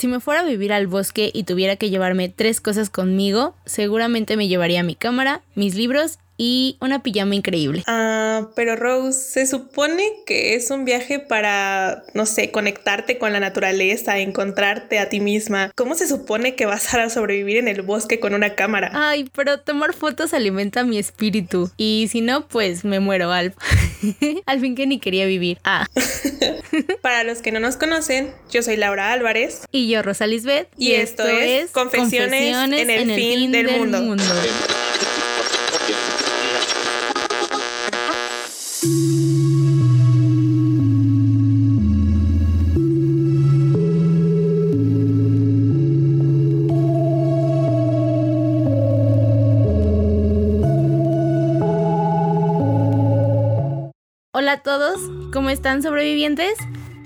Si 0.00 0.08
me 0.08 0.18
fuera 0.18 0.40
a 0.40 0.44
vivir 0.44 0.72
al 0.72 0.86
bosque 0.86 1.30
y 1.34 1.42
tuviera 1.42 1.76
que 1.76 1.90
llevarme 1.90 2.30
tres 2.30 2.62
cosas 2.62 2.88
conmigo, 2.88 3.54
seguramente 3.66 4.38
me 4.38 4.48
llevaría 4.48 4.82
mi 4.82 4.94
cámara, 4.94 5.42
mis 5.54 5.74
libros 5.74 6.18
y 6.42 6.78
una 6.80 7.02
pijama 7.02 7.34
increíble. 7.34 7.84
Ah, 7.86 8.48
pero 8.56 8.74
Rose, 8.74 9.20
se 9.20 9.46
supone 9.46 10.02
que 10.24 10.54
es 10.54 10.70
un 10.70 10.86
viaje 10.86 11.18
para, 11.18 12.02
no 12.14 12.24
sé, 12.24 12.50
conectarte 12.50 13.18
con 13.18 13.34
la 13.34 13.40
naturaleza, 13.40 14.18
encontrarte 14.18 14.98
a 14.98 15.10
ti 15.10 15.20
misma. 15.20 15.70
¿Cómo 15.74 15.94
se 15.94 16.08
supone 16.08 16.54
que 16.54 16.64
vas 16.64 16.94
a 16.94 17.10
sobrevivir 17.10 17.58
en 17.58 17.68
el 17.68 17.82
bosque 17.82 18.20
con 18.20 18.32
una 18.32 18.54
cámara? 18.54 18.90
Ay, 18.94 19.28
pero 19.36 19.60
tomar 19.60 19.92
fotos 19.92 20.32
alimenta 20.32 20.82
mi 20.82 20.96
espíritu. 20.96 21.70
Y 21.76 22.08
si 22.10 22.22
no, 22.22 22.48
pues 22.48 22.86
me 22.86 23.00
muero, 23.00 23.30
Alf. 23.32 23.54
Al 24.46 24.60
fin 24.60 24.74
que 24.74 24.86
ni 24.86 24.98
quería 24.98 25.26
vivir. 25.26 25.58
Ah. 25.64 25.86
para 27.02 27.22
los 27.22 27.42
que 27.42 27.52
no 27.52 27.60
nos 27.60 27.76
conocen, 27.76 28.32
yo 28.50 28.62
soy 28.62 28.78
Laura 28.78 29.12
Álvarez. 29.12 29.66
Y 29.72 29.90
yo, 29.90 30.00
Rosa 30.00 30.26
Lisbeth. 30.26 30.68
Y, 30.78 30.92
esto, 30.92 31.28
es 31.28 31.70
Confesiones, 31.70 32.56
en 32.56 32.88
el, 32.88 33.14
fin, 33.14 33.52
del, 33.52 33.78
mundo. 33.78 34.16
Hola 54.50 54.58
a 54.58 54.62
todos, 54.64 54.98
¿cómo 55.32 55.48
están 55.50 55.80
sobrevivientes? 55.80 56.58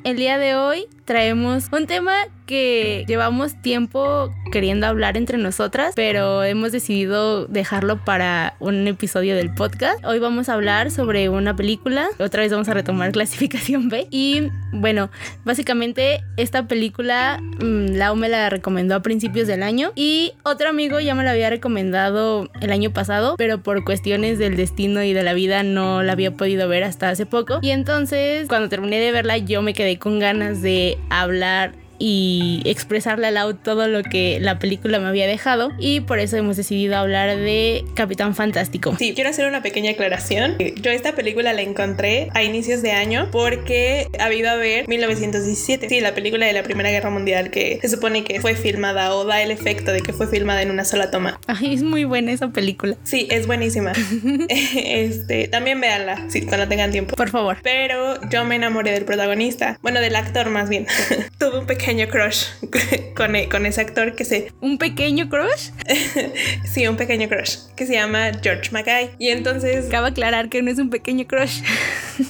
El 0.02 0.16
día 0.16 0.38
de 0.38 0.56
hoy 0.56 0.86
traemos 1.04 1.68
un 1.72 1.86
tema 1.86 2.14
que 2.46 3.04
llevamos 3.08 3.60
tiempo 3.62 4.30
queriendo 4.52 4.86
hablar 4.86 5.16
entre 5.16 5.38
nosotras, 5.38 5.94
pero 5.96 6.44
hemos 6.44 6.72
decidido 6.72 7.46
dejarlo 7.46 8.04
para 8.04 8.54
un 8.60 8.86
episodio 8.86 9.34
del 9.34 9.52
podcast. 9.54 10.04
Hoy 10.04 10.18
vamos 10.18 10.48
a 10.48 10.54
hablar 10.54 10.90
sobre 10.90 11.28
una 11.28 11.56
película, 11.56 12.08
otra 12.18 12.42
vez 12.42 12.52
vamos 12.52 12.68
a 12.68 12.74
retomar 12.74 13.12
clasificación 13.12 13.88
B. 13.88 14.06
Y 14.10 14.50
bueno, 14.72 15.10
básicamente 15.44 16.22
esta 16.36 16.68
película 16.68 17.40
mmm, 17.40 17.96
Lau 17.96 18.14
me 18.16 18.28
la 18.28 18.50
recomendó 18.50 18.94
a 18.94 19.00
principios 19.00 19.46
del 19.46 19.62
año 19.62 19.92
y 19.94 20.32
otro 20.42 20.68
amigo 20.68 21.00
ya 21.00 21.14
me 21.14 21.24
la 21.24 21.30
había 21.30 21.48
recomendado 21.48 22.50
el 22.60 22.72
año 22.72 22.90
pasado, 22.90 23.36
pero 23.38 23.62
por 23.62 23.84
cuestiones 23.84 24.38
del 24.38 24.56
destino 24.56 25.02
y 25.02 25.14
de 25.14 25.22
la 25.22 25.32
vida 25.32 25.62
no 25.62 26.02
la 26.02 26.12
había 26.12 26.32
podido 26.32 26.68
ver 26.68 26.84
hasta 26.84 27.08
hace 27.08 27.24
poco. 27.24 27.58
Y 27.62 27.70
entonces 27.70 28.48
cuando 28.48 28.68
terminé 28.68 29.00
de 29.00 29.12
verla 29.12 29.38
yo 29.38 29.62
me 29.62 29.72
quedé 29.72 29.98
con 29.98 30.18
ganas 30.18 30.60
de 30.60 30.93
hablar 31.10 31.74
y 32.06 32.60
expresarle 32.66 33.28
al 33.28 33.34
lado 33.34 33.54
todo 33.54 33.88
lo 33.88 34.02
que 34.02 34.38
la 34.38 34.58
película 34.58 34.98
me 34.98 35.06
había 35.06 35.26
dejado 35.26 35.72
y 35.78 36.00
por 36.00 36.18
eso 36.18 36.36
hemos 36.36 36.54
decidido 36.54 36.98
hablar 36.98 37.34
de 37.38 37.82
Capitán 37.94 38.34
Fantástico. 38.34 38.94
Sí, 38.98 39.14
quiero 39.14 39.30
hacer 39.30 39.48
una 39.48 39.62
pequeña 39.62 39.92
aclaración. 39.92 40.58
Yo 40.82 40.90
esta 40.90 41.14
película 41.14 41.54
la 41.54 41.62
encontré 41.62 42.28
a 42.34 42.42
inicios 42.42 42.82
de 42.82 42.92
año 42.92 43.28
porque 43.32 44.08
ha 44.20 44.30
ido 44.30 44.50
a 44.50 44.56
ver 44.56 44.86
1917. 44.86 45.88
Sí, 45.88 46.00
la 46.00 46.14
película 46.14 46.44
de 46.44 46.52
la 46.52 46.62
Primera 46.62 46.90
Guerra 46.90 47.08
Mundial 47.08 47.50
que 47.50 47.78
se 47.80 47.88
supone 47.88 48.22
que 48.22 48.38
fue 48.38 48.54
filmada 48.54 49.14
o 49.14 49.24
da 49.24 49.40
el 49.40 49.50
efecto 49.50 49.90
de 49.90 50.02
que 50.02 50.12
fue 50.12 50.26
filmada 50.26 50.60
en 50.60 50.70
una 50.70 50.84
sola 50.84 51.10
toma. 51.10 51.40
Ay, 51.46 51.72
es 51.72 51.82
muy 51.82 52.04
buena 52.04 52.32
esa 52.32 52.48
película. 52.48 52.96
Sí, 53.04 53.28
es 53.30 53.46
buenísima. 53.46 53.92
este, 54.50 55.48
también 55.48 55.80
véanla, 55.80 56.26
sí, 56.28 56.42
cuando 56.42 56.68
tengan 56.68 56.90
tiempo. 56.90 57.16
Por 57.16 57.30
favor. 57.30 57.56
Pero 57.62 58.20
yo 58.28 58.44
me 58.44 58.56
enamoré 58.56 58.90
del 58.90 59.06
protagonista, 59.06 59.78
bueno, 59.80 60.00
del 60.00 60.16
actor 60.16 60.50
más 60.50 60.68
bien. 60.68 60.86
Tuve 61.38 61.60
un 61.60 61.66
pequeño 61.66 61.93
pequeño 61.94 62.10
crush 62.10 62.46
con, 63.14 63.36
e, 63.36 63.48
con 63.48 63.66
ese 63.66 63.80
actor 63.80 64.14
que 64.16 64.24
se... 64.24 64.52
¿Un 64.60 64.78
pequeño 64.78 65.28
crush? 65.28 65.70
sí, 66.72 66.86
un 66.88 66.96
pequeño 66.96 67.28
crush 67.28 67.58
que 67.76 67.86
se 67.86 67.94
llama 67.94 68.32
George 68.42 68.70
Mackay. 68.72 69.10
Y 69.18 69.28
entonces... 69.28 69.86
Acaba 69.86 70.08
aclarar 70.08 70.48
que 70.48 70.60
no 70.62 70.70
es 70.70 70.78
un 70.78 70.90
pequeño 70.90 71.26
crush. 71.26 71.62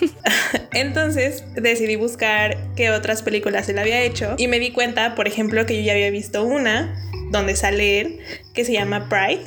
entonces 0.72 1.44
decidí 1.54 1.96
buscar 1.96 2.58
qué 2.76 2.90
otras 2.90 3.22
películas 3.22 3.68
él 3.68 3.78
había 3.78 4.02
hecho 4.02 4.34
y 4.36 4.48
me 4.48 4.58
di 4.58 4.70
cuenta, 4.70 5.14
por 5.14 5.28
ejemplo, 5.28 5.64
que 5.66 5.76
yo 5.76 5.82
ya 5.82 5.92
había 5.92 6.10
visto 6.10 6.44
una 6.44 6.94
donde 7.30 7.56
sale 7.56 8.00
él 8.00 8.20
que 8.52 8.64
se 8.64 8.72
llama 8.72 9.08
Pride 9.08 9.42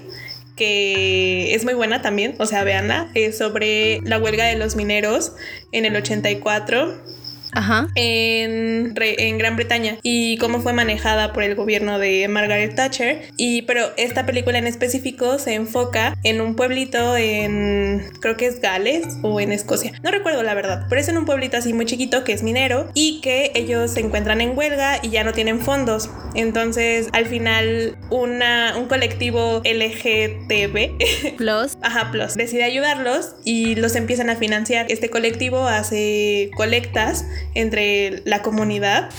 que 0.55 1.53
es 1.53 1.63
muy 1.63 1.75
buena 1.75 2.01
también, 2.01 2.33
o 2.39 2.47
sea, 2.47 2.63
véanla, 2.63 3.11
es 3.13 3.37
sobre 3.37 4.01
la 4.01 4.17
huelga 4.17 4.45
de 4.45 4.55
los 4.55 4.75
mineros 4.75 5.33
en 5.71 5.85
el 5.85 5.95
84 5.95 7.16
Ajá. 7.57 7.87
En, 7.95 8.93
en, 8.95 9.37
Gran 9.39 9.55
Bretaña 9.55 9.97
y 10.03 10.37
cómo 10.37 10.61
fue 10.61 10.73
manejada 10.73 11.33
por 11.33 11.41
el 11.41 11.55
gobierno 11.55 11.97
de 11.97 12.27
Margaret 12.27 12.75
Thatcher. 12.75 13.29
Y 13.35 13.63
pero 13.63 13.91
esta 13.97 14.27
película 14.27 14.59
en 14.59 14.67
específico 14.67 15.39
se 15.39 15.55
enfoca 15.55 16.15
en 16.23 16.39
un 16.39 16.55
pueblito 16.55 17.17
en 17.17 18.11
creo 18.21 18.37
que 18.37 18.45
es 18.45 18.61
Gales 18.61 19.07
o 19.23 19.39
en 19.39 19.51
Escocia. 19.51 19.93
No 20.03 20.11
recuerdo 20.11 20.43
la 20.43 20.53
verdad, 20.53 20.85
pero 20.87 21.01
es 21.01 21.07
en 21.09 21.17
un 21.17 21.25
pueblito 21.25 21.57
así 21.57 21.73
muy 21.73 21.85
chiquito 21.85 22.23
que 22.23 22.33
es 22.33 22.43
minero 22.43 22.91
y 22.93 23.21
que 23.21 23.51
ellos 23.55 23.91
se 23.91 24.01
encuentran 24.01 24.39
en 24.39 24.55
huelga 24.55 24.99
y 25.01 25.09
ya 25.09 25.23
no 25.23 25.33
tienen 25.33 25.59
fondos. 25.59 26.11
Entonces, 26.35 27.09
al 27.13 27.25
final 27.25 27.97
una 28.11 28.75
un 28.77 28.87
colectivo 28.87 29.63
LGTB 29.65 31.37
Plus, 31.37 31.77
ajá, 31.81 32.11
Plus 32.11 32.35
decide 32.35 32.63
ayudarlos 32.63 33.35
y 33.43 33.75
los 33.75 33.95
empiezan 33.95 34.29
a 34.29 34.35
financiar. 34.35 34.85
Este 34.89 35.09
colectivo 35.09 35.67
hace 35.67 36.51
colectas 36.55 37.25
entre 37.55 38.21
la 38.25 38.41
comunidad 38.41 39.09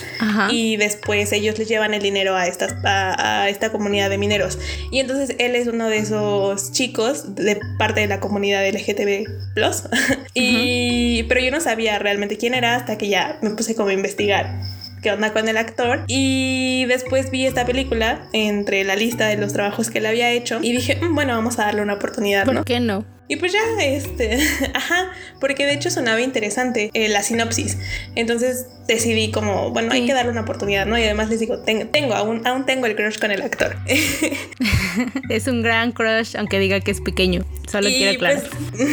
y 0.50 0.76
después 0.76 1.32
ellos 1.32 1.58
les 1.58 1.68
llevan 1.68 1.94
el 1.94 2.02
dinero 2.02 2.36
a, 2.36 2.46
estas, 2.46 2.74
a, 2.84 3.48
esta 3.48 3.70
comunidad 3.70 4.10
de 4.10 4.18
mineros. 4.18 4.58
Y 4.90 5.00
entonces 5.00 5.36
él 5.38 5.54
es 5.54 5.66
uno 5.66 5.88
de 5.88 5.98
esos 5.98 6.72
chicos 6.72 7.34
de 7.34 7.60
parte 7.78 8.00
de 8.00 8.06
la 8.06 8.20
comunidad 8.20 8.66
LGTB 8.68 9.54
Plus. 9.54 9.84
y, 10.34 11.24
Pero 11.24 11.40
yo 11.40 11.50
no 11.50 11.60
sabía 11.60 11.98
realmente 11.98 12.36
quién 12.36 12.54
era 12.54 12.76
hasta 12.76 12.98
que 12.98 13.08
ya 13.08 13.38
me 13.42 13.50
puse 13.50 13.74
como 13.74 13.88
a 13.88 13.92
investigar 13.92 14.60
qué 15.02 15.12
onda 15.12 15.32
con 15.32 15.48
el 15.48 15.56
actor. 15.56 16.04
Y 16.06 16.84
después 16.86 17.30
vi 17.30 17.46
esta 17.46 17.64
película 17.64 18.28
entre 18.32 18.84
la 18.84 18.96
lista 18.96 19.26
de 19.28 19.36
los 19.36 19.52
trabajos 19.52 19.90
que 19.90 19.98
él 19.98 20.06
había 20.06 20.30
hecho 20.30 20.58
y 20.62 20.72
dije, 20.72 20.96
mm, 21.00 21.14
bueno, 21.14 21.34
vamos 21.34 21.58
a 21.58 21.64
darle 21.64 21.82
una 21.82 21.94
oportunidad. 21.94 22.44
¿Por 22.44 22.64
qué 22.64 22.80
no? 22.80 23.04
Y 23.28 23.36
pues 23.36 23.52
ya, 23.52 23.60
este, 23.80 24.38
ajá, 24.74 25.12
porque 25.38 25.66
de 25.66 25.74
hecho 25.74 25.90
sonaba 25.90 26.20
interesante 26.22 26.90
eh, 26.94 27.08
la 27.08 27.22
sinopsis. 27.22 27.76
Entonces 28.14 28.66
decidí 28.86 29.30
como, 29.30 29.70
bueno, 29.70 29.92
hay 29.92 30.06
que 30.06 30.14
darle 30.14 30.32
una 30.32 30.40
oportunidad, 30.40 30.86
¿no? 30.86 30.98
Y 30.98 31.04
además 31.04 31.28
les 31.28 31.40
digo, 31.40 31.58
tengo, 31.58 32.14
aún, 32.14 32.46
aún 32.46 32.64
tengo 32.64 32.86
el 32.86 32.96
crush 32.96 33.18
con 33.18 33.30
el 33.30 33.42
actor. 33.42 33.76
es 35.28 35.46
un 35.46 35.62
gran 35.62 35.92
crush, 35.92 36.36
aunque 36.36 36.58
diga 36.58 36.80
que 36.80 36.90
es 36.90 37.02
pequeño. 37.02 37.44
Solo 37.70 37.88
quiero 37.88 38.12
aclarar. 38.12 38.42
Pues, 38.48 38.88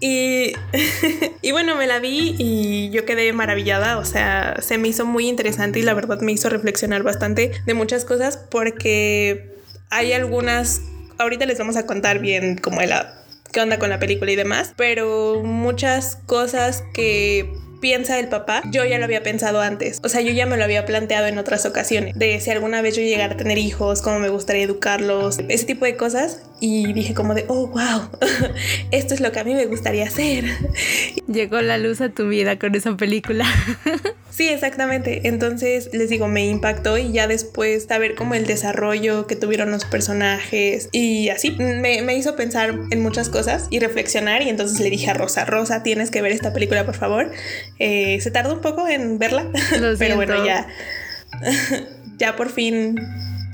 y, 0.00 0.52
y 1.42 1.52
bueno, 1.52 1.74
me 1.74 1.88
la 1.88 1.98
vi 1.98 2.36
y 2.38 2.90
yo 2.90 3.04
quedé 3.04 3.32
maravillada, 3.32 3.98
o 3.98 4.04
sea, 4.04 4.56
se 4.60 4.78
me 4.78 4.88
hizo 4.88 5.06
muy 5.06 5.28
interesante 5.28 5.80
y 5.80 5.82
la 5.82 5.94
verdad 5.94 6.20
me 6.20 6.30
hizo 6.30 6.48
reflexionar 6.48 7.02
bastante 7.02 7.50
de 7.66 7.74
muchas 7.74 8.04
cosas 8.04 8.36
porque 8.36 9.56
hay 9.90 10.12
algunas, 10.12 10.82
ahorita 11.18 11.46
les 11.46 11.58
vamos 11.58 11.76
a 11.76 11.86
contar 11.86 12.20
bien 12.20 12.58
como 12.58 12.80
la 12.82 13.25
qué 13.56 13.62
onda 13.62 13.78
con 13.78 13.88
la 13.88 13.98
película 13.98 14.30
y 14.30 14.36
demás, 14.36 14.74
pero 14.76 15.42
muchas 15.42 16.16
cosas 16.26 16.84
que 16.92 17.54
piensa 17.86 18.18
el 18.18 18.26
papá, 18.26 18.64
yo 18.72 18.84
ya 18.84 18.98
lo 18.98 19.04
había 19.04 19.22
pensado 19.22 19.60
antes. 19.60 20.00
O 20.02 20.08
sea, 20.08 20.20
yo 20.20 20.32
ya 20.32 20.44
me 20.44 20.56
lo 20.56 20.64
había 20.64 20.84
planteado 20.84 21.28
en 21.28 21.38
otras 21.38 21.66
ocasiones. 21.66 22.18
De 22.18 22.40
si 22.40 22.50
alguna 22.50 22.82
vez 22.82 22.96
yo 22.96 23.02
llegara 23.02 23.34
a 23.34 23.36
tener 23.36 23.58
hijos, 23.58 24.02
cómo 24.02 24.18
me 24.18 24.28
gustaría 24.28 24.64
educarlos, 24.64 25.38
ese 25.48 25.66
tipo 25.66 25.84
de 25.84 25.96
cosas. 25.96 26.42
Y 26.58 26.92
dije 26.94 27.14
como 27.14 27.34
de, 27.34 27.44
oh, 27.46 27.68
wow, 27.68 28.10
esto 28.90 29.14
es 29.14 29.20
lo 29.20 29.30
que 29.30 29.38
a 29.38 29.44
mí 29.44 29.54
me 29.54 29.66
gustaría 29.66 30.06
hacer. 30.06 30.46
Llegó 31.32 31.60
la 31.60 31.78
luz 31.78 32.00
a 32.00 32.08
tu 32.08 32.28
vida 32.28 32.58
con 32.58 32.74
esa 32.74 32.96
película. 32.96 33.46
Sí, 34.36 34.50
exactamente. 34.50 35.28
Entonces, 35.28 35.88
les 35.94 36.10
digo, 36.10 36.28
me 36.28 36.44
impactó 36.44 36.98
y 36.98 37.10
ya 37.10 37.26
después 37.26 37.84
saber 37.84 38.14
como 38.14 38.34
el 38.34 38.44
desarrollo 38.44 39.26
que 39.26 39.34
tuvieron 39.34 39.70
los 39.70 39.86
personajes 39.86 40.90
y 40.92 41.30
así 41.30 41.52
me, 41.52 42.02
me, 42.02 42.16
hizo 42.18 42.36
pensar 42.36 42.78
en 42.90 43.00
muchas 43.00 43.30
cosas 43.30 43.66
y 43.70 43.78
reflexionar 43.78 44.42
y 44.42 44.50
entonces 44.50 44.78
le 44.78 44.90
dije 44.90 45.10
a 45.10 45.14
Rosa, 45.14 45.46
Rosa, 45.46 45.82
tienes 45.82 46.10
que 46.10 46.20
ver 46.20 46.32
esta 46.32 46.52
película, 46.52 46.84
por 46.84 46.96
favor. 46.96 47.30
Eh, 47.78 48.18
se 48.20 48.30
tardó 48.30 48.54
un 48.54 48.60
poco 48.60 48.88
en 48.88 49.18
verla, 49.18 49.46
pero 49.98 50.16
bueno, 50.16 50.44
ya, 50.44 50.66
ya 52.18 52.36
por 52.36 52.50
fin 52.50 52.96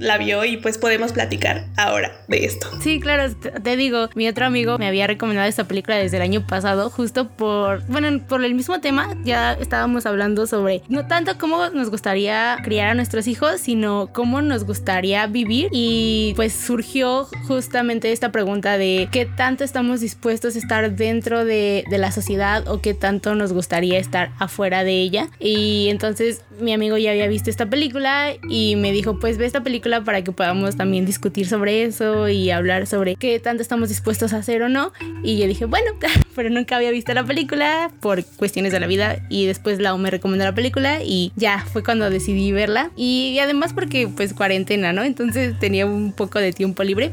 la 0.02 0.19
vio 0.19 0.44
y 0.44 0.56
pues 0.56 0.78
podemos 0.78 1.12
platicar 1.12 1.64
ahora 1.76 2.12
de 2.28 2.44
esto. 2.44 2.69
Sí, 2.81 3.00
claro, 3.00 3.34
te 3.34 3.76
digo, 3.76 4.08
mi 4.14 4.28
otro 4.28 4.46
amigo 4.46 4.78
me 4.78 4.88
había 4.88 5.06
recomendado 5.06 5.49
esta 5.49 5.64
película 5.64 5.96
desde 5.96 6.16
el 6.16 6.22
año 6.22 6.46
pasado, 6.46 6.90
justo 6.90 7.28
por, 7.28 7.87
bueno, 7.87 8.20
por 8.26 8.44
el 8.44 8.54
mismo 8.54 8.81
tema, 8.81 9.16
ya 9.25 9.52
estábamos 9.54 10.06
hablando 10.06 10.46
sobre 10.46 10.82
no 10.88 11.06
tanto 11.06 11.38
cómo 11.38 11.69
nos 11.70 11.90
gustaría 11.90 12.56
criar 12.62 12.88
a 12.88 12.94
nuestros 12.94 13.26
hijos, 13.26 13.60
sino 13.60 14.10
cómo 14.12 14.43
nos 14.43 14.64
gustaría 14.64 15.26
vivir 15.26 15.69
y 15.70 16.32
pues 16.37 16.52
surgió 16.52 17.28
justamente 17.46 18.12
esta 18.12 18.32
pregunta 18.32 18.78
de 18.78 19.08
qué 19.12 19.26
tanto 19.26 19.64
estamos 19.64 20.00
dispuestos 20.00 20.56
a 20.56 20.58
estar 20.58 20.93
dentro 20.96 21.44
de, 21.44 21.84
de 21.88 21.98
la 21.98 22.10
sociedad 22.10 22.66
o 22.69 22.81
qué 22.81 22.94
tanto 22.94 23.34
nos 23.34 23.52
gustaría 23.52 23.98
estar 23.98 24.32
afuera 24.38 24.84
de 24.84 25.00
ella. 25.00 25.28
Y 25.38 25.88
entonces 25.90 26.43
mi 26.60 26.72
amigo 26.72 26.96
ya 26.96 27.10
había 27.10 27.28
visto 27.28 27.50
esta 27.50 27.66
película 27.66 28.32
y 28.48 28.76
me 28.76 28.93
dijo, 28.93 29.19
pues 29.19 29.38
ve 29.38 29.46
esta 29.46 29.62
película 29.62 29.91
para 30.00 30.24
que 30.24 30.32
podamos 30.32 30.76
también 30.76 31.04
discutir 31.04 31.46
sobre 31.46 31.84
eso 31.84 32.28
y 32.28 32.50
hablar 32.50 32.86
sobre 32.86 33.16
qué 33.16 33.38
tanto 33.38 33.62
estamos 33.62 33.88
dispuestos 33.88 34.32
a 34.32 34.38
hacer 34.38 34.62
o 34.62 34.68
no. 34.68 34.92
Y 35.22 35.38
yo 35.38 35.46
dije, 35.46 35.66
bueno, 35.66 35.92
pero 36.34 36.50
nunca 36.50 36.76
había 36.76 36.90
visto 36.90 37.12
la 37.14 37.24
película 37.24 37.90
por 38.00 38.24
cuestiones 38.24 38.72
de 38.72 38.80
la 38.80 38.86
vida 38.86 39.18
y 39.28 39.46
después 39.46 39.78
Lau 39.78 39.98
me 39.98 40.10
recomendó 40.10 40.44
la 40.44 40.54
película 40.54 41.02
y 41.02 41.32
ya 41.36 41.64
fue 41.72 41.82
cuando 41.84 42.10
decidí 42.10 42.52
verla. 42.52 42.90
Y, 42.96 43.38
además 43.38 43.72
porque 43.72 44.08
pues 44.08 44.34
cuarentena, 44.34 44.92
¿no? 44.92 45.02
Entonces 45.02 45.58
tenía 45.58 45.86
un 45.86 46.12
poco 46.12 46.38
de 46.38 46.52
tiempo 46.52 46.82
libre. 46.82 47.12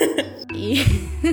y 0.54 0.82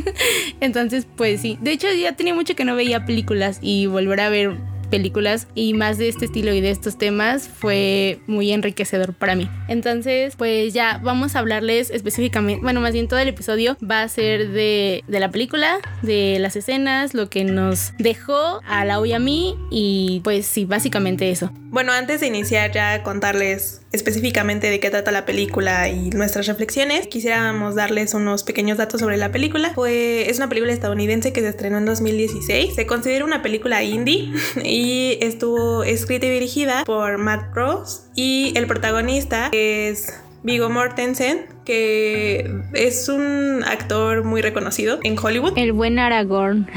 entonces 0.59 1.07
pues 1.15 1.41
sí, 1.41 1.57
de 1.61 1.71
hecho 1.71 1.87
ya 1.93 2.15
tenía 2.15 2.33
mucho 2.33 2.55
que 2.55 2.65
no 2.65 2.75
veía 2.75 3.05
películas 3.05 3.59
y 3.61 3.85
volver 3.87 4.19
a 4.19 4.29
ver 4.29 4.72
películas 4.93 5.47
y 5.55 5.73
más 5.73 5.97
de 5.97 6.07
este 6.07 6.25
estilo 6.25 6.53
y 6.53 6.61
de 6.61 6.69
estos 6.69 6.97
temas 6.97 7.47
fue 7.49 8.19
muy 8.27 8.51
enriquecedor 8.51 9.13
para 9.13 9.35
mí. 9.35 9.49
Entonces, 9.67 10.35
pues 10.35 10.73
ya 10.73 10.99
vamos 11.03 11.35
a 11.35 11.39
hablarles 11.39 11.89
específicamente, 11.89 12.61
bueno, 12.61 12.79
más 12.79 12.93
bien 12.93 13.07
todo 13.07 13.19
el 13.19 13.27
episodio 13.27 13.75
va 13.83 14.03
a 14.03 14.07
ser 14.07 14.49
de, 14.49 15.03
de 15.07 15.19
la 15.19 15.31
película, 15.31 15.79
de 16.01 16.37
las 16.39 16.55
escenas, 16.55 17.13
lo 17.13 17.29
que 17.29 17.43
nos 17.43 17.93
dejó 17.97 18.61
a 18.65 18.85
la 18.85 18.93
y 19.03 19.13
a 19.13 19.19
mí 19.19 19.57
y 19.71 20.21
pues 20.23 20.45
sí, 20.45 20.65
básicamente 20.65 21.31
eso. 21.31 21.51
Bueno, 21.71 21.91
antes 21.91 22.21
de 22.21 22.27
iniciar 22.27 22.71
ya 22.71 23.01
contarles 23.01 23.82
específicamente 23.93 24.69
de 24.69 24.79
qué 24.79 24.89
trata 24.89 25.11
la 25.11 25.23
película 25.23 25.87
y 25.87 26.09
nuestras 26.09 26.47
reflexiones, 26.47 27.07
quisiéramos 27.07 27.75
darles 27.75 28.13
unos 28.13 28.43
pequeños 28.43 28.77
datos 28.77 28.99
sobre 28.99 29.17
la 29.17 29.31
película. 29.31 29.71
Fue, 29.73 30.29
es 30.29 30.37
una 30.37 30.49
película 30.49 30.73
estadounidense 30.73 31.31
que 31.31 31.41
se 31.41 31.47
estrenó 31.47 31.77
en 31.77 31.85
2016. 31.85 32.73
Se 32.73 32.85
considera 32.87 33.23
una 33.23 33.41
película 33.41 33.83
indie 33.83 34.33
y 34.63 35.17
estuvo 35.21 35.83
escrita 35.83 36.25
y 36.25 36.31
dirigida 36.31 36.83
por 36.85 37.19
Matt 37.19 37.53
Ross 37.53 38.07
y 38.15 38.51
el 38.55 38.65
protagonista 38.65 39.49
es 39.51 40.11
Vigo 40.41 40.69
Mortensen, 40.69 41.45
que 41.63 42.51
es 42.73 43.07
un 43.07 43.63
actor 43.65 44.23
muy 44.23 44.41
reconocido 44.41 44.99
en 45.03 45.17
Hollywood. 45.17 45.53
El 45.55 45.71
buen 45.71 45.99
Aragorn. 45.99 46.67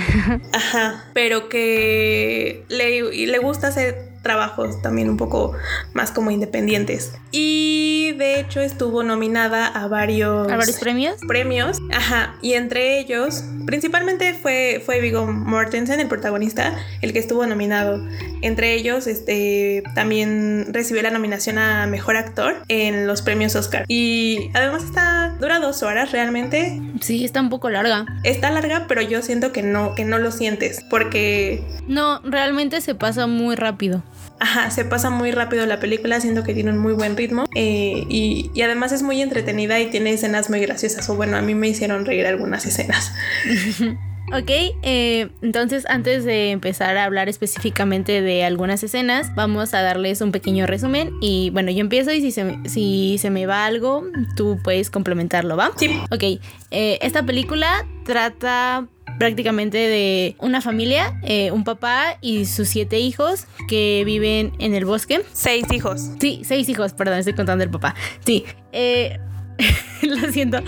Ajá, 0.52 1.04
pero 1.14 1.48
que 1.48 2.64
le, 2.68 3.26
le 3.26 3.38
gusta 3.38 3.68
hacer 3.68 4.15
trabajos 4.26 4.82
también 4.82 5.08
un 5.08 5.16
poco 5.16 5.52
más 5.94 6.10
como 6.10 6.32
independientes. 6.32 7.12
Y 7.30 8.12
de 8.18 8.40
hecho 8.40 8.60
estuvo 8.60 9.04
nominada 9.04 9.68
a 9.68 9.86
varios... 9.86 10.50
¿A 10.50 10.56
varios 10.56 10.78
premios? 10.78 11.14
Premios, 11.28 11.78
ajá. 11.92 12.34
Y 12.42 12.54
entre 12.54 12.98
ellos, 12.98 13.44
principalmente 13.66 14.34
fue, 14.34 14.82
fue 14.84 15.00
Viggo 15.00 15.26
Mortensen, 15.26 16.00
el 16.00 16.08
protagonista, 16.08 16.76
el 17.02 17.12
que 17.12 17.20
estuvo 17.20 17.46
nominado. 17.46 18.04
Entre 18.42 18.74
ellos, 18.74 19.06
este, 19.06 19.84
también 19.94 20.66
recibió 20.70 21.02
la 21.02 21.12
nominación 21.12 21.58
a 21.58 21.86
Mejor 21.86 22.16
Actor 22.16 22.56
en 22.66 23.06
los 23.06 23.22
premios 23.22 23.54
Oscar. 23.54 23.84
Y 23.86 24.50
además 24.54 24.82
está, 24.82 25.36
dura 25.38 25.60
dos 25.60 25.84
horas 25.84 26.10
realmente. 26.10 26.82
Sí, 27.00 27.24
está 27.24 27.40
un 27.40 27.50
poco 27.50 27.70
larga. 27.70 28.06
Está 28.24 28.50
larga, 28.50 28.86
pero 28.88 29.02
yo 29.02 29.22
siento 29.22 29.52
que 29.52 29.62
no, 29.62 29.94
que 29.94 30.04
no 30.04 30.18
lo 30.18 30.32
sientes, 30.32 30.84
porque... 30.90 31.64
No, 31.86 32.20
realmente 32.22 32.80
se 32.80 32.96
pasa 32.96 33.28
muy 33.28 33.54
rápido. 33.54 34.02
Ajá, 34.38 34.70
se 34.70 34.84
pasa 34.84 35.10
muy 35.10 35.30
rápido 35.30 35.64
la 35.66 35.80
película, 35.80 36.20
siento 36.20 36.42
que 36.42 36.54
tiene 36.54 36.70
un 36.70 36.78
muy 36.78 36.92
buen 36.92 37.16
ritmo 37.16 37.46
eh, 37.54 38.04
y, 38.08 38.50
además 38.62 38.92
es 38.92 39.02
muy 39.02 39.22
entretenida 39.22 39.80
y 39.80 39.86
tiene 39.90 40.12
escenas 40.12 40.50
muy 40.50 40.60
graciosas. 40.60 41.08
O 41.08 41.16
bueno, 41.16 41.36
a 41.36 41.42
mí 41.42 41.54
me 41.54 41.68
hicieron 41.68 42.04
reír 42.04 42.26
algunas 42.26 42.66
escenas. 42.66 43.12
Ok, 44.32 44.50
eh, 44.82 45.28
entonces 45.40 45.86
antes 45.88 46.24
de 46.24 46.50
empezar 46.50 46.96
a 46.96 47.04
hablar 47.04 47.28
específicamente 47.28 48.22
de 48.22 48.42
algunas 48.42 48.82
escenas, 48.82 49.32
vamos 49.36 49.72
a 49.72 49.82
darles 49.82 50.20
un 50.20 50.32
pequeño 50.32 50.66
resumen. 50.66 51.12
Y 51.20 51.50
bueno, 51.50 51.70
yo 51.70 51.78
empiezo 51.78 52.10
y 52.10 52.20
si 52.20 52.32
se, 52.32 52.58
si 52.64 53.18
se 53.18 53.30
me 53.30 53.46
va 53.46 53.66
algo, 53.66 54.02
tú 54.34 54.58
puedes 54.64 54.90
complementarlo, 54.90 55.56
¿va? 55.56 55.70
Sí. 55.76 55.96
Ok, 56.10 56.40
eh, 56.72 56.98
esta 57.02 57.22
película 57.22 57.86
trata 58.04 58.88
prácticamente 59.18 59.78
de 59.78 60.36
una 60.38 60.60
familia, 60.60 61.18
eh, 61.22 61.50
un 61.50 61.64
papá 61.64 62.18
y 62.20 62.46
sus 62.46 62.68
siete 62.68 62.98
hijos 62.98 63.46
que 63.68 64.02
viven 64.04 64.52
en 64.58 64.74
el 64.74 64.84
bosque. 64.84 65.22
Seis 65.32 65.70
hijos. 65.72 66.10
Sí, 66.20 66.42
seis 66.44 66.68
hijos, 66.68 66.92
perdón, 66.92 67.18
estoy 67.18 67.34
contando 67.34 67.64
el 67.64 67.70
papá. 67.70 67.94
Sí. 68.24 68.44
Eh, 68.72 69.18
Lo 70.02 70.30
siento. 70.30 70.58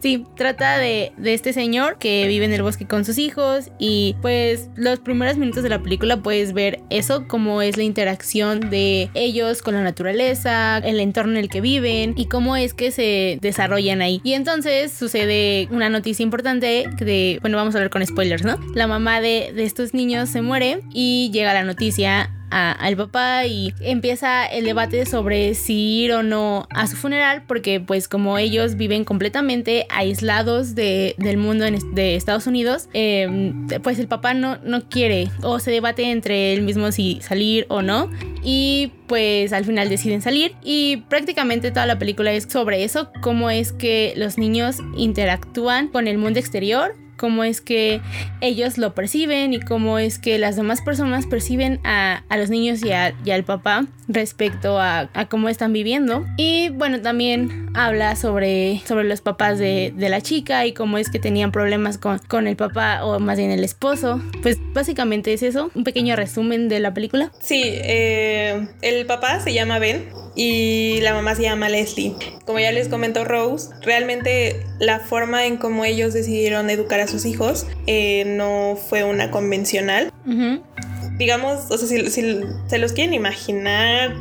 Sí, 0.00 0.24
trata 0.36 0.78
de, 0.78 1.12
este 1.24 1.52
señor 1.52 1.98
que 1.98 2.26
vive 2.26 2.44
en 2.44 2.52
el 2.52 2.62
bosque 2.62 2.86
con 2.86 3.04
sus 3.04 3.18
hijos 3.18 3.70
y 3.78 4.16
pues 4.20 4.68
los 4.74 4.98
primeros 4.98 5.36
minutos 5.36 5.62
de 5.62 5.68
la 5.68 5.80
película 5.80 6.16
puedes 6.16 6.52
ver 6.52 6.80
eso, 6.90 7.26
cómo 7.28 7.62
es 7.62 7.76
la 7.76 7.82
interacción 7.82 8.70
de 8.70 9.10
ellos 9.14 9.62
con 9.62 9.74
la 9.74 9.82
naturaleza, 9.82 10.78
el 10.78 11.00
entorno 11.00 11.32
en 11.32 11.38
el 11.38 11.48
que 11.48 11.60
viven 11.60 12.14
y 12.16 12.26
cómo 12.26 12.56
es 12.56 12.74
que 12.74 12.90
se 12.90 13.38
desarrollan 13.40 14.02
ahí. 14.02 14.20
Y 14.24 14.32
entonces 14.32 14.92
sucede 14.92 15.68
una 15.70 15.88
noticia 15.88 16.22
importante 16.22 16.88
de, 16.98 17.38
bueno, 17.42 17.56
vamos 17.56 17.74
a 17.74 17.78
hablar 17.78 17.90
con 17.90 18.04
spoilers, 18.04 18.44
¿no? 18.44 18.58
La 18.74 18.86
mamá 18.86 19.20
de, 19.20 19.52
de 19.54 19.64
estos 19.64 19.94
niños 19.94 20.28
se 20.28 20.42
muere 20.42 20.80
y 20.92 21.30
llega 21.32 21.54
la 21.54 21.64
noticia 21.64 22.30
al 22.52 22.96
papá 22.96 23.46
y 23.46 23.72
empieza 23.80 24.44
el 24.46 24.64
debate 24.64 25.06
sobre 25.06 25.54
si 25.54 26.02
ir 26.02 26.12
o 26.12 26.22
no 26.22 26.66
a 26.70 26.86
su 26.86 26.96
funeral 26.96 27.44
porque 27.46 27.80
pues 27.80 28.08
como 28.08 28.38
ellos 28.38 28.76
viven 28.76 29.04
completamente 29.04 29.86
aislados 29.88 30.74
de, 30.74 31.14
del 31.18 31.38
mundo 31.38 31.64
de 31.64 32.16
Estados 32.16 32.46
Unidos, 32.46 32.88
em, 32.92 33.66
pues 33.82 33.98
el 33.98 34.06
papá 34.06 34.34
no, 34.34 34.58
no 34.58 34.88
quiere 34.88 35.30
o 35.42 35.58
se 35.58 35.70
debate 35.70 36.10
entre 36.10 36.52
él 36.52 36.62
mismo 36.62 36.92
si 36.92 37.20
salir 37.22 37.66
o 37.68 37.82
no. 37.82 38.10
Y 38.44 38.92
pues 39.06 39.52
al 39.52 39.64
final 39.64 39.88
deciden 39.88 40.20
salir 40.20 40.54
y 40.62 40.98
prácticamente 41.08 41.70
toda 41.70 41.86
la 41.86 41.98
película 41.98 42.32
es 42.32 42.44
sobre 42.44 42.84
eso, 42.84 43.10
cómo 43.20 43.50
es 43.50 43.72
que 43.72 44.14
los 44.16 44.36
niños 44.38 44.78
interactúan 44.96 45.88
con 45.88 46.08
el 46.08 46.18
mundo 46.18 46.38
exterior 46.38 46.96
cómo 47.22 47.44
es 47.44 47.60
que 47.60 48.00
ellos 48.40 48.78
lo 48.78 48.96
perciben 48.96 49.54
y 49.54 49.60
cómo 49.60 50.00
es 50.00 50.18
que 50.18 50.38
las 50.38 50.56
demás 50.56 50.80
personas 50.80 51.24
perciben 51.24 51.78
a, 51.84 52.24
los 52.36 52.50
niños 52.50 52.80
y, 52.82 52.90
al 53.30 53.44
papá 53.44 53.86
respecto 54.08 54.80
a, 54.80 55.08
cómo 55.28 55.48
están 55.48 55.72
viviendo. 55.72 56.26
Y 56.36 56.70
bueno, 56.70 57.00
también 57.00 57.70
habla 57.74 58.16
sobre, 58.16 58.82
sobre 58.88 59.04
los 59.04 59.20
papás 59.20 59.60
de, 59.60 59.94
la 59.96 60.20
chica 60.20 60.66
y 60.66 60.72
cómo 60.72 60.98
es 60.98 61.10
que 61.10 61.20
tenían 61.20 61.52
problemas 61.52 61.96
con, 61.96 62.18
con 62.18 62.48
el 62.48 62.56
papá 62.56 63.04
o 63.04 63.20
más 63.20 63.38
bien 63.38 63.52
el 63.52 63.62
esposo. 63.62 64.20
Pues 64.42 64.58
básicamente 64.72 65.32
es 65.32 65.44
eso, 65.44 65.70
un 65.76 65.84
pequeño 65.84 66.16
resumen 66.16 66.68
de 66.68 66.80
la 66.80 66.92
película. 66.92 67.30
Sí, 67.40 67.62
eh, 67.64 68.66
el 68.80 69.06
papá 69.06 69.38
se 69.38 69.54
llama 69.54 69.78
Ben 69.78 70.08
y 70.34 71.00
la 71.00 71.14
mamá 71.14 71.34
se 71.34 71.42
llama 71.42 71.68
Leslie. 71.68 72.14
Como 72.44 72.58
ya 72.58 72.72
les 72.72 72.88
comentó 72.88 73.24
Rose, 73.24 73.70
realmente 73.82 74.64
la 74.78 75.00
forma 75.00 75.46
en 75.46 75.56
cómo 75.56 75.84
ellos 75.84 76.14
decidieron 76.14 76.70
educar 76.70 77.00
a 77.00 77.06
sus 77.06 77.24
hijos 77.24 77.66
eh, 77.86 78.24
no 78.26 78.76
fue 78.76 79.04
una 79.04 79.30
convencional. 79.30 80.12
Digamos, 81.18 81.70
o 81.70 81.78
sea, 81.78 81.86
si, 81.86 82.10
si 82.10 82.40
se 82.66 82.78
los 82.78 82.92
quieren 82.92 83.14
imaginar, 83.14 84.14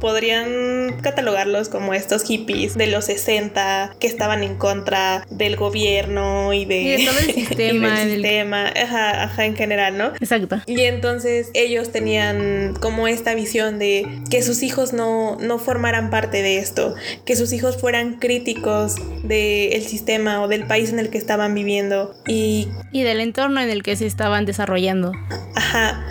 podrían 0.00 0.77
catalogarlos 0.96 1.68
como 1.68 1.94
estos 1.94 2.24
hippies 2.24 2.76
de 2.76 2.86
los 2.86 3.06
60 3.06 3.96
que 3.98 4.06
estaban 4.06 4.42
en 4.42 4.56
contra 4.56 5.26
del 5.30 5.56
gobierno 5.56 6.52
y 6.52 6.64
de, 6.64 7.04
todo 7.06 7.18
el 7.18 7.34
sistema, 7.34 8.02
el 8.02 8.12
sistema 8.12 8.68
ajá, 8.68 9.24
ajá, 9.24 9.44
en 9.44 9.56
general, 9.56 9.98
¿no? 9.98 10.08
Exacto. 10.20 10.60
Y 10.66 10.82
entonces 10.82 11.50
ellos 11.54 11.92
tenían 11.92 12.74
como 12.80 13.08
esta 13.08 13.34
visión 13.34 13.78
de 13.78 14.06
que 14.30 14.42
sus 14.42 14.62
hijos 14.62 14.92
no, 14.92 15.36
no 15.36 15.58
formaran 15.58 16.10
parte 16.10 16.42
de 16.42 16.58
esto, 16.58 16.94
que 17.24 17.36
sus 17.36 17.52
hijos 17.52 17.76
fueran 17.76 18.14
críticos 18.14 18.96
del 19.22 19.82
sistema 19.82 20.42
o 20.42 20.48
del 20.48 20.66
país 20.66 20.90
en 20.90 20.98
el 20.98 21.10
que 21.10 21.18
estaban 21.18 21.54
viviendo 21.54 22.14
y... 22.26 22.68
Y 22.92 23.02
del 23.02 23.20
entorno 23.20 23.60
en 23.60 23.70
el 23.70 23.82
que 23.82 23.96
se 23.96 24.06
estaban 24.06 24.46
desarrollando. 24.46 25.12
Ajá. 25.54 26.04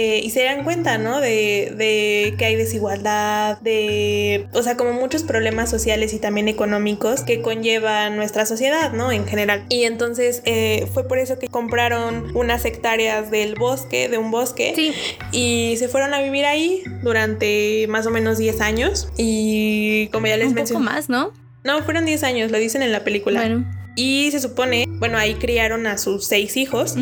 Eh, 0.00 0.20
y 0.22 0.30
se 0.30 0.44
dan 0.44 0.62
cuenta, 0.62 0.96
¿no? 0.96 1.20
De, 1.20 1.74
de, 1.76 2.36
que 2.38 2.44
hay 2.44 2.54
desigualdad, 2.54 3.60
de, 3.62 4.46
o 4.52 4.62
sea, 4.62 4.76
como 4.76 4.92
muchos 4.92 5.24
problemas 5.24 5.70
sociales 5.70 6.14
y 6.14 6.20
también 6.20 6.46
económicos 6.46 7.22
que 7.22 7.42
conlleva 7.42 8.08
nuestra 8.08 8.46
sociedad, 8.46 8.92
¿no? 8.92 9.10
En 9.10 9.26
general. 9.26 9.64
Y 9.68 9.82
entonces 9.82 10.40
eh, 10.44 10.86
fue 10.94 11.08
por 11.08 11.18
eso 11.18 11.40
que 11.40 11.48
compraron 11.48 12.30
unas 12.36 12.64
hectáreas 12.64 13.32
del 13.32 13.56
bosque, 13.56 14.08
de 14.08 14.18
un 14.18 14.30
bosque, 14.30 14.72
sí. 14.76 14.92
y 15.32 15.76
se 15.78 15.88
fueron 15.88 16.14
a 16.14 16.22
vivir 16.22 16.44
ahí 16.44 16.84
durante 17.02 17.88
más 17.88 18.06
o 18.06 18.10
menos 18.10 18.38
10 18.38 18.60
años. 18.60 19.08
Y 19.16 20.06
como 20.12 20.28
ya 20.28 20.36
les 20.36 20.52
mencioné. 20.52 20.78
Un 20.78 20.84
poco 20.84 20.94
más, 20.94 21.08
¿no? 21.08 21.32
No, 21.64 21.82
fueron 21.82 22.06
10 22.06 22.22
años, 22.22 22.52
lo 22.52 22.58
dicen 22.58 22.82
en 22.82 22.92
la 22.92 23.02
película. 23.02 23.40
Bueno. 23.40 23.77
Y 23.98 24.30
se 24.30 24.38
supone, 24.38 24.86
bueno, 24.88 25.18
ahí 25.18 25.34
criaron 25.34 25.88
a 25.88 25.98
sus 25.98 26.24
seis 26.24 26.56
hijos. 26.56 26.94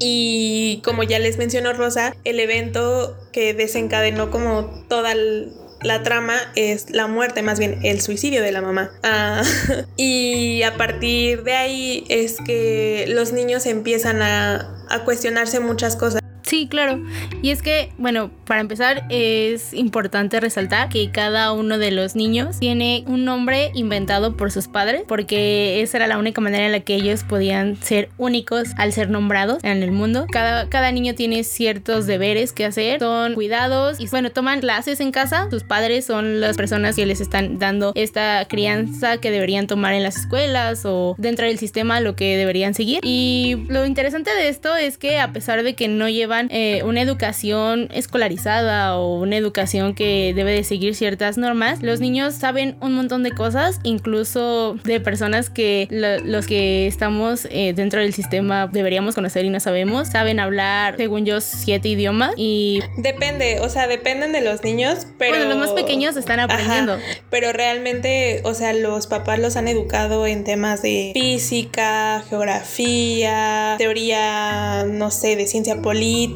Y 0.00 0.82
como 0.84 1.04
ya 1.04 1.20
les 1.20 1.38
mencionó 1.38 1.72
Rosa, 1.72 2.16
el 2.24 2.40
evento 2.40 3.16
que 3.32 3.54
desencadenó 3.54 4.32
como 4.32 4.84
toda 4.88 5.14
la 5.14 6.02
trama 6.02 6.34
es 6.56 6.90
la 6.90 7.06
muerte, 7.06 7.42
más 7.42 7.60
bien 7.60 7.78
el 7.84 8.00
suicidio 8.00 8.42
de 8.42 8.50
la 8.50 8.62
mamá. 8.62 8.90
Ah, 9.04 9.44
y 9.96 10.64
a 10.64 10.76
partir 10.76 11.44
de 11.44 11.52
ahí 11.52 12.04
es 12.08 12.38
que 12.44 13.04
los 13.06 13.32
niños 13.32 13.64
empiezan 13.66 14.20
a, 14.20 14.84
a 14.88 15.04
cuestionarse 15.04 15.60
muchas 15.60 15.94
cosas. 15.94 16.19
Sí, 16.50 16.66
claro. 16.66 17.00
Y 17.42 17.50
es 17.50 17.62
que, 17.62 17.92
bueno, 17.96 18.32
para 18.44 18.60
empezar, 18.60 19.04
es 19.08 19.72
importante 19.72 20.40
resaltar 20.40 20.88
que 20.88 21.12
cada 21.12 21.52
uno 21.52 21.78
de 21.78 21.92
los 21.92 22.16
niños 22.16 22.58
tiene 22.58 23.04
un 23.06 23.24
nombre 23.24 23.70
inventado 23.72 24.36
por 24.36 24.50
sus 24.50 24.66
padres, 24.66 25.04
porque 25.06 25.80
esa 25.80 25.98
era 25.98 26.08
la 26.08 26.18
única 26.18 26.40
manera 26.40 26.66
en 26.66 26.72
la 26.72 26.80
que 26.80 26.96
ellos 26.96 27.22
podían 27.22 27.76
ser 27.76 28.08
únicos 28.18 28.70
al 28.78 28.92
ser 28.92 29.10
nombrados 29.10 29.62
en 29.62 29.84
el 29.84 29.92
mundo. 29.92 30.26
Cada, 30.32 30.68
cada 30.68 30.90
niño 30.90 31.14
tiene 31.14 31.44
ciertos 31.44 32.08
deberes 32.08 32.52
que 32.52 32.64
hacer, 32.64 32.98
son 32.98 33.34
cuidados 33.34 34.00
y, 34.00 34.08
bueno, 34.08 34.32
toman 34.32 34.58
clases 34.58 34.98
en 34.98 35.12
casa. 35.12 35.46
Sus 35.50 35.62
padres 35.62 36.04
son 36.04 36.40
las 36.40 36.56
personas 36.56 36.96
que 36.96 37.06
les 37.06 37.20
están 37.20 37.60
dando 37.60 37.92
esta 37.94 38.44
crianza 38.48 39.18
que 39.18 39.30
deberían 39.30 39.68
tomar 39.68 39.94
en 39.94 40.02
las 40.02 40.16
escuelas 40.16 40.82
o 40.84 41.14
dentro 41.16 41.46
del 41.46 41.58
sistema 41.58 42.00
lo 42.00 42.16
que 42.16 42.36
deberían 42.36 42.74
seguir. 42.74 42.98
Y 43.04 43.66
lo 43.68 43.86
interesante 43.86 44.34
de 44.34 44.48
esto 44.48 44.74
es 44.74 44.98
que, 44.98 45.20
a 45.20 45.32
pesar 45.32 45.62
de 45.62 45.76
que 45.76 45.86
no 45.86 46.08
llevan 46.08 46.39
eh, 46.50 46.82
una 46.84 47.02
educación 47.02 47.88
escolarizada 47.92 48.96
o 48.96 49.20
una 49.20 49.36
educación 49.36 49.94
que 49.94 50.32
debe 50.34 50.52
de 50.52 50.64
seguir 50.64 50.94
ciertas 50.94 51.38
normas, 51.38 51.82
los 51.82 52.00
niños 52.00 52.34
saben 52.34 52.76
un 52.80 52.94
montón 52.94 53.22
de 53.22 53.32
cosas, 53.32 53.80
incluso 53.82 54.76
de 54.84 55.00
personas 55.00 55.50
que 55.50 55.88
los 55.90 56.46
que 56.46 56.86
estamos 56.86 57.46
eh, 57.50 57.72
dentro 57.74 58.00
del 58.00 58.14
sistema 58.14 58.66
deberíamos 58.66 59.14
conocer 59.14 59.44
y 59.44 59.50
no 59.50 59.60
sabemos. 59.60 60.08
Saben 60.08 60.40
hablar, 60.40 60.96
según 60.96 61.24
yo, 61.26 61.40
siete 61.40 61.88
idiomas 61.88 62.32
y... 62.36 62.80
Depende, 62.96 63.60
o 63.60 63.68
sea, 63.68 63.86
dependen 63.86 64.32
de 64.32 64.40
los 64.40 64.62
niños, 64.62 65.06
pero... 65.18 65.36
Bueno, 65.36 65.48
los 65.54 65.58
más 65.58 65.72
pequeños 65.72 66.16
están 66.16 66.40
aprendiendo. 66.40 66.98
pero 67.30 67.52
realmente, 67.52 68.40
o 68.44 68.54
sea, 68.54 68.72
los 68.72 69.06
papás 69.06 69.38
los 69.38 69.56
han 69.56 69.68
educado 69.68 70.26
en 70.26 70.44
temas 70.44 70.82
de 70.82 71.10
física, 71.14 72.22
geografía, 72.28 73.74
teoría, 73.78 74.84
no 74.86 75.10
sé, 75.10 75.36
de 75.36 75.46
ciencia 75.46 75.80
política 75.82 76.29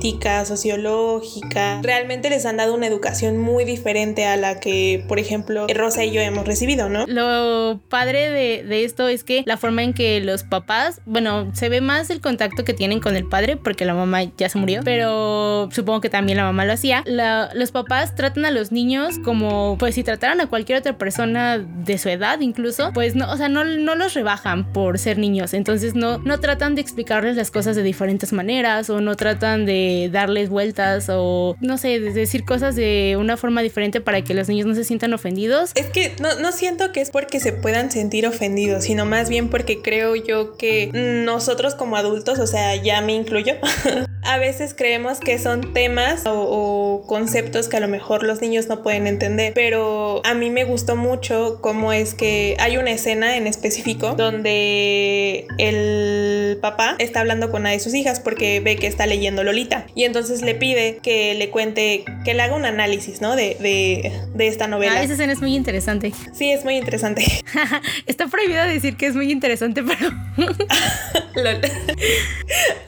sociológica. 0.44 1.80
Realmente 1.82 2.30
les 2.30 2.46
han 2.46 2.56
dado 2.56 2.74
una 2.74 2.86
educación 2.86 3.38
muy 3.38 3.64
diferente 3.64 4.26
a 4.26 4.36
la 4.36 4.60
que, 4.60 5.04
por 5.08 5.18
ejemplo, 5.18 5.66
Rosa 5.74 6.04
y 6.04 6.12
yo 6.12 6.20
hemos 6.20 6.46
recibido, 6.46 6.88
¿no? 6.88 7.06
Lo 7.06 7.80
padre 7.88 8.30
de, 8.30 8.84
esto 8.84 9.08
es 9.08 9.24
que 9.24 9.42
la 9.46 9.56
forma 9.56 9.82
en 9.82 9.94
que 9.94 10.20
los 10.20 10.42
papás, 10.42 11.00
bueno, 11.06 11.50
se 11.54 11.68
ve 11.68 11.80
más 11.80 12.10
el 12.10 12.20
contacto 12.20 12.64
que 12.64 12.74
tienen 12.74 13.00
con 13.00 13.16
el 13.16 13.26
padre 13.26 13.56
porque 13.56 13.84
la 13.84 13.94
mamá 13.94 14.24
ya 14.36 14.48
se 14.48 14.58
murió, 14.58 14.80
pero 14.84 15.68
supongo 15.72 16.00
que 16.00 16.10
también 16.10 16.36
la 16.36 16.44
mamá 16.44 16.64
lo 16.64 16.72
hacía. 16.72 17.02
los 17.06 17.70
papás 17.70 18.14
tratan 18.14 18.44
a 18.44 18.50
los 18.50 18.72
niños 18.72 19.18
como, 19.24 19.76
pues 19.78 19.94
si 19.94 20.02
trataran 20.02 20.40
a 20.40 20.48
cualquier 20.48 20.78
otra 20.78 20.98
persona 20.98 21.58
de 21.58 21.98
su 21.98 22.08
edad 22.08 22.40
incluso, 22.40 22.92
pues 22.92 23.14
no, 23.14 23.30
o 23.30 23.36
sea, 23.36 23.48
no, 23.48 23.64
no 23.64 23.94
los 23.94 24.14
rebajan 24.14 24.72
por 24.72 24.98
ser 24.98 25.18
niños, 25.18 25.54
entonces 25.54 25.94
no, 25.94 26.18
no 26.18 26.38
tratan 26.40 26.74
de 26.74 26.80
explicarles 26.80 27.36
las 27.36 27.50
cosas 27.50 27.76
de 27.76 27.82
diferentes 27.82 28.32
maneras 28.32 28.90
o 28.90 29.00
no 29.00 29.16
tratan 29.16 29.64
de 29.66 29.83
darles 30.10 30.48
vueltas 30.48 31.06
o 31.08 31.56
no 31.60 31.78
sé, 31.78 32.00
decir 32.00 32.44
cosas 32.44 32.76
de 32.76 33.16
una 33.18 33.36
forma 33.36 33.62
diferente 33.62 34.00
para 34.00 34.22
que 34.22 34.34
los 34.34 34.48
niños 34.48 34.66
no 34.66 34.74
se 34.74 34.84
sientan 34.84 35.12
ofendidos. 35.12 35.72
Es 35.74 35.86
que 35.86 36.12
no, 36.20 36.38
no 36.40 36.52
siento 36.52 36.92
que 36.92 37.00
es 37.00 37.10
porque 37.10 37.40
se 37.40 37.52
puedan 37.52 37.90
sentir 37.90 38.26
ofendidos, 38.26 38.84
sino 38.84 39.04
más 39.04 39.28
bien 39.28 39.50
porque 39.50 39.82
creo 39.82 40.14
yo 40.16 40.56
que 40.56 40.90
nosotros 41.24 41.74
como 41.74 41.96
adultos, 41.96 42.38
o 42.38 42.46
sea, 42.46 42.76
ya 42.76 43.00
me 43.00 43.14
incluyo, 43.14 43.54
a 44.24 44.38
veces 44.38 44.74
creemos 44.74 45.20
que 45.20 45.38
son 45.38 45.72
temas 45.72 46.24
o, 46.26 47.04
conceptos 47.06 47.68
que 47.68 47.76
a 47.76 47.80
lo 47.80 47.88
mejor 47.88 48.22
los 48.22 48.40
niños 48.40 48.68
no 48.68 48.82
pueden 48.82 49.06
entender, 49.06 49.52
pero 49.54 50.22
a 50.24 50.34
mí 50.34 50.50
me 50.50 50.64
gustó 50.64 50.96
mucho 50.96 51.58
cómo 51.60 51.92
es 51.92 52.14
que 52.14 52.56
hay 52.58 52.76
una 52.76 52.90
escena 52.90 53.36
en 53.36 53.46
específico 53.46 54.14
donde 54.14 55.46
el 55.58 56.58
papá 56.60 56.96
está 56.98 57.20
hablando 57.20 57.50
con 57.50 57.62
una 57.62 57.70
de 57.70 57.80
sus 57.80 57.94
hijas 57.94 58.20
porque 58.20 58.60
ve 58.60 58.76
que 58.76 58.86
está 58.86 59.06
leyendo 59.06 59.44
Lolita 59.44 59.86
y 59.94 60.04
entonces 60.04 60.42
le 60.42 60.54
pide 60.54 60.98
que 61.02 61.34
le 61.34 61.50
cuente, 61.50 62.04
que 62.24 62.34
le 62.34 62.42
haga 62.42 62.54
un 62.54 62.64
análisis, 62.64 63.20
¿no? 63.20 63.36
De, 63.36 63.56
de, 63.60 64.46
esta 64.46 64.68
novela. 64.68 64.94
Ah, 64.96 65.02
esa 65.02 65.14
escena 65.14 65.32
es 65.32 65.40
muy 65.40 65.54
interesante. 65.54 66.12
Sí, 66.32 66.50
es 66.50 66.64
muy 66.64 66.76
interesante. 66.76 67.24
está 68.06 68.26
prohibido 68.26 68.62
decir 68.64 68.96
que 68.96 69.06
es 69.06 69.14
muy 69.14 69.32
interesante, 69.32 69.82
pero... 69.82 70.10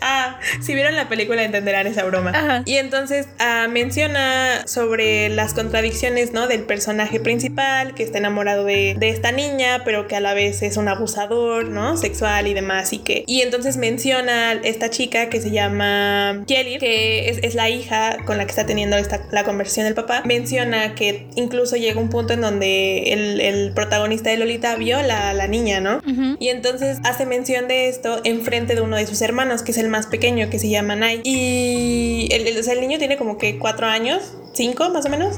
ah, 0.00 0.38
si 0.60 0.74
vieron 0.74 0.94
la 0.96 1.08
película 1.08 1.25
entenderán 1.34 1.86
esa 1.86 2.04
broma. 2.04 2.62
Y 2.64 2.76
entonces 2.76 3.28
ah, 3.38 3.66
menciona 3.70 4.66
sobre 4.66 5.28
las 5.28 5.54
contradicciones, 5.54 6.32
¿no? 6.32 6.46
Del 6.46 6.62
personaje 6.62 7.20
principal 7.20 7.94
que 7.94 8.02
está 8.02 8.18
enamorado 8.18 8.64
de, 8.64 8.96
esta 9.00 9.32
niña, 9.32 9.82
pero 9.84 10.08
que 10.08 10.16
a 10.16 10.20
la 10.20 10.34
vez 10.34 10.62
es 10.62 10.76
un 10.76 10.88
abusador, 10.88 11.66
¿no? 11.66 11.96
Sexual 11.96 12.46
y 12.48 12.54
demás. 12.54 12.92
Y 12.92 12.98
que. 12.98 13.24
Y 13.26 13.42
entonces 13.42 13.76
menciona 13.76 14.52
esta 14.52 14.90
chica 14.90 15.28
que 15.28 15.40
se 15.40 15.50
llama 15.50 16.44
Kelly, 16.46 16.78
que 16.78 17.28
es, 17.28 17.54
la 17.54 17.70
hija 17.70 18.18
con 18.26 18.36
la 18.36 18.44
que 18.44 18.50
está 18.50 18.66
teniendo 18.66 18.96
esta, 18.96 19.22
la 19.30 19.44
conversión 19.44 19.86
del 19.86 19.94
papá. 19.94 20.22
Menciona 20.24 20.94
que 20.94 21.28
incluso 21.36 21.76
llega 21.76 22.00
un 22.00 22.10
punto 22.10 22.32
en 22.32 22.40
donde 22.40 23.12
el, 23.12 23.72
protagonista 23.74 24.30
de 24.30 24.36
Lolita 24.36 24.74
viola 24.76 25.30
a 25.30 25.34
la 25.34 25.46
niña, 25.46 25.80
¿no? 25.80 26.00
Y 26.38 26.48
entonces 26.48 26.98
hace 27.04 27.26
mención 27.26 27.68
de 27.68 27.88
esto 27.88 28.20
en 28.24 28.42
frente 28.42 28.74
de 28.74 28.80
uno 28.80 28.96
de 28.96 29.06
sus 29.06 29.22
hermanos, 29.22 29.62
que 29.62 29.72
es 29.72 29.78
el 29.78 29.88
más 29.88 30.06
pequeño, 30.06 30.50
que 30.50 30.58
se 30.58 30.68
llama 30.68 30.96
Nai. 30.96 31.15
Y 31.24 32.28
el, 32.30 32.46
el, 32.46 32.80
niño 32.80 32.98
tiene 32.98 33.16
como 33.16 33.38
que 33.38 33.58
cuatro 33.58 33.86
años, 33.86 34.34
cinco 34.56 34.88
más 34.90 35.06
o 35.06 35.08
menos, 35.08 35.36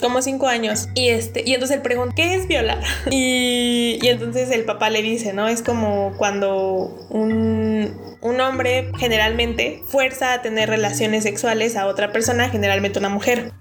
como 0.00 0.20
cinco 0.20 0.48
años. 0.48 0.88
Y 0.94 1.08
este, 1.08 1.42
y 1.46 1.54
entonces 1.54 1.76
él 1.76 1.82
pregunta, 1.82 2.14
¿qué 2.14 2.34
es 2.34 2.48
violar? 2.48 2.82
y, 3.10 3.98
y 4.02 4.08
entonces 4.08 4.50
el 4.50 4.64
papá 4.64 4.90
le 4.90 5.02
dice, 5.02 5.32
¿no? 5.32 5.48
Es 5.48 5.62
como 5.62 6.12
cuando 6.18 7.06
un, 7.10 7.96
un 8.20 8.40
hombre 8.40 8.90
generalmente 8.98 9.82
fuerza 9.86 10.32
a 10.32 10.42
tener 10.42 10.68
relaciones 10.68 11.22
sexuales 11.22 11.76
a 11.76 11.86
otra 11.86 12.12
persona, 12.12 12.48
generalmente 12.48 12.98
una 12.98 13.08
mujer. 13.08 13.52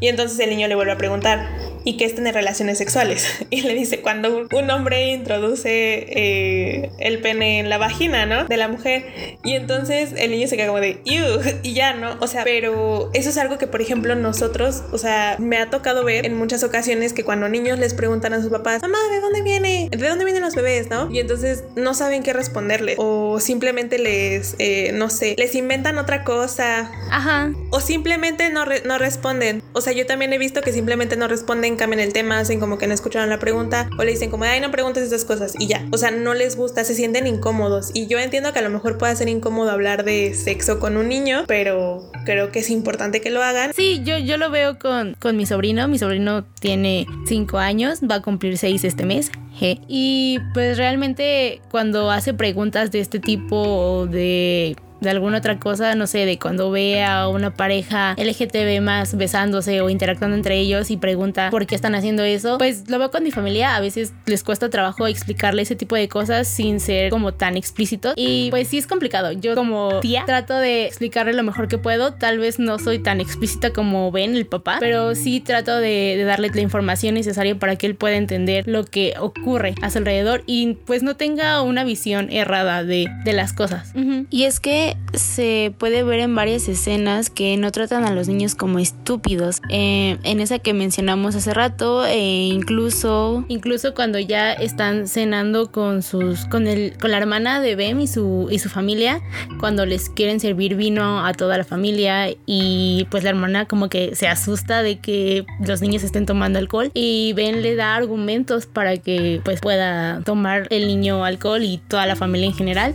Y 0.00 0.08
entonces 0.08 0.38
el 0.40 0.50
niño 0.50 0.66
le 0.66 0.74
vuelve 0.74 0.92
a 0.92 0.98
preguntar, 0.98 1.48
¿y 1.84 1.96
qué 1.96 2.04
es 2.04 2.14
tener 2.14 2.34
relaciones 2.34 2.78
sexuales? 2.78 3.46
Y 3.50 3.62
le 3.62 3.74
dice, 3.74 4.00
cuando 4.00 4.46
un 4.52 4.70
hombre 4.70 5.12
introduce 5.12 5.70
eh, 5.70 6.90
el 6.98 7.20
pene 7.20 7.60
en 7.60 7.70
la 7.70 7.78
vagina, 7.78 8.26
¿no? 8.26 8.44
De 8.44 8.56
la 8.56 8.68
mujer. 8.68 9.06
Y 9.42 9.54
entonces 9.54 10.12
el 10.16 10.32
niño 10.32 10.48
se 10.48 10.56
queda 10.56 10.66
como 10.66 10.80
de, 10.80 11.00
y 11.62 11.72
ya, 11.72 11.94
¿no? 11.94 12.16
O 12.20 12.26
sea, 12.26 12.44
pero 12.44 13.10
eso 13.14 13.30
es 13.30 13.38
algo 13.38 13.58
que, 13.58 13.66
por 13.66 13.80
ejemplo, 13.80 14.14
nosotros, 14.18 14.82
o 14.92 14.98
sea, 14.98 15.36
me 15.38 15.58
ha 15.58 15.70
tocado 15.70 16.04
ver 16.04 16.26
en 16.26 16.36
muchas 16.36 16.62
ocasiones 16.64 17.12
que 17.12 17.24
cuando 17.24 17.48
niños 17.48 17.78
les 17.78 17.94
preguntan 17.94 18.32
a 18.34 18.42
sus 18.42 18.50
papás, 18.50 18.82
mamá, 18.82 18.98
¿de 19.10 19.20
dónde 19.20 19.42
viene? 19.42 19.88
¿De 19.90 20.08
dónde 20.08 20.24
vienen 20.24 20.42
los 20.42 20.54
bebés, 20.54 20.90
no? 20.90 21.10
Y 21.10 21.20
entonces 21.20 21.64
no 21.76 21.94
saben 21.94 22.22
qué 22.22 22.32
responderles. 22.32 22.96
O 22.98 23.40
simplemente 23.40 23.98
les, 23.98 24.54
eh, 24.58 24.92
no 24.94 25.10
sé, 25.10 25.34
les 25.38 25.54
inventan 25.54 25.98
otra 25.98 26.24
cosa. 26.24 26.90
Ajá. 27.10 27.52
O 27.70 27.80
simplemente 27.80 28.50
no, 28.50 28.64
no 28.84 28.98
responden. 28.98 29.62
O 29.72 29.80
sea, 29.80 29.92
yo 29.92 30.06
también 30.06 30.32
he 30.32 30.38
visto 30.38 30.60
que 30.60 30.72
simplemente 30.72 31.16
no 31.16 31.28
responden 31.28 31.76
cambian 31.76 32.00
el 32.00 32.12
tema, 32.12 32.38
hacen 32.38 32.60
como 32.60 32.78
que 32.78 32.86
no 32.86 32.94
escucharon 32.94 33.28
la 33.28 33.38
pregunta 33.38 33.88
o 33.98 34.04
le 34.04 34.12
dicen 34.12 34.30
como, 34.30 34.44
ay, 34.44 34.60
no 34.60 34.70
preguntes 34.70 35.04
esas 35.04 35.24
cosas 35.24 35.54
y 35.58 35.66
ya. 35.66 35.86
O 35.92 35.98
sea, 35.98 36.10
no 36.10 36.34
les 36.34 36.56
gusta, 36.56 36.84
se 36.84 36.94
sienten 36.94 37.26
incómodos. 37.26 37.90
Y 37.94 38.06
yo 38.06 38.18
entiendo 38.18 38.52
que 38.52 38.58
a 38.58 38.62
lo 38.62 38.70
mejor 38.70 38.98
pueda 38.98 39.14
ser 39.14 39.28
incómodo 39.28 39.70
hablar 39.70 40.04
de 40.04 40.34
sexo 40.34 40.78
con 40.78 40.96
un 40.96 41.08
niño, 41.08 41.44
pero 41.46 42.10
creo 42.24 42.50
que 42.50 42.60
es 42.60 42.70
importante 42.70 43.20
que 43.20 43.30
lo 43.30 43.42
hagan. 43.42 43.72
Sí, 43.74 44.02
yo, 44.08 44.18
yo 44.18 44.36
lo 44.38 44.50
veo 44.50 44.78
con, 44.78 45.14
con 45.18 45.36
mi 45.36 45.46
sobrino. 45.46 45.86
Mi 45.88 45.98
sobrino 45.98 46.44
tiene 46.60 47.06
5 47.26 47.58
años, 47.58 48.00
va 48.10 48.16
a 48.16 48.22
cumplir 48.22 48.56
6 48.58 48.84
este 48.84 49.04
mes. 49.04 49.30
Y 49.60 50.38
pues 50.54 50.78
realmente 50.78 51.60
cuando 51.70 52.10
hace 52.10 52.32
preguntas 52.34 52.90
de 52.92 53.00
este 53.00 53.18
tipo 53.18 54.06
de 54.06 54.76
de 55.00 55.10
alguna 55.10 55.38
otra 55.38 55.58
cosa, 55.58 55.94
no 55.94 56.06
sé, 56.06 56.26
de 56.26 56.38
cuando 56.38 56.70
ve 56.70 57.02
a 57.02 57.28
una 57.28 57.54
pareja 57.54 58.14
LGTB 58.18 58.80
más 58.80 59.16
besándose 59.16 59.80
o 59.80 59.90
interactuando 59.90 60.36
entre 60.36 60.58
ellos 60.58 60.90
y 60.90 60.96
pregunta 60.96 61.50
por 61.50 61.66
qué 61.66 61.74
están 61.74 61.94
haciendo 61.94 62.22
eso, 62.24 62.58
pues 62.58 62.88
lo 62.88 62.98
veo 62.98 63.10
con 63.10 63.22
mi 63.22 63.30
familia, 63.30 63.76
a 63.76 63.80
veces 63.80 64.12
les 64.26 64.42
cuesta 64.42 64.68
trabajo 64.70 65.06
explicarle 65.06 65.62
ese 65.62 65.76
tipo 65.76 65.96
de 65.96 66.08
cosas 66.08 66.48
sin 66.48 66.80
ser 66.80 67.10
como 67.10 67.32
tan 67.32 67.56
explícito. 67.56 68.12
Y 68.16 68.50
pues 68.50 68.68
sí 68.68 68.78
es 68.78 68.86
complicado. 68.86 69.32
Yo 69.32 69.54
como 69.54 70.00
tía 70.00 70.24
trato 70.26 70.54
de 70.54 70.86
explicarle 70.86 71.32
lo 71.32 71.42
mejor 71.42 71.68
que 71.68 71.78
puedo, 71.78 72.14
tal 72.14 72.38
vez 72.38 72.58
no 72.58 72.78
soy 72.78 72.98
tan 72.98 73.20
explícita 73.20 73.72
como 73.72 74.10
ven 74.10 74.34
el 74.34 74.46
papá, 74.46 74.78
pero 74.80 75.14
sí 75.14 75.40
trato 75.40 75.76
de, 75.76 76.14
de 76.16 76.24
darle 76.24 76.50
la 76.52 76.60
información 76.60 77.14
necesaria 77.14 77.54
para 77.58 77.76
que 77.76 77.86
él 77.86 77.94
pueda 77.94 78.16
entender 78.16 78.66
lo 78.66 78.84
que 78.84 79.14
ocurre 79.18 79.74
a 79.82 79.90
su 79.90 79.98
alrededor 79.98 80.42
y 80.46 80.74
pues 80.86 81.02
no 81.02 81.16
tenga 81.16 81.62
una 81.62 81.84
visión 81.84 82.30
errada 82.30 82.84
de, 82.84 83.06
de 83.24 83.32
las 83.32 83.52
cosas. 83.52 83.92
Y 84.30 84.44
es 84.44 84.60
que 84.60 84.87
se 85.12 85.74
puede 85.78 86.02
ver 86.02 86.20
en 86.20 86.34
varias 86.34 86.68
escenas 86.68 87.30
que 87.30 87.56
no 87.56 87.72
tratan 87.72 88.04
a 88.04 88.12
los 88.12 88.28
niños 88.28 88.54
como 88.54 88.78
estúpidos. 88.78 89.60
Eh, 89.68 90.18
en 90.22 90.40
esa 90.40 90.58
que 90.58 90.74
mencionamos 90.74 91.34
hace 91.34 91.54
rato, 91.54 92.06
e 92.06 92.18
incluso... 92.18 93.44
Incluso 93.48 93.94
cuando 93.94 94.18
ya 94.18 94.52
están 94.52 95.08
cenando 95.08 95.70
con 95.72 96.02
sus... 96.02 96.46
con 96.46 96.66
el. 96.66 96.96
con 96.98 97.10
la 97.10 97.18
hermana 97.18 97.60
de 97.60 97.76
Bem 97.76 98.00
y 98.00 98.06
su, 98.06 98.48
y 98.50 98.58
su 98.58 98.68
familia, 98.68 99.20
cuando 99.60 99.86
les 99.86 100.08
quieren 100.08 100.40
servir 100.40 100.76
vino 100.76 101.24
a 101.24 101.32
toda 101.34 101.58
la 101.58 101.64
familia 101.64 102.28
y 102.46 103.06
pues 103.10 103.24
la 103.24 103.30
hermana 103.30 103.66
como 103.66 103.88
que 103.88 104.14
se 104.14 104.28
asusta 104.28 104.82
de 104.82 104.98
que 104.98 105.44
los 105.64 105.80
niños 105.80 106.02
estén 106.02 106.26
tomando 106.26 106.58
alcohol 106.58 106.90
y 106.94 107.32
Ben 107.34 107.62
le 107.62 107.74
da 107.74 107.94
argumentos 107.94 108.66
para 108.66 108.96
que 108.96 109.40
pues 109.44 109.60
pueda 109.60 110.20
tomar 110.24 110.66
el 110.70 110.86
niño 110.86 111.24
alcohol 111.24 111.62
y 111.62 111.78
toda 111.78 112.06
la 112.06 112.16
familia 112.16 112.46
en 112.46 112.54
general. 112.54 112.94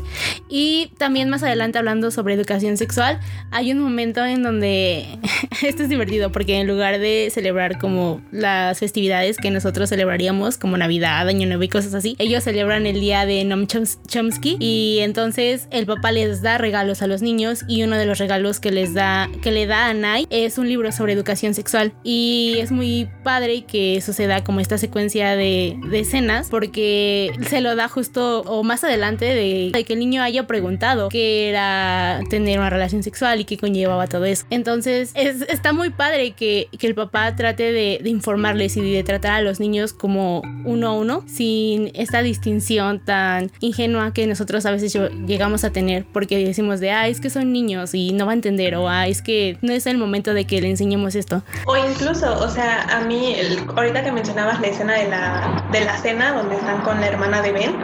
Y 0.49 0.91
también 0.97 1.29
más 1.29 1.43
adelante 1.43 1.79
hablando 1.83 2.11
sobre 2.11 2.33
educación 2.33 2.77
sexual, 2.77 3.19
hay 3.51 3.73
un 3.73 3.79
momento 3.79 4.25
en 4.25 4.41
donde 4.41 5.19
esto 5.63 5.83
es 5.83 5.89
divertido 5.89 6.31
porque 6.31 6.55
en 6.55 6.67
lugar 6.67 6.97
de 6.99 7.29
celebrar 7.29 7.77
como 7.77 8.21
las 8.31 8.79
festividades 8.79 9.35
que 9.35 9.51
nosotros 9.51 9.89
celebraríamos 9.89 10.57
como 10.57 10.77
Navidad, 10.77 11.27
Año 11.27 11.45
Nuevo 11.45 11.63
y 11.63 11.67
cosas 11.67 11.93
así, 11.93 12.15
ellos 12.19 12.45
celebran 12.45 12.85
el 12.85 13.01
día 13.01 13.25
de 13.25 13.43
Noam 13.43 13.67
Chomsky 13.67 14.55
y 14.59 14.99
entonces 15.01 15.67
el 15.71 15.85
papá 15.85 16.13
les 16.13 16.41
da 16.41 16.57
regalos 16.57 17.01
a 17.01 17.07
los 17.07 17.21
niños 17.21 17.65
y 17.67 17.83
uno 17.83 17.97
de 17.97 18.05
los 18.05 18.17
regalos 18.17 18.61
que 18.61 18.71
les 18.71 18.93
da 18.93 19.29
que 19.41 19.51
le 19.51 19.65
da 19.65 19.87
a 19.87 19.93
Nai 19.93 20.25
es 20.29 20.57
un 20.57 20.69
libro 20.69 20.91
sobre 20.93 21.11
educación 21.11 21.53
sexual. 21.53 21.91
Y 22.03 22.55
es 22.59 22.71
muy 22.71 23.09
padre 23.23 23.63
que 23.65 23.99
suceda 24.01 24.43
como 24.43 24.61
esta 24.61 24.77
secuencia 24.77 25.35
de, 25.35 25.77
de 25.89 25.99
escenas 25.99 26.49
porque 26.49 27.33
se 27.49 27.59
lo 27.59 27.75
da 27.75 27.89
justo 27.89 28.41
o 28.41 28.63
más 28.63 28.83
adelante 28.85 29.25
de, 29.25 29.71
de 29.73 29.83
que 29.83 29.93
el 29.93 29.99
niño 29.99 30.21
haya 30.21 30.47
preguntado 30.47 31.09
qué 31.09 31.49
era 31.49 31.72
tener 32.29 32.59
una 32.59 32.69
relación 32.69 33.03
sexual 33.03 33.39
y 33.41 33.45
qué 33.45 33.57
conllevaba 33.57 34.07
todo 34.07 34.25
eso. 34.25 34.45
Entonces 34.49 35.11
es, 35.15 35.41
está 35.43 35.73
muy 35.73 35.89
padre 35.89 36.31
que, 36.31 36.67
que 36.77 36.87
el 36.87 36.95
papá 36.95 37.35
trate 37.35 37.71
de, 37.71 37.99
de, 38.01 38.09
informarles 38.09 38.77
y 38.77 38.93
de 38.93 39.03
tratar 39.03 39.33
a 39.33 39.41
los 39.41 39.59
niños 39.59 39.93
como 39.93 40.41
uno 40.65 40.87
a 40.87 40.93
uno 40.93 41.23
sin 41.27 41.91
esta 41.93 42.21
distinción 42.21 42.99
tan 42.99 43.51
ingenua 43.59 44.13
que 44.13 44.27
nosotros 44.27 44.65
a 44.65 44.71
veces 44.71 44.97
llegamos 45.25 45.63
a 45.63 45.71
tener 45.71 46.05
porque 46.11 46.43
decimos 46.43 46.79
de, 46.79 46.91
ah, 46.91 47.07
es 47.07 47.19
que 47.19 47.29
son 47.29 47.51
niños 47.51 47.93
y 47.93 48.13
no 48.13 48.25
va 48.25 48.31
a 48.31 48.35
entender 48.35 48.75
o, 48.75 48.89
ah, 48.89 49.07
es 49.07 49.21
que 49.21 49.57
no 49.61 49.73
es 49.73 49.85
el 49.87 49.97
momento 49.97 50.33
de 50.33 50.45
que 50.45 50.61
le 50.61 50.69
enseñemos 50.69 51.15
esto. 51.15 51.43
O 51.65 51.77
incluso, 51.77 52.39
o 52.39 52.49
sea, 52.49 52.83
a 52.83 53.01
mí, 53.01 53.35
el, 53.37 53.59
ahorita 53.75 54.03
que 54.03 54.11
mencionabas 54.11 54.59
la 54.59 54.67
escena 54.67 54.93
de 54.93 55.09
la, 55.09 55.67
de 55.71 55.85
la 55.85 55.97
cena 55.97 56.33
donde 56.33 56.55
están 56.55 56.81
con 56.81 56.99
la 56.99 57.07
hermana 57.07 57.41
de 57.41 57.51
Ben 57.51 57.75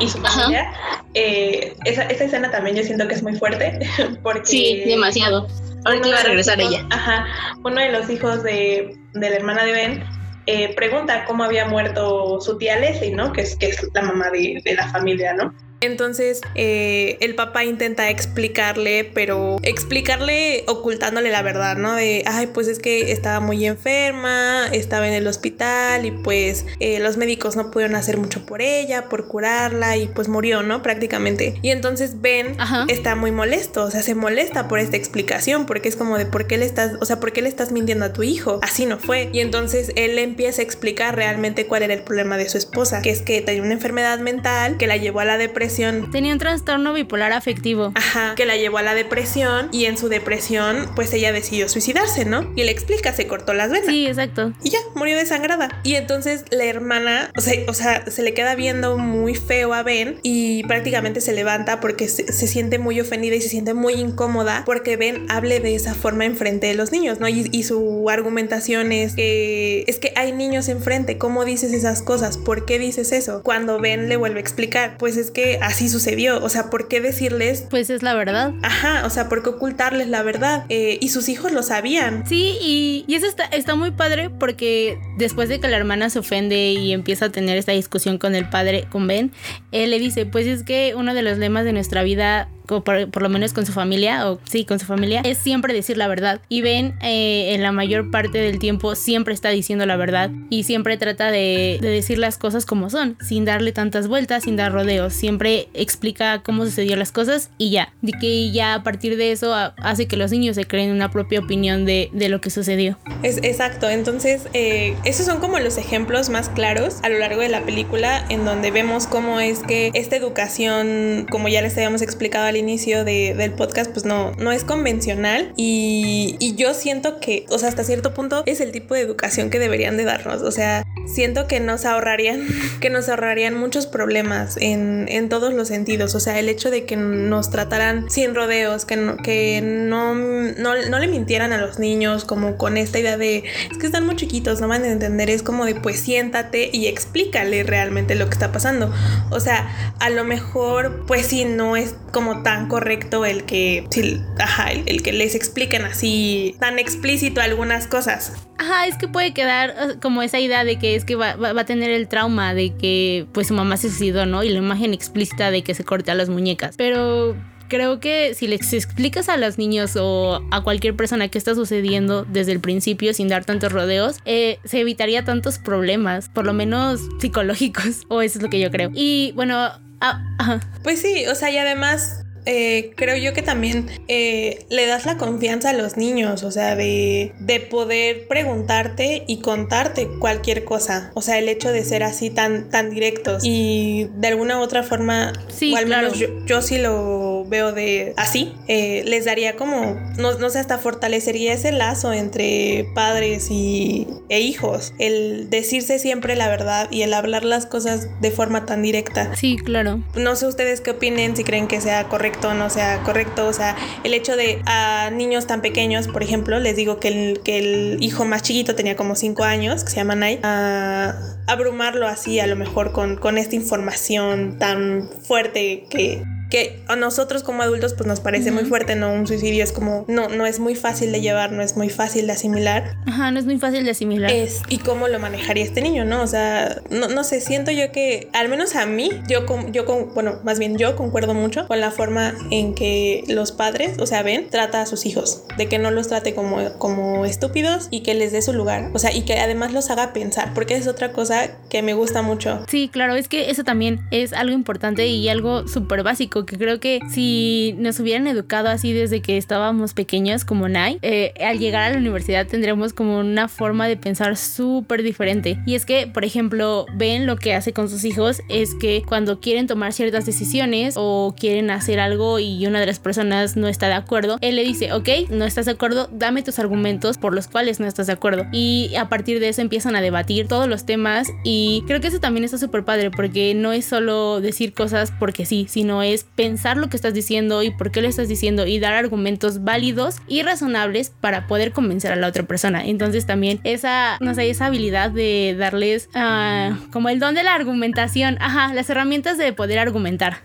y 0.00 0.08
su 0.08 0.18
familia, 0.18 0.72
eh, 1.14 1.76
esa, 1.84 2.02
esa 2.04 2.24
escena 2.24 2.50
también 2.50 2.76
yo 2.76 2.82
siento 2.82 3.06
que 3.08 3.14
es 3.14 3.22
muy 3.22 3.27
fuerte 3.34 3.78
porque... 4.22 4.46
Sí, 4.46 4.82
demasiado. 4.86 5.48
Ahorita 5.84 6.08
iba 6.08 6.18
a 6.18 6.22
regresar 6.24 6.60
hijos, 6.60 6.74
ella. 6.74 6.86
Ajá. 6.90 7.26
Uno 7.64 7.80
de 7.80 7.92
los 7.92 8.10
hijos 8.10 8.42
de, 8.42 8.96
de 9.14 9.30
la 9.30 9.36
hermana 9.36 9.64
de 9.64 9.72
Ben 9.72 10.04
eh, 10.46 10.74
pregunta 10.74 11.24
cómo 11.26 11.44
había 11.44 11.66
muerto 11.66 12.40
su 12.40 12.56
tía 12.56 12.78
Leslie, 12.78 13.14
¿no? 13.14 13.32
Que 13.32 13.42
es, 13.42 13.54
que 13.56 13.66
es 13.66 13.86
la 13.92 14.02
mamá 14.02 14.30
de, 14.30 14.62
de 14.64 14.74
la 14.74 14.88
familia, 14.88 15.34
¿no? 15.34 15.54
Entonces 15.80 16.40
eh, 16.54 17.18
el 17.20 17.34
papá 17.34 17.64
intenta 17.64 18.10
explicarle, 18.10 19.10
pero 19.14 19.58
explicarle 19.62 20.64
ocultándole 20.66 21.30
la 21.30 21.42
verdad, 21.42 21.76
¿no? 21.76 21.94
De, 21.94 22.24
ay, 22.26 22.48
pues 22.48 22.66
es 22.66 22.78
que 22.80 23.12
estaba 23.12 23.40
muy 23.40 23.64
enferma, 23.64 24.66
estaba 24.72 25.06
en 25.06 25.14
el 25.14 25.26
hospital 25.26 26.04
y 26.04 26.10
pues 26.10 26.66
eh, 26.80 26.98
los 26.98 27.16
médicos 27.16 27.54
no 27.54 27.70
pudieron 27.70 27.94
hacer 27.94 28.16
mucho 28.16 28.44
por 28.44 28.60
ella, 28.60 29.08
por 29.08 29.28
curarla 29.28 29.96
y 29.96 30.08
pues 30.08 30.28
murió, 30.28 30.62
¿no? 30.62 30.82
Prácticamente. 30.82 31.58
Y 31.62 31.70
entonces 31.70 32.20
Ben 32.20 32.60
Ajá. 32.60 32.84
está 32.88 33.14
muy 33.14 33.30
molesto, 33.30 33.84
o 33.84 33.90
sea, 33.90 34.02
se 34.02 34.14
molesta 34.16 34.66
por 34.66 34.80
esta 34.80 34.96
explicación, 34.96 35.66
porque 35.66 35.88
es 35.88 35.96
como 35.96 36.18
de, 36.18 36.26
¿por 36.26 36.46
qué 36.48 36.58
le 36.58 36.66
estás, 36.66 36.92
o 37.00 37.04
sea, 37.04 37.20
por 37.20 37.32
qué 37.32 37.42
le 37.42 37.48
estás 37.48 37.70
mintiendo 37.70 38.04
a 38.04 38.12
tu 38.12 38.24
hijo? 38.24 38.58
Así 38.62 38.84
no 38.84 38.98
fue. 38.98 39.30
Y 39.32 39.40
entonces 39.40 39.92
él 39.94 40.16
le 40.16 40.22
empieza 40.22 40.60
a 40.60 40.64
explicar 40.64 41.14
realmente 41.14 41.66
cuál 41.66 41.84
era 41.84 41.94
el 41.94 42.02
problema 42.02 42.36
de 42.36 42.48
su 42.48 42.58
esposa, 42.58 43.00
que 43.00 43.10
es 43.10 43.22
que 43.22 43.40
tenía 43.42 43.62
una 43.62 43.74
enfermedad 43.74 44.18
mental 44.18 44.76
que 44.76 44.88
la 44.88 44.96
llevó 44.96 45.20
a 45.20 45.24
la 45.24 45.38
depresión 45.38 45.67
Tenía 46.10 46.32
un 46.32 46.38
trastorno 46.38 46.92
bipolar 46.92 47.32
afectivo. 47.32 47.92
Ajá, 47.94 48.34
que 48.34 48.46
la 48.46 48.56
llevó 48.56 48.78
a 48.78 48.82
la 48.82 48.94
depresión 48.94 49.68
y 49.72 49.84
en 49.84 49.96
su 49.96 50.08
depresión 50.08 50.88
pues 50.94 51.12
ella 51.12 51.32
decidió 51.32 51.68
suicidarse, 51.68 52.24
¿no? 52.24 52.52
Y 52.56 52.64
le 52.64 52.70
explica, 52.70 53.12
se 53.12 53.26
cortó 53.26 53.54
las 53.54 53.70
venas. 53.70 53.86
Sí, 53.88 54.06
exacto. 54.06 54.52
Y 54.62 54.70
ya, 54.70 54.78
murió 54.94 55.16
desangrada. 55.16 55.80
Y 55.82 55.94
entonces 55.94 56.44
la 56.50 56.64
hermana, 56.64 57.30
o 57.36 57.40
sea, 57.40 57.54
o 57.68 57.74
sea, 57.74 58.10
se 58.10 58.22
le 58.22 58.34
queda 58.34 58.54
viendo 58.54 58.98
muy 58.98 59.34
feo 59.34 59.74
a 59.74 59.82
Ben 59.82 60.18
y 60.22 60.62
prácticamente 60.64 61.20
se 61.20 61.32
levanta 61.32 61.80
porque 61.80 62.08
se, 62.08 62.32
se 62.32 62.46
siente 62.46 62.78
muy 62.78 63.00
ofendida 63.00 63.36
y 63.36 63.40
se 63.40 63.48
siente 63.48 63.74
muy 63.74 63.94
incómoda 63.94 64.62
porque 64.64 64.96
Ben 64.96 65.26
hable 65.30 65.60
de 65.60 65.74
esa 65.74 65.94
forma 65.94 66.24
enfrente 66.24 66.66
de 66.66 66.74
los 66.74 66.92
niños, 66.92 67.20
¿no? 67.20 67.28
Y, 67.28 67.48
y 67.52 67.62
su 67.62 68.08
argumentación 68.10 68.92
es 68.92 69.14
que 69.14 69.84
es 69.86 69.98
que 69.98 70.12
hay 70.16 70.32
niños 70.32 70.68
enfrente, 70.68 71.18
¿cómo 71.18 71.44
dices 71.44 71.72
esas 71.72 72.02
cosas? 72.02 72.36
¿Por 72.38 72.64
qué 72.64 72.78
dices 72.78 73.12
eso? 73.12 73.42
Cuando 73.42 73.80
Ben 73.80 74.08
le 74.08 74.16
vuelve 74.16 74.38
a 74.38 74.40
explicar, 74.40 74.96
pues 74.98 75.16
es 75.16 75.30
que 75.30 75.57
así 75.62 75.88
sucedió. 75.88 76.42
O 76.42 76.48
sea, 76.48 76.70
¿por 76.70 76.88
qué 76.88 77.00
decirles? 77.00 77.66
Pues 77.68 77.90
es 77.90 78.02
la 78.02 78.14
verdad. 78.14 78.52
Ajá, 78.62 79.04
o 79.06 79.10
sea, 79.10 79.28
¿por 79.28 79.42
qué 79.42 79.50
ocultarles 79.50 80.08
la 80.08 80.22
verdad? 80.22 80.64
Eh, 80.68 80.98
y 81.00 81.08
sus 81.08 81.28
hijos 81.28 81.52
lo 81.52 81.62
sabían. 81.62 82.26
Sí, 82.26 82.56
y, 82.60 83.04
y 83.06 83.14
eso 83.14 83.26
está, 83.26 83.44
está, 83.44 83.74
muy 83.74 83.90
padre 83.90 84.30
porque 84.30 84.98
después 85.18 85.48
de 85.48 85.60
que 85.60 85.68
la 85.68 85.76
hermana 85.76 86.10
se 86.10 86.18
ofende 86.18 86.72
y 86.72 86.92
empieza 86.92 87.26
a 87.26 87.30
tener 87.30 87.56
esta 87.56 87.72
discusión 87.72 88.18
con 88.18 88.34
el 88.34 88.48
padre, 88.48 88.86
con 88.90 89.06
Ben, 89.06 89.32
él 89.72 89.90
le 89.90 89.98
dice, 89.98 90.26
pues 90.26 90.46
es 90.46 90.64
que 90.64 90.94
uno 90.96 91.14
de 91.14 91.22
los 91.22 91.38
lemas 91.38 91.64
de 91.64 91.72
nuestra 91.72 92.02
vida 92.02 92.48
por, 92.68 93.10
por, 93.10 93.22
lo 93.22 93.28
menos 93.28 93.52
con 93.52 93.66
su 93.66 93.72
familia, 93.72 94.30
o 94.30 94.38
sí, 94.44 94.64
con 94.64 94.78
su 94.78 94.86
familia, 94.86 95.22
es 95.24 95.38
siempre 95.38 95.74
decir 95.74 95.96
la 95.96 96.08
verdad. 96.08 96.40
Y 96.48 96.62
Ben, 96.62 96.94
eh, 97.02 97.54
en 97.54 97.62
la 97.62 97.72
mayor 97.72 98.10
parte 98.10 98.38
del 98.38 98.58
tiempo, 98.58 98.94
siempre 98.94 99.34
está 99.34 99.50
diciendo 99.50 99.86
la 99.86 99.96
verdad 99.96 100.30
y 100.50 100.64
siempre 100.64 100.96
trata 100.96 101.30
de, 101.30 101.78
de, 101.80 101.88
decir 101.88 102.18
las 102.18 102.38
cosas 102.38 102.66
como 102.66 102.90
son, 102.90 103.16
sin 103.20 103.44
darle 103.44 103.72
tantas 103.72 104.08
vueltas, 104.08 104.44
sin 104.44 104.56
dar 104.56 104.72
rodeos. 104.72 105.12
Siempre 105.12 105.68
explica 105.74 106.42
cómo 106.42 106.64
sucedió 106.64 106.96
las 106.96 107.12
cosas 107.12 107.50
y 107.58 107.70
ya. 107.70 107.92
De 108.02 108.12
que 108.12 108.50
ya 108.50 108.74
a 108.74 108.82
partir 108.82 109.16
de 109.16 109.32
eso 109.32 109.54
hace 109.54 110.06
que 110.06 110.16
los 110.16 110.30
niños 110.30 110.56
se 110.56 110.66
creen 110.66 110.90
una 110.90 111.10
propia 111.10 111.40
opinión 111.40 111.84
de, 111.84 112.10
de 112.12 112.28
lo 112.28 112.40
que 112.40 112.50
sucedió. 112.50 112.98
Es 113.22 113.38
exacto. 113.38 113.88
Entonces, 113.88 114.46
eh, 114.52 114.96
esos 115.04 115.26
son 115.26 115.40
como 115.40 115.58
los 115.58 115.78
ejemplos 115.78 116.28
más 116.28 116.48
claros 116.48 116.98
a 117.02 117.08
lo 117.08 117.18
largo 117.18 117.40
de 117.40 117.48
la 117.48 117.62
película 117.62 118.24
en 118.28 118.44
donde 118.44 118.70
vemos 118.70 119.06
cómo 119.06 119.40
es 119.40 119.60
que 119.60 119.90
esta 119.94 120.16
educación, 120.16 121.26
como 121.30 121.48
ya 121.48 121.62
les 121.62 121.76
habíamos 121.76 122.02
explicado 122.02 122.46
al 122.46 122.56
inicio 122.58 123.04
de, 123.04 123.34
del 123.34 123.52
podcast, 123.52 123.90
pues 123.90 124.04
no, 124.04 124.32
no 124.32 124.52
es 124.52 124.64
convencional. 124.64 125.52
Y, 125.56 126.36
y, 126.38 126.54
yo 126.56 126.74
siento 126.74 127.20
que, 127.20 127.46
o 127.50 127.58
sea, 127.58 127.68
hasta 127.68 127.84
cierto 127.84 128.14
punto 128.14 128.42
es 128.46 128.60
el 128.60 128.72
tipo 128.72 128.94
de 128.94 129.00
educación 129.00 129.50
que 129.50 129.58
deberían 129.58 129.96
de 129.96 130.04
darnos, 130.04 130.42
o 130.42 130.50
sea, 130.50 130.84
siento 131.06 131.46
que 131.46 131.60
nos 131.60 131.84
ahorrarían, 131.84 132.46
que 132.80 132.90
nos 132.90 133.08
ahorrarían 133.08 133.54
muchos 133.54 133.86
problemas 133.86 134.56
en, 134.60 135.06
en 135.08 135.28
todos 135.28 135.54
los 135.54 135.68
sentidos, 135.68 136.14
o 136.14 136.20
sea, 136.20 136.38
el 136.38 136.48
hecho 136.48 136.70
de 136.70 136.84
que 136.84 136.96
nos 136.96 137.50
trataran 137.50 138.10
sin 138.10 138.34
rodeos, 138.34 138.84
que 138.84 138.96
no, 138.96 139.16
que 139.16 139.60
no, 139.62 140.14
no, 140.14 140.74
no 140.88 140.98
le 140.98 141.08
mintieran 141.08 141.52
a 141.52 141.58
los 141.58 141.78
niños 141.78 142.24
como 142.24 142.56
con 142.56 142.76
esta 142.76 142.98
idea 142.98 143.16
de, 143.16 143.44
es 143.70 143.78
que 143.78 143.86
están 143.86 144.06
muy 144.06 144.16
chiquitos, 144.16 144.60
no 144.60 144.68
van 144.68 144.84
a 144.84 144.88
entender, 144.88 145.30
es 145.30 145.42
como 145.42 145.64
de, 145.64 145.74
pues 145.74 146.00
siéntate 146.00 146.70
y 146.72 146.86
explícale 146.86 147.62
realmente 147.62 148.14
lo 148.14 148.26
que 148.26 148.32
está 148.32 148.52
pasando, 148.52 148.92
o 149.30 149.40
sea, 149.40 149.94
a 150.00 150.10
lo 150.10 150.24
mejor, 150.24 151.04
pues 151.06 151.26
sí, 151.26 151.44
no 151.44 151.76
es 151.76 151.94
como 152.12 152.42
tan 152.48 152.66
correcto 152.66 153.26
el 153.26 153.44
que, 153.44 153.86
sí, 153.90 154.22
ajá, 154.38 154.72
el, 154.72 154.84
el, 154.86 155.02
que 155.02 155.12
les 155.12 155.34
expliquen 155.34 155.84
así 155.84 156.56
tan 156.58 156.78
explícito 156.78 157.42
algunas 157.42 157.86
cosas. 157.86 158.32
Ajá, 158.56 158.86
es 158.86 158.96
que 158.96 159.06
puede 159.06 159.34
quedar 159.34 159.74
uh, 159.76 160.00
como 160.00 160.22
esa 160.22 160.40
idea 160.40 160.64
de 160.64 160.78
que 160.78 160.94
es 160.94 161.04
que 161.04 161.14
va, 161.14 161.36
va, 161.36 161.52
va, 161.52 161.60
a 161.60 161.64
tener 161.66 161.90
el 161.90 162.08
trauma 162.08 162.54
de 162.54 162.74
que 162.74 163.26
pues 163.34 163.48
su 163.48 163.54
mamá 163.54 163.76
se 163.76 163.90
suicidó, 163.90 164.24
¿no? 164.24 164.44
Y 164.44 164.48
la 164.48 164.60
imagen 164.60 164.94
explícita 164.94 165.50
de 165.50 165.62
que 165.62 165.74
se 165.74 165.84
corte 165.84 166.10
a 166.10 166.14
las 166.14 166.30
muñecas. 166.30 166.74
Pero 166.78 167.36
creo 167.68 168.00
que 168.00 168.32
si 168.32 168.46
les 168.46 168.72
explicas 168.72 169.28
a 169.28 169.36
los 169.36 169.58
niños 169.58 169.96
o 170.00 170.40
a 170.50 170.62
cualquier 170.62 170.96
persona 170.96 171.28
qué 171.28 171.36
está 171.36 171.54
sucediendo 171.54 172.24
desde 172.24 172.52
el 172.52 172.60
principio 172.60 173.12
sin 173.12 173.28
dar 173.28 173.44
tantos 173.44 173.72
rodeos, 173.72 174.20
eh, 174.24 174.58
se 174.64 174.80
evitaría 174.80 175.22
tantos 175.22 175.58
problemas, 175.58 176.30
por 176.30 176.46
lo 176.46 176.54
menos 176.54 177.02
psicológicos, 177.20 178.04
o 178.08 178.22
eso 178.22 178.38
es 178.38 178.42
lo 178.42 178.48
que 178.48 178.58
yo 178.58 178.70
creo. 178.70 178.90
Y 178.94 179.32
bueno, 179.36 179.54
ah, 180.00 180.22
ajá. 180.38 180.60
Pues 180.82 181.02
sí, 181.02 181.26
o 181.26 181.34
sea, 181.34 181.50
y 181.50 181.58
además 181.58 182.24
eh, 182.50 182.92
creo 182.96 183.14
yo 183.16 183.34
que 183.34 183.42
también 183.42 183.88
eh, 184.08 184.64
le 184.70 184.86
das 184.86 185.04
la 185.04 185.18
confianza 185.18 185.68
a 185.70 185.72
los 185.74 185.98
niños, 185.98 186.42
o 186.44 186.50
sea, 186.50 186.74
de, 186.76 187.32
de 187.40 187.60
poder 187.60 188.26
preguntarte 188.26 189.24
y 189.26 189.40
contarte 189.40 190.08
cualquier 190.18 190.64
cosa. 190.64 191.10
O 191.14 191.20
sea, 191.20 191.38
el 191.38 191.48
hecho 191.50 191.70
de 191.70 191.84
ser 191.84 192.02
así 192.02 192.30
tan, 192.30 192.70
tan 192.70 192.88
directos 192.88 193.42
y 193.44 194.08
de 194.16 194.28
alguna 194.28 194.58
u 194.58 194.62
otra 194.62 194.82
forma, 194.82 195.34
Sí, 195.48 195.74
o 195.74 195.76
al 195.76 195.86
menos 195.86 196.14
claro. 196.14 196.38
yo, 196.40 196.46
yo 196.46 196.62
sí 196.62 196.78
lo 196.78 197.37
veo 197.48 197.72
de 197.72 198.14
así, 198.16 198.54
eh, 198.66 199.02
les 199.06 199.24
daría 199.24 199.56
como, 199.56 199.96
no, 200.16 200.38
no 200.38 200.50
sé, 200.50 200.58
hasta 200.58 200.78
fortalecería 200.78 201.52
ese 201.52 201.72
lazo 201.72 202.12
entre 202.12 202.86
padres 202.94 203.48
y, 203.50 204.06
e 204.28 204.40
hijos, 204.40 204.92
el 204.98 205.48
decirse 205.50 205.98
siempre 205.98 206.36
la 206.36 206.48
verdad 206.48 206.88
y 206.90 207.02
el 207.02 207.14
hablar 207.14 207.44
las 207.44 207.66
cosas 207.66 208.08
de 208.20 208.30
forma 208.30 208.66
tan 208.66 208.82
directa. 208.82 209.34
Sí, 209.36 209.56
claro. 209.56 210.02
No 210.14 210.36
sé 210.36 210.46
ustedes 210.46 210.80
qué 210.80 210.92
opinen, 210.92 211.36
si 211.36 211.44
creen 211.44 211.66
que 211.68 211.80
sea 211.80 212.08
correcto 212.08 212.48
o 212.50 212.54
no 212.54 212.70
sea 212.70 213.02
correcto. 213.02 213.46
O 213.46 213.52
sea, 213.52 213.76
el 214.04 214.14
hecho 214.14 214.36
de 214.36 214.60
a 214.66 215.10
niños 215.10 215.46
tan 215.46 215.60
pequeños, 215.60 216.08
por 216.08 216.22
ejemplo, 216.22 216.58
les 216.58 216.76
digo 216.76 216.98
que 217.00 217.08
el, 217.08 217.40
que 217.42 217.58
el 217.58 217.98
hijo 218.02 218.24
más 218.24 218.42
chiquito 218.42 218.74
tenía 218.74 218.96
como 218.96 219.14
5 219.14 219.44
años, 219.44 219.84
que 219.84 219.90
se 219.90 219.96
llama 219.96 220.14
Nai, 220.14 220.38
a 220.42 221.14
abrumarlo 221.46 222.06
así 222.06 222.40
a 222.40 222.46
lo 222.46 222.56
mejor 222.56 222.92
con, 222.92 223.16
con 223.16 223.38
esta 223.38 223.56
información 223.56 224.58
tan 224.58 225.08
fuerte 225.22 225.86
que 225.88 226.22
que 226.50 226.80
a 226.88 226.96
nosotros 226.96 227.42
como 227.42 227.62
adultos 227.62 227.94
pues 227.94 228.06
nos 228.06 228.20
parece 228.20 228.50
muy 228.50 228.64
fuerte, 228.64 228.96
¿no? 228.96 229.12
Un 229.12 229.26
suicidio 229.26 229.62
es 229.64 229.72
como, 229.72 230.04
no, 230.08 230.28
no 230.28 230.46
es 230.46 230.60
muy 230.60 230.74
fácil 230.74 231.12
de 231.12 231.20
llevar, 231.20 231.52
no 231.52 231.62
es 231.62 231.76
muy 231.76 231.90
fácil 231.90 232.26
de 232.26 232.32
asimilar. 232.32 232.96
Ajá, 233.06 233.30
no 233.30 233.38
es 233.38 233.44
muy 233.44 233.58
fácil 233.58 233.84
de 233.84 233.90
asimilar. 233.90 234.30
Es, 234.30 234.62
y 234.68 234.78
cómo 234.78 235.08
lo 235.08 235.18
manejaría 235.18 235.64
este 235.64 235.80
niño, 235.80 236.04
¿no? 236.04 236.22
O 236.22 236.26
sea, 236.26 236.80
no, 236.90 237.08
no 237.08 237.24
sé, 237.24 237.40
siento 237.40 237.70
yo 237.70 237.92
que, 237.92 238.28
al 238.32 238.48
menos 238.48 238.76
a 238.76 238.86
mí, 238.86 239.10
yo, 239.28 239.46
con, 239.46 239.72
yo 239.72 239.84
con, 239.84 240.14
bueno, 240.14 240.40
más 240.44 240.58
bien 240.58 240.78
yo 240.78 240.96
concuerdo 240.96 241.34
mucho 241.34 241.66
con 241.66 241.80
la 241.80 241.90
forma 241.90 242.34
en 242.50 242.74
que 242.74 243.24
los 243.28 243.52
padres, 243.52 243.98
o 243.98 244.06
sea, 244.06 244.22
ven, 244.22 244.48
trata 244.50 244.82
a 244.82 244.86
sus 244.86 245.06
hijos, 245.06 245.44
de 245.56 245.68
que 245.68 245.78
no 245.78 245.90
los 245.90 246.08
trate 246.08 246.34
como, 246.34 246.72
como 246.78 247.24
estúpidos 247.24 247.88
y 247.90 248.00
que 248.00 248.14
les 248.14 248.32
dé 248.32 248.42
su 248.42 248.52
lugar, 248.52 248.90
o 248.94 248.98
sea, 248.98 249.14
y 249.14 249.22
que 249.22 249.38
además 249.38 249.72
los 249.72 249.90
haga 249.90 250.12
pensar, 250.12 250.54
porque 250.54 250.76
es 250.76 250.86
otra 250.86 251.12
cosa 251.12 251.50
que 251.68 251.82
me 251.82 251.94
gusta 251.94 252.22
mucho. 252.22 252.64
Sí, 252.68 252.88
claro, 252.88 253.16
es 253.16 253.28
que 253.28 253.50
eso 253.50 253.64
también 253.64 254.00
es 254.10 254.32
algo 254.32 254.54
importante 254.54 255.06
y 255.06 255.28
algo 255.28 255.68
súper 255.68 256.02
básico, 256.02 256.37
que 256.46 256.56
creo 256.56 256.80
que 256.80 257.00
si 257.10 257.74
nos 257.78 257.98
hubieran 258.00 258.26
educado 258.26 258.68
así 258.68 258.92
desde 258.92 259.20
que 259.20 259.36
estábamos 259.36 259.94
pequeños 259.94 260.44
como 260.44 260.68
Nai, 260.68 260.98
eh, 261.02 261.32
al 261.40 261.58
llegar 261.58 261.82
a 261.82 261.90
la 261.90 261.98
universidad 261.98 262.46
tendremos 262.46 262.92
como 262.92 263.18
una 263.18 263.48
forma 263.48 263.88
de 263.88 263.96
pensar 263.96 264.36
súper 264.36 265.02
diferente. 265.02 265.58
Y 265.66 265.74
es 265.74 265.86
que, 265.86 266.06
por 266.06 266.24
ejemplo, 266.24 266.86
ven 266.94 267.26
lo 267.26 267.36
que 267.36 267.54
hace 267.54 267.72
con 267.72 267.88
sus 267.88 268.04
hijos, 268.04 268.40
es 268.48 268.74
que 268.74 269.02
cuando 269.06 269.40
quieren 269.40 269.66
tomar 269.66 269.92
ciertas 269.92 270.26
decisiones 270.26 270.94
o 270.96 271.34
quieren 271.38 271.70
hacer 271.70 272.00
algo 272.00 272.38
y 272.38 272.66
una 272.66 272.80
de 272.80 272.86
las 272.86 272.98
personas 272.98 273.56
no 273.56 273.68
está 273.68 273.88
de 273.88 273.94
acuerdo, 273.94 274.38
él 274.40 274.56
le 274.56 274.64
dice, 274.64 274.92
ok, 274.92 275.08
no 275.30 275.44
estás 275.44 275.66
de 275.66 275.72
acuerdo, 275.72 276.08
dame 276.12 276.42
tus 276.42 276.58
argumentos 276.58 277.18
por 277.18 277.34
los 277.34 277.48
cuales 277.48 277.80
no 277.80 277.86
estás 277.86 278.06
de 278.06 278.12
acuerdo. 278.12 278.46
Y 278.52 278.92
a 278.96 279.08
partir 279.08 279.40
de 279.40 279.48
eso 279.48 279.62
empiezan 279.62 279.96
a 279.96 280.00
debatir 280.00 280.48
todos 280.48 280.68
los 280.68 280.84
temas 280.84 281.28
y 281.44 281.82
creo 281.86 282.00
que 282.00 282.08
eso 282.08 282.20
también 282.20 282.44
está 282.44 282.58
súper 282.58 282.84
padre 282.84 283.10
porque 283.10 283.54
no 283.54 283.72
es 283.72 283.84
solo 283.84 284.40
decir 284.40 284.72
cosas 284.72 285.12
porque 285.18 285.46
sí, 285.46 285.66
sino 285.68 286.02
es 286.02 286.26
pensar 286.38 286.76
lo 286.76 286.88
que 286.88 286.96
estás 286.96 287.14
diciendo 287.14 287.64
y 287.64 287.72
por 287.72 287.90
qué 287.90 288.00
lo 288.00 288.06
estás 288.06 288.28
diciendo 288.28 288.64
y 288.64 288.78
dar 288.78 288.92
argumentos 288.92 289.64
válidos 289.64 290.18
y 290.28 290.42
razonables 290.42 291.10
para 291.20 291.48
poder 291.48 291.72
convencer 291.72 292.12
a 292.12 292.16
la 292.16 292.28
otra 292.28 292.44
persona. 292.44 292.84
Entonces 292.86 293.26
también 293.26 293.58
esa, 293.64 294.18
no 294.20 294.36
sé, 294.36 294.48
esa 294.48 294.66
habilidad 294.66 295.10
de 295.10 295.56
darles 295.58 296.08
ah, 296.14 296.78
como 296.92 297.08
el 297.08 297.18
don 297.18 297.34
de 297.34 297.42
la 297.42 297.56
argumentación, 297.56 298.38
ajá, 298.40 298.72
las 298.72 298.88
herramientas 298.88 299.36
de 299.36 299.52
poder 299.52 299.80
argumentar. 299.80 300.42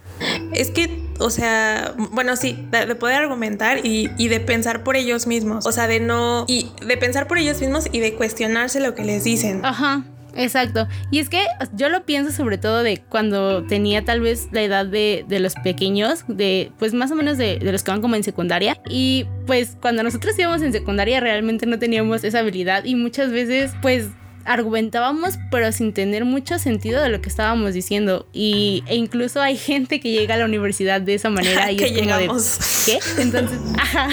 Es 0.51 0.71
que, 0.71 0.89
o 1.19 1.29
sea, 1.29 1.93
bueno, 2.09 2.37
sí, 2.37 2.65
de, 2.71 2.87
de 2.87 2.95
poder 2.95 3.17
argumentar 3.17 3.85
y, 3.85 4.09
y 4.17 4.29
de 4.29 4.39
pensar 4.39 4.83
por 4.83 4.95
ellos 4.95 5.27
mismos, 5.27 5.67
o 5.67 5.71
sea, 5.71 5.85
de 5.85 5.99
no, 5.99 6.45
y 6.47 6.71
de 6.83 6.97
pensar 6.97 7.27
por 7.27 7.37
ellos 7.37 7.61
mismos 7.61 7.85
y 7.91 7.99
de 7.99 8.15
cuestionarse 8.15 8.79
lo 8.79 8.95
que 8.95 9.03
les 9.03 9.25
dicen. 9.25 9.63
Ajá. 9.63 10.03
Exacto. 10.35 10.87
Y 11.11 11.19
es 11.19 11.29
que 11.29 11.45
yo 11.73 11.89
lo 11.89 12.05
pienso 12.05 12.31
sobre 12.31 12.57
todo 12.57 12.83
de 12.83 13.01
cuando 13.09 13.63
tenía 13.63 14.03
tal 14.03 14.21
vez 14.21 14.49
la 14.51 14.61
edad 14.61 14.85
de, 14.85 15.25
de 15.27 15.39
los 15.39 15.53
pequeños, 15.55 16.25
de 16.27 16.71
pues 16.79 16.93
más 16.93 17.11
o 17.11 17.15
menos 17.15 17.37
de, 17.37 17.59
de, 17.59 17.71
los 17.71 17.83
que 17.83 17.91
van 17.91 18.01
como 18.01 18.15
en 18.15 18.23
secundaria. 18.23 18.77
Y 18.89 19.25
pues 19.45 19.77
cuando 19.81 20.03
nosotros 20.03 20.37
íbamos 20.37 20.61
en 20.61 20.71
secundaria 20.71 21.19
realmente 21.19 21.65
no 21.65 21.79
teníamos 21.79 22.23
esa 22.23 22.39
habilidad 22.39 22.85
y 22.85 22.95
muchas 22.95 23.31
veces 23.31 23.73
pues 23.81 24.09
argumentábamos 24.45 25.37
pero 25.51 25.71
sin 25.71 25.93
tener 25.93 26.25
mucho 26.25 26.59
sentido 26.59 27.01
de 27.01 27.09
lo 27.09 27.21
que 27.21 27.29
estábamos 27.29 27.73
diciendo 27.73 28.27
y 28.33 28.83
e 28.87 28.95
incluso 28.95 29.41
hay 29.41 29.57
gente 29.57 29.99
que 29.99 30.11
llega 30.11 30.35
a 30.35 30.37
la 30.37 30.45
universidad 30.45 31.01
de 31.01 31.13
esa 31.15 31.29
manera 31.29 31.71
y 31.71 31.77
que 31.77 31.85
es 31.85 31.91
como 31.91 32.17
llegamos. 32.17 32.85
de 32.85 32.93
¿qué? 32.93 33.21
Entonces, 33.21 33.59
ajá. 33.77 34.09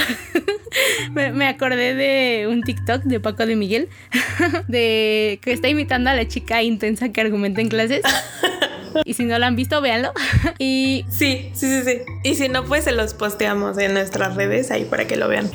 me, 1.12 1.32
me, 1.32 1.48
acordé 1.48 1.94
de 1.94 2.46
un 2.46 2.62
TikTok 2.62 3.02
de 3.02 3.20
Paco 3.20 3.46
de 3.46 3.56
Miguel 3.56 3.88
de 4.68 5.38
que 5.42 5.52
está 5.52 5.68
imitando 5.68 6.10
a 6.10 6.14
la 6.14 6.28
chica 6.28 6.62
intensa 6.62 7.10
que 7.10 7.20
argumenta 7.20 7.60
en 7.60 7.68
clases. 7.68 8.02
Y 9.04 9.14
si 9.14 9.24
no 9.24 9.38
lo 9.38 9.46
han 9.46 9.56
visto, 9.56 9.80
véanlo. 9.80 10.12
y 10.58 11.04
sí, 11.08 11.50
sí, 11.54 11.66
sí, 11.66 11.82
sí. 11.84 11.98
Y 12.24 12.34
si 12.34 12.48
no, 12.48 12.64
pues 12.64 12.84
se 12.84 12.92
los 12.92 13.14
posteamos 13.14 13.78
en 13.78 13.94
nuestras 13.94 14.34
redes 14.34 14.70
ahí 14.70 14.84
para 14.84 15.06
que 15.06 15.16
lo 15.16 15.28
vean. 15.28 15.50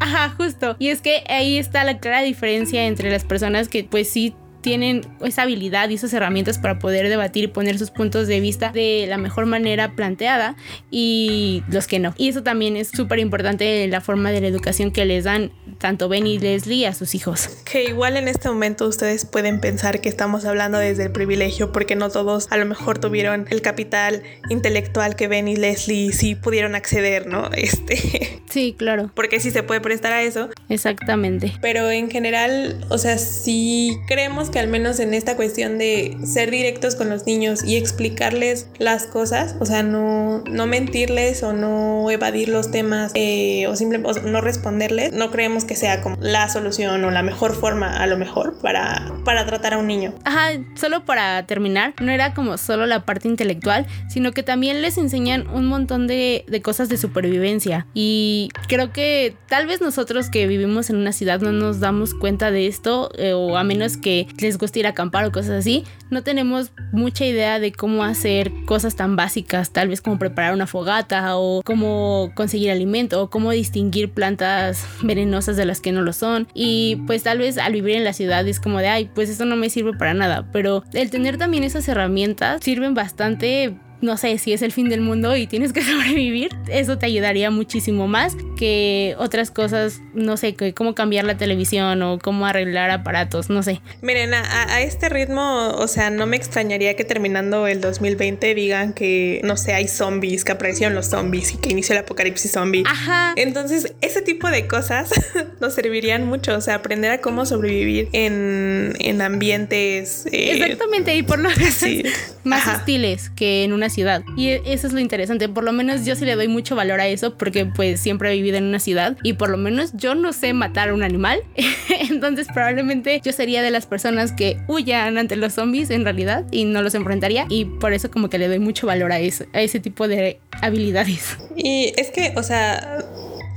Ajá, 0.00 0.34
justo. 0.36 0.76
Y 0.78 0.88
es 0.88 1.00
que 1.00 1.24
ahí 1.28 1.58
está 1.58 1.84
la 1.84 1.98
clara 1.98 2.22
diferencia 2.22 2.86
entre 2.86 3.10
las 3.10 3.24
personas 3.24 3.68
que 3.68 3.84
pues 3.84 4.08
sí 4.10 4.34
tienen 4.66 5.02
esa 5.20 5.42
habilidad 5.42 5.90
y 5.90 5.94
esas 5.94 6.12
herramientas 6.12 6.58
para 6.58 6.80
poder 6.80 7.08
debatir 7.08 7.44
y 7.44 7.46
poner 7.46 7.78
sus 7.78 7.92
puntos 7.92 8.26
de 8.26 8.40
vista 8.40 8.72
de 8.72 9.06
la 9.08 9.16
mejor 9.16 9.46
manera 9.46 9.92
planteada 9.92 10.56
y 10.90 11.62
los 11.68 11.86
que 11.86 12.00
no. 12.00 12.14
Y 12.16 12.30
eso 12.30 12.42
también 12.42 12.76
es 12.76 12.88
súper 12.88 13.20
importante 13.20 13.86
la 13.86 14.00
forma 14.00 14.32
de 14.32 14.40
la 14.40 14.48
educación 14.48 14.90
que 14.90 15.04
les 15.04 15.22
dan 15.22 15.52
tanto 15.78 16.08
Ben 16.08 16.26
y 16.26 16.40
Leslie 16.40 16.88
a 16.88 16.94
sus 16.94 17.14
hijos. 17.14 17.48
Que 17.64 17.84
igual 17.84 18.16
en 18.16 18.26
este 18.26 18.48
momento 18.48 18.88
ustedes 18.88 19.24
pueden 19.24 19.60
pensar 19.60 20.00
que 20.00 20.08
estamos 20.08 20.44
hablando 20.44 20.78
desde 20.78 21.04
el 21.04 21.12
privilegio 21.12 21.70
porque 21.70 21.94
no 21.94 22.10
todos 22.10 22.48
a 22.50 22.56
lo 22.56 22.66
mejor 22.66 22.98
tuvieron 22.98 23.46
el 23.50 23.62
capital 23.62 24.24
intelectual 24.50 25.14
que 25.14 25.28
Ben 25.28 25.46
y 25.46 25.54
Leslie 25.54 26.12
sí 26.12 26.34
pudieron 26.34 26.74
acceder, 26.74 27.28
¿no? 27.28 27.50
Este. 27.56 28.42
Sí, 28.50 28.74
claro. 28.76 29.10
Porque 29.14 29.38
sí 29.38 29.50
se 29.50 29.62
puede 29.62 29.80
prestar 29.80 30.12
a 30.12 30.22
eso. 30.22 30.48
Exactamente. 30.68 31.52
Pero 31.60 31.90
en 31.90 32.10
general, 32.10 32.84
o 32.88 32.98
sea, 32.98 33.18
sí 33.18 33.96
creemos 34.08 34.50
que 34.50 34.55
al 34.58 34.68
menos 34.68 35.00
en 35.00 35.14
esta 35.14 35.36
cuestión 35.36 35.78
de 35.78 36.16
ser 36.24 36.50
directos 36.50 36.94
con 36.94 37.08
los 37.08 37.26
niños 37.26 37.64
y 37.64 37.76
explicarles 37.76 38.68
las 38.78 39.06
cosas, 39.06 39.56
o 39.60 39.66
sea, 39.66 39.82
no, 39.82 40.42
no 40.50 40.66
mentirles 40.66 41.42
o 41.42 41.52
no 41.52 42.10
evadir 42.10 42.48
los 42.48 42.70
temas 42.70 43.12
eh, 43.14 43.66
o 43.68 43.76
simplemente 43.76 44.20
no 44.22 44.40
responderles, 44.40 45.12
no 45.12 45.30
creemos 45.30 45.64
que 45.64 45.76
sea 45.76 46.00
como 46.02 46.16
la 46.20 46.48
solución 46.48 47.04
o 47.04 47.10
la 47.10 47.22
mejor 47.22 47.54
forma 47.54 47.96
a 47.96 48.06
lo 48.06 48.16
mejor 48.16 48.58
para, 48.60 49.12
para 49.24 49.46
tratar 49.46 49.74
a 49.74 49.78
un 49.78 49.86
niño. 49.86 50.14
Ajá, 50.24 50.50
solo 50.74 51.04
para 51.04 51.46
terminar, 51.46 51.94
no 52.00 52.12
era 52.12 52.34
como 52.34 52.58
solo 52.58 52.86
la 52.86 53.04
parte 53.04 53.28
intelectual, 53.28 53.86
sino 54.08 54.32
que 54.32 54.42
también 54.42 54.82
les 54.82 54.98
enseñan 54.98 55.48
un 55.48 55.66
montón 55.66 56.06
de, 56.06 56.44
de 56.48 56.62
cosas 56.62 56.88
de 56.88 56.96
supervivencia 56.96 57.86
y 57.94 58.48
creo 58.68 58.92
que 58.92 59.34
tal 59.48 59.66
vez 59.66 59.80
nosotros 59.80 60.30
que 60.30 60.46
vivimos 60.46 60.90
en 60.90 60.96
una 60.96 61.12
ciudad 61.12 61.40
no 61.40 61.52
nos 61.52 61.80
damos 61.80 62.14
cuenta 62.14 62.50
de 62.50 62.66
esto 62.66 63.10
eh, 63.16 63.32
o 63.32 63.56
a 63.56 63.64
menos 63.64 63.96
que 63.96 64.26
les 64.38 64.58
guste 64.58 64.80
ir 64.80 64.86
a 64.86 64.90
acampar 64.90 65.24
o 65.24 65.32
cosas 65.32 65.52
así, 65.52 65.84
no 66.10 66.22
tenemos 66.22 66.72
mucha 66.92 67.24
idea 67.24 67.58
de 67.58 67.72
cómo 67.72 68.04
hacer 68.04 68.52
cosas 68.66 68.96
tan 68.96 69.16
básicas, 69.16 69.70
tal 69.70 69.88
vez 69.88 70.00
como 70.00 70.18
preparar 70.18 70.54
una 70.54 70.66
fogata 70.66 71.36
o 71.36 71.62
cómo 71.64 72.32
conseguir 72.34 72.70
alimento 72.70 73.22
o 73.22 73.30
cómo 73.30 73.50
distinguir 73.50 74.10
plantas 74.10 74.86
venenosas 75.02 75.56
de 75.56 75.64
las 75.64 75.80
que 75.80 75.92
no 75.92 76.02
lo 76.02 76.12
son. 76.12 76.48
Y 76.54 76.96
pues 77.06 77.22
tal 77.22 77.38
vez 77.38 77.58
al 77.58 77.72
vivir 77.72 77.96
en 77.96 78.04
la 78.04 78.12
ciudad 78.12 78.46
es 78.46 78.60
como 78.60 78.78
de, 78.78 78.88
ay, 78.88 79.10
pues 79.14 79.30
esto 79.30 79.44
no 79.44 79.56
me 79.56 79.70
sirve 79.70 79.92
para 79.94 80.14
nada, 80.14 80.48
pero 80.52 80.84
el 80.92 81.10
tener 81.10 81.38
también 81.38 81.64
esas 81.64 81.88
herramientas 81.88 82.62
sirven 82.62 82.94
bastante 82.94 83.76
no 84.00 84.16
sé, 84.16 84.38
si 84.38 84.52
es 84.52 84.62
el 84.62 84.72
fin 84.72 84.88
del 84.88 85.00
mundo 85.00 85.36
y 85.36 85.46
tienes 85.46 85.72
que 85.72 85.82
sobrevivir, 85.82 86.50
eso 86.68 86.98
te 86.98 87.06
ayudaría 87.06 87.50
muchísimo 87.50 88.08
más 88.08 88.36
que 88.56 89.14
otras 89.18 89.50
cosas, 89.50 90.00
no 90.14 90.36
sé, 90.36 90.54
que 90.54 90.74
cómo 90.74 90.94
cambiar 90.94 91.24
la 91.24 91.36
televisión 91.36 92.02
o 92.02 92.18
cómo 92.18 92.46
arreglar 92.46 92.90
aparatos, 92.90 93.50
no 93.50 93.62
sé. 93.62 93.80
Miren, 94.02 94.34
a, 94.34 94.74
a, 94.74 94.80
este 94.80 95.08
ritmo, 95.08 95.68
o 95.76 95.88
sea, 95.88 96.10
no 96.10 96.26
me 96.26 96.36
extrañaría 96.36 96.94
que 96.96 97.04
terminando 97.04 97.66
el 97.66 97.80
2020 97.80 98.54
digan 98.54 98.92
que, 98.92 99.40
no 99.44 99.56
sé, 99.56 99.74
hay 99.74 99.88
zombies, 99.88 100.44
que 100.44 100.52
aparecieron 100.52 100.94
los 100.94 101.06
zombies 101.06 101.54
y 101.54 101.58
que 101.58 101.70
inició 101.70 101.94
el 101.94 102.00
apocalipsis 102.00 102.52
zombie. 102.52 102.84
Ajá. 102.86 103.34
Entonces, 103.36 103.94
ese 104.00 104.22
tipo 104.22 104.48
de 104.48 104.66
cosas 104.66 105.10
nos 105.60 105.74
servirían 105.74 106.26
mucho, 106.26 106.56
o 106.56 106.60
sea, 106.60 106.76
aprender 106.76 107.10
a 107.10 107.20
cómo 107.20 107.46
sobrevivir 107.46 108.08
en, 108.12 108.94
en 108.98 109.20
ambientes... 109.22 110.26
Eh, 110.32 110.52
Exactamente, 110.52 111.14
y 111.14 111.22
por 111.22 111.38
lo 111.38 111.50
menos 111.50 111.74
sí. 111.74 112.02
más 112.44 112.62
Ajá. 112.62 112.78
hostiles 112.78 113.30
que 113.30 113.64
en 113.64 113.72
una 113.72 113.90
Y 114.36 114.48
eso 114.48 114.86
es 114.86 114.92
lo 114.92 115.00
interesante. 115.00 115.48
Por 115.48 115.64
lo 115.64 115.72
menos 115.72 116.04
yo 116.04 116.16
sí 116.16 116.24
le 116.24 116.36
doy 116.36 116.48
mucho 116.48 116.76
valor 116.76 117.00
a 117.00 117.06
eso 117.06 117.36
porque 117.36 117.66
pues 117.66 118.00
siempre 118.00 118.30
he 118.30 118.34
vivido 118.34 118.56
en 118.56 118.64
una 118.64 118.78
ciudad 118.78 119.16
y 119.22 119.34
por 119.34 119.50
lo 119.50 119.56
menos 119.56 119.92
yo 119.94 120.14
no 120.14 120.32
sé 120.32 120.52
matar 120.52 120.90
a 120.90 120.94
un 120.94 121.02
animal. 121.02 121.40
Entonces 122.10 122.46
probablemente 122.52 123.20
yo 123.24 123.32
sería 123.32 123.62
de 123.62 123.70
las 123.70 123.86
personas 123.86 124.32
que 124.32 124.58
huyan 124.68 125.18
ante 125.18 125.36
los 125.36 125.54
zombies 125.54 125.90
en 125.90 126.04
realidad 126.04 126.44
y 126.50 126.64
no 126.64 126.82
los 126.82 126.94
enfrentaría 126.94 127.46
y 127.48 127.64
por 127.64 127.92
eso 127.92 128.10
como 128.10 128.28
que 128.28 128.38
le 128.38 128.48
doy 128.48 128.58
mucho 128.58 128.86
valor 128.86 129.12
a, 129.12 129.18
eso, 129.18 129.44
a 129.52 129.60
ese 129.60 129.80
tipo 129.80 130.08
de 130.08 130.38
habilidades. 130.60 131.36
Y 131.56 131.92
es 131.96 132.10
que, 132.10 132.32
o 132.36 132.42
sea, 132.42 132.98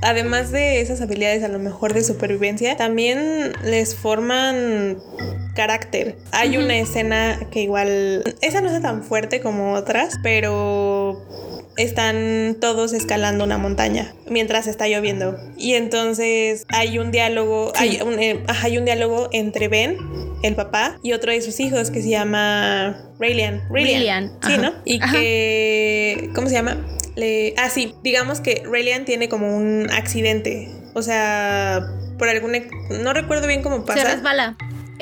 además 0.02 0.50
de 0.50 0.80
esas 0.80 1.00
habilidades 1.00 1.42
a 1.42 1.48
lo 1.48 1.58
mejor 1.58 1.94
de 1.94 2.04
supervivencia, 2.04 2.76
también 2.76 3.52
les 3.64 3.94
forman 3.94 4.98
carácter. 5.54 6.16
Hay 6.32 6.56
una 6.56 6.78
escena 6.78 7.38
que 7.50 7.62
igual, 7.62 8.22
esa 8.40 8.60
no 8.60 8.74
es 8.74 8.80
tan 8.82 9.02
fuerte 9.02 9.40
como 9.40 9.74
otras, 9.74 10.18
pero 10.22 11.20
están 11.76 12.56
todos 12.60 12.92
escalando 12.92 13.44
una 13.44 13.58
montaña 13.58 14.12
mientras 14.28 14.66
está 14.66 14.86
lloviendo. 14.88 15.36
Y 15.56 15.74
entonces 15.74 16.66
hay 16.68 16.98
un 16.98 17.10
diálogo, 17.10 17.72
hay, 17.76 18.00
un, 18.02 18.18
eh, 18.18 18.42
hay 18.62 18.78
un 18.78 18.84
diálogo 18.84 19.28
entre 19.32 19.68
Ben, 19.68 19.96
el 20.42 20.54
papá, 20.54 20.98
y 21.02 21.12
otro 21.12 21.32
de 21.32 21.40
sus 21.42 21.60
hijos 21.60 21.90
que 21.90 22.02
se 22.02 22.10
llama 22.10 23.12
Raylian. 23.18 23.62
Raylian. 23.70 24.32
Sí, 24.46 24.56
¿no? 24.58 24.72
Y 24.84 25.00
que, 25.00 26.30
¿cómo 26.34 26.48
se 26.48 26.54
llama? 26.54 26.78
Le, 27.20 27.54
ah, 27.58 27.68
sí, 27.68 27.94
digamos 28.02 28.40
que 28.40 28.62
Raylian 28.64 29.04
tiene 29.04 29.28
como 29.28 29.54
un 29.54 29.88
accidente. 29.92 30.68
O 30.94 31.02
sea, 31.02 31.86
por 32.18 32.28
algún... 32.28 32.52
No 33.02 33.12
recuerdo 33.12 33.46
bien 33.46 33.62
cómo 33.62 33.84
pasa. 33.84 34.00
Se 34.00 34.14
resbala 34.14 34.56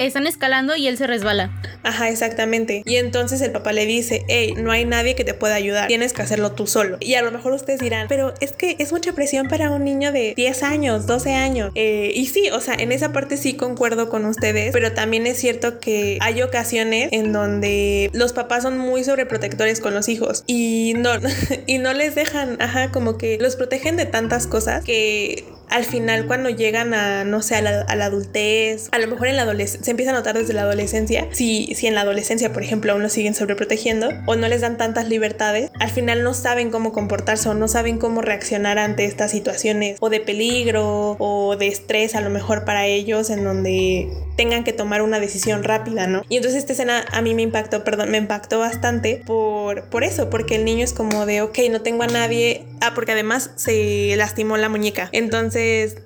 están 0.07 0.27
escalando 0.27 0.77
y 0.77 0.89
él 0.89 0.97
se 0.97 1.07
resbala. 1.07 1.51
Ajá, 1.83 2.09
exactamente. 2.09 2.83
Y 2.85 2.97
entonces 2.97 3.41
el 3.41 3.53
papá 3.53 3.73
le 3.73 3.87
dice, 3.87 4.25
hey, 4.29 4.55
no 4.57 4.71
hay 4.71 4.85
nadie 4.85 5.15
que 5.15 5.25
te 5.25 5.35
pueda 5.35 5.55
ayudar, 5.55 5.89
tienes 5.89 6.13
que 6.13 6.23
hacerlo 6.23 6.53
tú 6.53 6.67
solo. 6.67 6.97
Y 7.01 7.15
a 7.15 7.23
lo 7.23 7.31
mejor 7.33 7.53
ustedes 7.53 7.81
dirán, 7.81 8.07
pero 8.09 8.35
es 8.41 8.53
que 8.53 8.77
es 8.79 8.93
mucha 8.93 9.13
presión 9.13 9.49
para 9.49 9.71
un 9.71 9.85
niño 9.85 10.13
de 10.13 10.35
10 10.37 10.63
años, 10.63 11.07
12 11.07 11.35
años. 11.35 11.73
Eh, 11.75 12.13
y 12.15 12.27
sí, 12.27 12.51
o 12.51 12.61
sea, 12.61 12.75
en 12.75 12.93
esa 12.93 13.13
parte 13.13 13.37
sí 13.37 13.55
concuerdo 13.55 14.09
con 14.09 14.25
ustedes, 14.25 14.73
pero 14.73 14.93
también 14.93 15.27
es 15.27 15.39
cierto 15.39 15.79
que 15.81 16.19
hay 16.21 16.43
ocasiones 16.43 17.09
en 17.13 17.33
donde 17.33 18.11
los 18.13 18.33
papás 18.33 18.63
son 18.63 18.79
muy 18.79 19.05
sobreprotectores 19.05 19.81
con 19.81 19.95
los 19.95 20.09
hijos 20.09 20.45
y 20.47 20.95
no, 20.97 21.11
y 21.67 21.79
no 21.79 21.93
les 21.93 22.15
dejan, 22.15 22.61
ajá, 22.61 22.91
como 22.91 23.19
que 23.19 23.39
los 23.41 23.57
protegen 23.57 23.97
de 23.97 24.07
tantas 24.07 24.47
cosas 24.47 24.85
que 24.85 25.45
al 25.70 25.85
final 25.85 26.26
cuando 26.26 26.50
llegan 26.50 26.94
a, 26.94 27.24
no 27.24 27.42
sé, 27.42 27.57
a 27.57 27.62
la, 27.62 28.04
adultez, 28.04 28.88
a 28.92 28.98
lo 28.98 29.07
mejor 29.07 29.28
en 29.28 29.37
la 29.37 29.42
adolescencia, 29.42 29.85
se 29.85 29.90
empieza 29.90 30.12
a 30.12 30.14
notar 30.14 30.37
desde 30.37 30.54
la 30.54 30.62
adolescencia, 30.62 31.26
si, 31.31 31.74
si 31.74 31.87
en 31.87 31.94
la 31.94 32.02
adolescencia, 32.02 32.52
por 32.52 32.62
ejemplo, 32.62 32.92
aún 32.92 33.02
lo 33.02 33.09
siguen 33.09 33.35
sobreprotegiendo 33.35 34.11
o 34.26 34.37
no 34.37 34.48
les 34.48 34.61
dan 34.61 34.76
tantas 34.76 35.09
libertades, 35.09 35.70
al 35.78 35.90
final 35.90 36.22
no 36.22 36.35
saben 36.35 36.70
cómo 36.70 36.92
comportarse 36.92 37.48
o 37.48 37.54
no 37.54 37.68
saben 37.68 37.98
cómo 37.98 38.22
reaccionar 38.22 38.78
ante 38.78 39.04
estas 39.04 39.31
situaciones 39.31 39.96
o 40.00 40.11
de 40.11 40.20
peligro 40.20 41.16
o 41.18 41.57
de 41.57 41.68
estrés 41.68 42.14
a 42.14 42.20
lo 42.20 42.31
mejor 42.31 42.64
para 42.64 42.87
ellos 42.87 43.31
en 43.31 43.44
donde 43.44 44.09
tengan 44.37 44.62
que 44.62 44.72
tomar 44.72 45.02
una 45.02 45.18
decisión 45.18 45.64
rápida, 45.64 46.07
¿no? 46.07 46.22
Y 46.28 46.37
entonces 46.37 46.61
esta 46.61 46.72
escena 46.72 47.04
a 47.11 47.22
mí 47.22 47.35
me 47.35 47.42
impactó, 47.42 47.83
perdón, 47.83 48.11
me 48.11 48.18
impactó 48.18 48.61
bastante 48.61 49.20
por, 49.26 49.85
por 49.90 50.04
eso, 50.04 50.31
porque 50.31 50.54
el 50.54 50.64
niño 50.64 50.85
es 50.85 50.92
como 50.92 51.26
de, 51.26 51.42
ok, 51.42 51.59
no 51.70 51.83
tengo 51.83 52.04
a 52.04 52.07
nadie, 52.07 52.64
ah, 52.81 52.92
porque 52.94 53.12
además 53.12 53.50
se 53.57 54.14
lastimó 54.16 54.57
la 54.57 54.68
muñeca, 54.68 55.09
entonces 55.11 55.58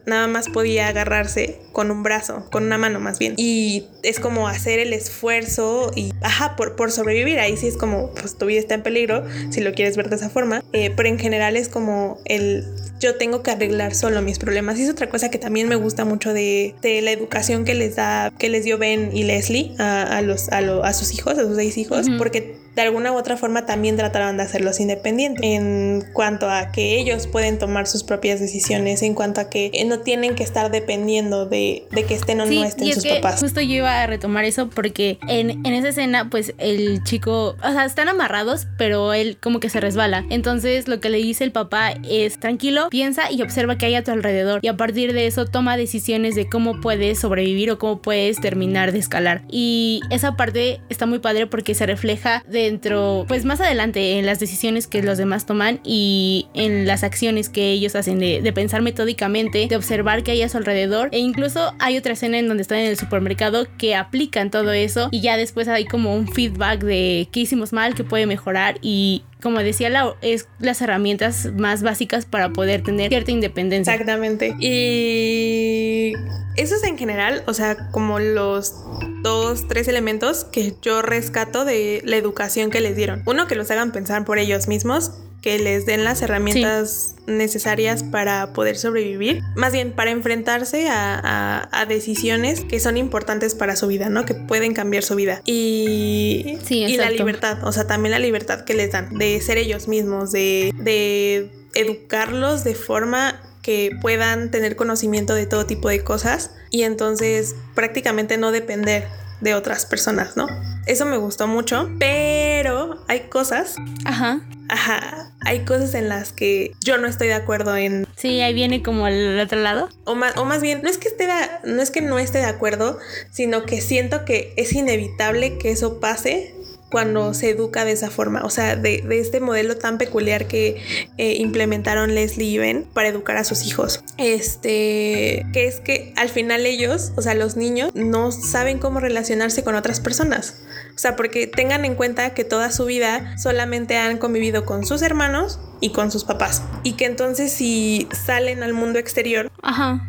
nada 0.06 0.26
más 0.26 0.48
podía 0.48 0.88
agarrarse 0.88 1.60
con 1.72 1.90
un 1.90 2.02
brazo, 2.02 2.48
con 2.50 2.64
una 2.64 2.78
mano 2.78 3.00
más 3.00 3.18
bien, 3.18 3.34
y 3.36 3.86
es 4.02 4.20
como 4.20 4.48
hacer 4.48 4.78
el 4.78 4.92
esfuerzo 4.92 5.90
y, 5.94 6.12
ajá, 6.22 6.56
por, 6.56 6.76
por 6.76 6.90
sobrevivir, 6.90 7.38
ahí 7.38 7.56
sí 7.56 7.66
es 7.66 7.76
como, 7.76 8.10
pues 8.14 8.36
tu 8.36 8.46
vida 8.46 8.60
está 8.60 8.74
en 8.74 8.82
peligro, 8.82 9.24
si 9.50 9.60
lo 9.60 9.72
quieres 9.72 9.96
ver 9.96 10.08
de 10.08 10.16
esa 10.16 10.30
forma, 10.30 10.62
eh, 10.72 10.92
pero 10.94 11.08
en 11.08 11.18
general 11.18 11.56
es 11.56 11.68
como 11.68 12.20
el 12.24 12.64
yo 13.02 13.16
tengo 13.16 13.42
que 13.42 13.50
arreglar 13.50 13.94
solo 13.94 14.22
mis 14.22 14.38
problemas. 14.38 14.78
Y 14.78 14.84
es 14.84 14.90
otra 14.90 15.08
cosa 15.08 15.28
que 15.28 15.38
también 15.38 15.68
me 15.68 15.74
gusta 15.74 16.04
mucho 16.04 16.32
de, 16.32 16.74
de 16.82 17.02
la 17.02 17.10
educación 17.10 17.64
que 17.64 17.74
les 17.74 17.96
da, 17.96 18.32
que 18.38 18.48
les 18.48 18.64
dio 18.64 18.78
Ben 18.78 19.10
y 19.12 19.24
Leslie 19.24 19.74
a, 19.78 20.02
a 20.04 20.22
los, 20.22 20.48
a, 20.50 20.58
a, 20.58 20.92
sus 20.92 21.12
hijos, 21.12 21.36
a 21.36 21.42
sus 21.42 21.56
seis 21.56 21.76
hijos, 21.76 22.06
porque 22.16 22.61
de 22.74 22.82
alguna 22.82 23.12
u 23.12 23.16
otra 23.16 23.36
forma 23.36 23.66
también 23.66 23.96
trataron 23.96 24.36
de 24.36 24.44
hacerlos 24.44 24.80
independientes 24.80 25.42
en 25.44 26.04
cuanto 26.12 26.48
a 26.48 26.72
que 26.72 26.98
ellos 26.98 27.26
pueden 27.26 27.58
tomar 27.58 27.86
sus 27.86 28.02
propias 28.02 28.40
decisiones, 28.40 29.02
en 29.02 29.14
cuanto 29.14 29.40
a 29.40 29.50
que 29.50 29.70
no 29.86 30.00
tienen 30.00 30.34
que 30.34 30.42
estar 30.42 30.70
dependiendo 30.70 31.46
de, 31.46 31.86
de 31.90 32.04
que 32.04 32.14
estén 32.14 32.40
o 32.40 32.46
no 32.46 32.64
estén 32.64 32.88
y 32.88 32.92
sus 32.92 33.02
que 33.02 33.16
papás. 33.16 33.40
Justo 33.40 33.60
yo 33.60 33.74
iba 33.74 34.02
a 34.02 34.06
retomar 34.06 34.44
eso 34.44 34.70
porque 34.70 35.18
en, 35.28 35.64
en 35.66 35.74
esa 35.74 35.88
escena, 35.88 36.30
pues 36.30 36.54
el 36.58 37.02
chico, 37.04 37.56
o 37.62 37.72
sea, 37.72 37.84
están 37.84 38.08
amarrados, 38.08 38.66
pero 38.78 39.12
él 39.12 39.36
como 39.40 39.60
que 39.60 39.68
se 39.68 39.80
resbala. 39.80 40.24
Entonces 40.30 40.88
lo 40.88 41.00
que 41.00 41.10
le 41.10 41.18
dice 41.18 41.44
el 41.44 41.52
papá 41.52 41.94
es 42.08 42.38
tranquilo, 42.38 42.88
piensa 42.90 43.30
y 43.30 43.42
observa 43.42 43.76
que 43.76 43.86
hay 43.86 43.94
a 43.96 44.04
tu 44.04 44.10
alrededor. 44.10 44.60
Y 44.62 44.68
a 44.68 44.76
partir 44.76 45.12
de 45.12 45.26
eso 45.26 45.46
toma 45.46 45.76
decisiones 45.76 46.34
de 46.34 46.48
cómo 46.48 46.80
puedes 46.80 47.18
sobrevivir 47.20 47.70
o 47.70 47.78
cómo 47.78 48.00
puedes 48.00 48.40
terminar 48.40 48.92
de 48.92 48.98
escalar. 48.98 49.42
Y 49.50 50.00
esa 50.10 50.36
parte 50.36 50.80
está 50.88 51.06
muy 51.06 51.18
padre 51.18 51.46
porque 51.46 51.74
se 51.74 51.86
refleja 51.86 52.44
de 52.48 52.61
dentro, 52.62 53.24
pues 53.28 53.44
más 53.44 53.60
adelante 53.60 54.18
en 54.18 54.26
las 54.26 54.40
decisiones 54.40 54.86
que 54.86 55.02
los 55.02 55.18
demás 55.18 55.46
toman 55.46 55.80
y 55.84 56.46
en 56.54 56.86
las 56.86 57.04
acciones 57.04 57.48
que 57.48 57.70
ellos 57.70 57.94
hacen 57.94 58.18
de, 58.18 58.52
pensar 58.52 58.82
metódicamente, 58.82 59.66
de 59.68 59.76
observar 59.76 60.22
que 60.22 60.32
hay 60.32 60.42
a 60.42 60.48
su 60.48 60.58
alrededor. 60.58 61.08
E 61.12 61.18
incluso 61.18 61.74
hay 61.78 61.96
otra 61.96 62.12
escena 62.12 62.38
en 62.38 62.48
donde 62.48 62.62
están 62.62 62.78
en 62.78 62.86
el 62.86 62.98
supermercado 62.98 63.66
que 63.78 63.94
aplican 63.94 64.50
todo 64.50 64.72
eso 64.72 65.08
y 65.10 65.20
ya 65.20 65.36
después 65.36 65.68
hay 65.68 65.84
como 65.84 66.14
un 66.14 66.28
feedback 66.28 66.82
de 66.82 67.28
qué 67.32 67.40
hicimos 67.40 67.72
mal, 67.72 67.94
qué 67.94 68.04
puede 68.04 68.26
mejorar 68.26 68.78
y 68.82 69.22
como 69.42 69.58
decía 69.58 70.14
es 70.22 70.48
las 70.60 70.80
herramientas 70.80 71.50
más 71.56 71.82
básicas 71.82 72.24
para 72.26 72.52
poder 72.52 72.82
tener 72.82 73.08
cierta 73.08 73.32
independencia. 73.32 73.92
Exactamente. 73.92 74.54
Y 74.60 76.12
eso 76.56 76.76
es 76.76 76.84
en 76.84 76.96
general, 76.96 77.42
o 77.46 77.54
sea, 77.54 77.90
como 77.90 78.18
los 78.18 78.74
dos, 79.22 79.66
tres 79.66 79.88
elementos 79.88 80.44
que 80.44 80.74
yo 80.80 81.02
rescato 81.02 81.64
de 81.64 82.02
la 82.04 82.16
educación 82.16 82.70
que 82.70 82.80
les 82.80 82.96
dieron. 82.96 83.22
Uno, 83.26 83.46
que 83.46 83.54
los 83.54 83.70
hagan 83.70 83.92
pensar 83.92 84.24
por 84.24 84.38
ellos 84.38 84.68
mismos 84.68 85.12
que 85.42 85.58
les 85.58 85.86
den 85.86 86.04
las 86.04 86.22
herramientas 86.22 87.16
necesarias 87.26 88.04
para 88.04 88.52
poder 88.52 88.78
sobrevivir, 88.78 89.42
más 89.56 89.72
bien 89.72 89.92
para 89.92 90.10
enfrentarse 90.12 90.88
a, 90.88 91.68
decisiones 91.88 92.60
que 92.64 92.78
son 92.78 92.96
importantes 92.96 93.56
para 93.56 93.74
su 93.74 93.88
vida, 93.88 94.08
¿no? 94.08 94.24
Que 94.24 94.34
pueden 94.34 94.72
cambiar 94.72 95.02
su 95.02 95.16
vida. 95.16 95.42
Y, 95.44 96.58
y 96.70 96.96
la 96.96 97.10
libertad, 97.10 97.58
o 97.64 97.72
sea, 97.72 97.88
también 97.88 98.12
la 98.12 98.20
libertad 98.20 98.64
que 98.64 98.74
les 98.74 98.92
dan 98.92 99.18
de 99.18 99.40
ser 99.40 99.58
ellos 99.58 99.88
mismos, 99.88 100.30
de, 100.30 100.72
de 100.78 101.50
educarlos 101.74 102.62
de 102.62 102.76
forma 102.76 103.40
que 103.62 103.96
puedan 104.00 104.50
tener 104.50 104.76
conocimiento 104.76 105.34
de 105.34 105.46
todo 105.46 105.66
tipo 105.66 105.88
de 105.88 106.02
cosas 106.02 106.50
y 106.70 106.82
entonces 106.82 107.54
prácticamente 107.74 108.38
no 108.38 108.52
depender 108.52 109.06
de 109.42 109.54
otras 109.54 109.84
personas, 109.86 110.36
¿no? 110.36 110.46
Eso 110.86 111.04
me 111.04 111.16
gustó 111.16 111.46
mucho, 111.46 111.90
pero 111.98 113.04
hay 113.08 113.28
cosas. 113.28 113.74
Ajá. 114.04 114.40
Ajá. 114.68 115.32
Hay 115.40 115.64
cosas 115.64 115.94
en 115.94 116.08
las 116.08 116.32
que 116.32 116.72
yo 116.84 116.96
no 116.96 117.08
estoy 117.08 117.26
de 117.26 117.34
acuerdo 117.34 117.76
en. 117.76 118.06
Sí, 118.16 118.40
ahí 118.40 118.54
viene 118.54 118.82
como 118.82 119.08
el 119.08 119.38
otro 119.40 119.60
lado. 119.60 119.88
O 120.04 120.14
más, 120.14 120.36
o 120.36 120.44
más 120.44 120.62
bien, 120.62 120.80
no 120.82 120.88
es 120.88 120.96
que 120.96 121.08
esté 121.08 121.26
no 121.64 121.82
es 121.82 121.90
que 121.90 122.00
no 122.00 122.18
esté 122.18 122.38
de 122.38 122.44
acuerdo, 122.44 122.98
sino 123.30 123.64
que 123.64 123.80
siento 123.80 124.24
que 124.24 124.54
es 124.56 124.72
inevitable 124.72 125.58
que 125.58 125.72
eso 125.72 125.98
pase 125.98 126.54
cuando 126.92 127.32
se 127.32 127.48
educa 127.48 127.86
de 127.86 127.92
esa 127.92 128.10
forma, 128.10 128.44
o 128.44 128.50
sea, 128.50 128.76
de, 128.76 129.02
este 129.10 129.40
modelo 129.40 129.78
tan 129.78 129.96
peculiar 129.96 130.46
que 130.46 130.76
eh, 131.16 131.36
implementaron 131.38 132.14
Leslie 132.14 132.50
y 132.50 132.58
Ben 132.58 132.86
para 132.92 133.08
educar 133.08 133.38
a 133.38 133.44
sus 133.44 133.66
hijos. 133.66 134.04
Este, 134.18 135.46
que 135.54 135.66
es 135.66 135.80
que 135.80 136.12
al 136.16 136.28
final 136.28 136.66
ellos, 136.66 137.12
o 137.16 137.22
sea, 137.22 137.34
los 137.34 137.56
niños, 137.56 137.92
no 137.94 138.30
saben 138.30 138.78
cómo 138.78 139.00
relacionarse 139.00 139.64
con 139.64 139.74
otras 139.74 140.00
personas. 140.00 140.62
O 140.94 140.98
sea, 140.98 141.16
porque 141.16 141.46
tengan 141.46 141.86
en 141.86 141.94
cuenta 141.94 142.34
que 142.34 142.44
toda 142.44 142.70
su 142.70 142.84
vida 142.84 143.38
solamente 143.38 143.96
han 143.96 144.18
convivido 144.18 144.66
con 144.66 144.84
sus 144.84 145.00
hermanos 145.00 145.58
y 145.82 145.90
con 145.90 146.10
sus 146.10 146.24
papás. 146.24 146.62
Y 146.84 146.92
que 146.92 147.04
entonces 147.04 147.52
si 147.52 148.08
salen 148.12 148.62
al 148.62 148.72
mundo 148.72 148.98
exterior 148.98 149.50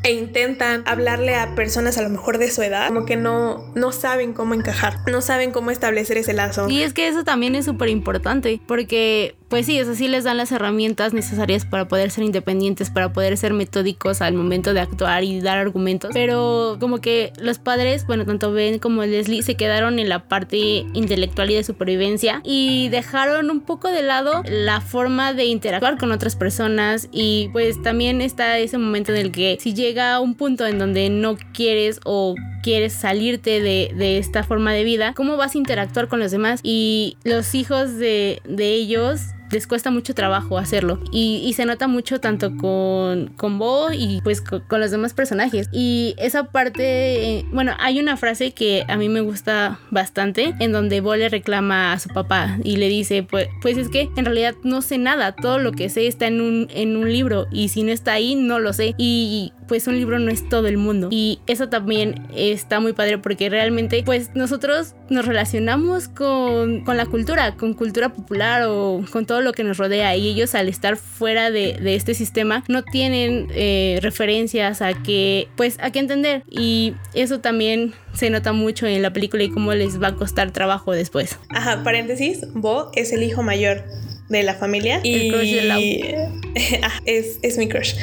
e 0.03 0.12
intentan 0.13 0.83
hablarle 0.86 1.36
a 1.36 1.55
personas 1.55 1.97
a 1.97 2.03
lo 2.03 2.09
mejor 2.09 2.38
de 2.38 2.49
su 2.49 2.62
edad, 2.62 2.88
como 2.88 3.05
que 3.05 3.17
no, 3.17 3.71
no 3.75 3.91
saben 3.91 4.33
cómo 4.33 4.53
encajar, 4.53 4.99
no 5.12 5.21
saben 5.21 5.51
cómo 5.51 5.71
establecer 5.71 6.17
ese 6.17 6.33
lazo. 6.33 6.69
Y 6.69 6.83
es 6.83 6.93
que 6.93 7.07
eso 7.07 7.23
también 7.23 7.55
es 7.55 7.65
súper 7.65 7.89
importante, 7.89 8.62
porque 8.67 9.36
pues 9.53 9.67
sí, 9.67 9.77
eso 9.77 9.93
sí 9.93 10.07
les 10.07 10.23
dan 10.23 10.37
las 10.37 10.51
herramientas 10.51 11.13
necesarias 11.13 11.63
para 11.63 11.87
poder 11.87 12.09
ser 12.09 12.23
independientes, 12.23 12.89
para 12.89 13.13
poder 13.13 13.37
ser 13.37 13.53
metódicos 13.53 14.19
al 14.23 14.33
momento 14.33 14.73
de 14.73 14.79
actuar 14.79 15.23
y 15.23 15.41
dar 15.41 15.59
argumentos. 15.59 16.09
Pero 16.11 16.77
como 16.79 17.01
que 17.01 17.31
los 17.39 17.59
padres, 17.59 18.07
bueno, 18.07 18.25
tanto 18.25 18.51
Ben 18.51 18.79
como 18.79 19.03
Leslie 19.03 19.43
se 19.43 19.53
quedaron 19.53 19.99
en 19.99 20.09
la 20.09 20.27
parte 20.27 20.57
intelectual 20.93 21.51
y 21.51 21.53
de 21.53 21.63
supervivencia 21.63 22.41
y 22.43 22.89
dejaron 22.89 23.51
un 23.51 23.61
poco 23.61 23.89
de 23.89 24.01
lado 24.01 24.41
la 24.49 24.81
forma 24.81 25.35
de 25.35 25.45
interactuar 25.45 25.99
con 25.99 26.11
otras 26.11 26.35
personas 26.35 27.07
y 27.11 27.49
pues 27.53 27.79
también 27.79 28.21
está 28.21 28.57
ese 28.57 28.79
momento 28.79 29.11
en 29.11 29.19
el 29.19 29.31
que 29.31 29.59
si 29.61 29.75
llega 29.75 30.19
un 30.19 30.33
punto 30.33 30.65
en 30.65 30.79
donde 30.79 31.11
no 31.11 31.37
quieres 31.53 31.99
o 32.05 32.33
quieres 32.63 32.93
salirte 32.93 33.61
de, 33.61 33.91
de, 33.95 34.17
esta 34.17 34.43
forma 34.43 34.73
de 34.73 34.83
vida, 34.83 35.13
cómo 35.15 35.37
vas 35.37 35.53
a 35.53 35.59
interactuar 35.59 36.07
con 36.07 36.19
los 36.19 36.31
demás 36.31 36.59
y 36.63 37.17
los 37.23 37.53
hijos 37.53 37.97
de, 37.97 38.41
de 38.45 38.73
ellos 38.73 39.19
les 39.53 39.67
cuesta 39.67 39.91
mucho 39.91 40.13
trabajo 40.13 40.57
hacerlo. 40.57 40.99
Y, 41.11 41.53
se 41.53 41.65
nota 41.65 41.87
mucho 41.87 42.19
tanto 42.19 42.57
con, 42.57 43.27
con 43.37 43.59
Bo 43.59 43.91
y 43.93 44.21
pues 44.23 44.41
con, 44.41 44.63
los 44.69 44.89
demás 44.89 45.13
personajes. 45.13 45.69
Y 45.71 46.15
esa 46.17 46.45
parte, 46.45 47.37
eh, 47.37 47.45
bueno, 47.51 47.73
hay 47.79 47.99
una 47.99 48.17
frase 48.17 48.53
que 48.53 48.83
a 48.87 48.97
mí 48.97 49.07
me 49.07 49.21
gusta 49.21 49.79
bastante 49.91 50.55
en 50.59 50.71
donde 50.71 50.99
Bo 50.99 51.15
le 51.15 51.29
reclama 51.29 51.93
a 51.93 51.99
su 51.99 52.09
papá 52.09 52.57
y 52.63 52.77
le 52.77 52.89
dice, 52.89 53.21
pues, 53.21 53.49
pues 53.61 53.77
es 53.77 53.89
que 53.89 54.09
en 54.15 54.25
realidad 54.25 54.55
no 54.63 54.81
sé 54.81 54.97
nada, 54.97 55.33
todo 55.33 55.59
lo 55.59 55.71
que 55.71 55.89
sé 55.89 56.07
está 56.07 56.25
en 56.25 56.41
un, 56.41 56.67
en 56.71 56.97
un 56.97 57.11
libro 57.11 57.45
y 57.51 57.69
si 57.69 57.83
no 57.83 57.91
está 57.91 58.13
ahí 58.13 58.33
no 58.33 58.57
lo 58.57 58.73
sé. 58.73 58.95
Y 58.97 59.53
pues 59.67 59.87
un 59.87 59.95
libro 59.95 60.19
no 60.19 60.31
es 60.31 60.47
todo 60.49 60.67
el 60.67 60.77
mundo. 60.77 61.09
Y 61.11 61.39
eso 61.47 61.69
también 61.69 62.27
está 62.35 62.79
muy 62.79 62.93
padre 62.93 63.19
porque 63.19 63.49
realmente 63.49 64.01
pues 64.03 64.31
nosotros 64.33 64.95
nos 65.13 65.26
relacionamos 65.26 66.08
con, 66.08 66.84
con 66.84 66.97
la 66.97 67.06
cultura, 67.06 67.56
con 67.56 67.73
cultura 67.73 68.10
popular 68.10 68.63
o 68.67 69.04
con 69.12 69.26
todo 69.26 69.41
lo 69.41 69.54
que 69.54 69.63
nos 69.63 69.78
rodea 69.78 70.15
y 70.15 70.28
ellos 70.28 70.56
al 70.56 70.67
estar 70.67 70.97
fuera 70.97 71.52
de, 71.52 71.73
de 71.73 71.95
este 71.95 72.13
sistema 72.13 72.63
no 72.67 72.84
tienen 72.84 73.47
eh, 73.52 73.99
referencias 74.02 74.82
a 74.82 74.93
que 74.93 75.47
pues 75.56 75.78
a 75.80 75.91
que 75.91 75.99
entender 75.99 76.43
y 76.49 76.95
eso 77.13 77.39
también 77.39 77.93
se 78.13 78.30
nota 78.30 78.54
mucho 78.54 78.86
en 78.86 79.02
la 79.02 79.13
película 79.13 79.43
y 79.43 79.49
cómo 79.49 79.73
les 79.73 80.02
va 80.02 80.10
a 80.10 80.15
costar 80.15 80.52
trabajo 80.52 80.91
después. 80.91 81.39
Ajá, 81.49 81.84
paréntesis, 81.84 82.41
Bo 82.54 82.91
es 82.95 83.12
el 83.13 83.23
hijo 83.23 83.43
mayor 83.43 83.84
de 84.30 84.43
la 84.43 84.56
familia. 84.56 84.99
y 85.04 85.32
ah, 86.84 86.91
es, 87.06 87.39
es, 87.41 87.58
mi 87.58 87.67
crush. 87.67 87.95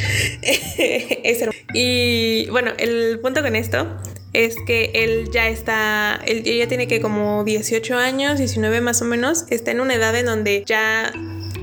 es 0.42 1.44
y 1.74 2.48
bueno, 2.50 2.72
el 2.78 3.18
punto 3.20 3.42
con 3.42 3.56
esto 3.56 3.86
es 4.32 4.56
que 4.66 4.90
él 4.94 5.30
ya 5.32 5.48
está, 5.48 6.20
él 6.26 6.44
ya 6.44 6.68
tiene 6.68 6.86
que 6.86 7.00
como 7.00 7.44
18 7.44 7.96
años, 7.96 8.38
19 8.38 8.80
más 8.80 9.02
o 9.02 9.04
menos, 9.04 9.44
está 9.50 9.70
en 9.70 9.80
una 9.80 9.94
edad 9.94 10.14
en 10.16 10.26
donde 10.26 10.64
ya 10.64 11.12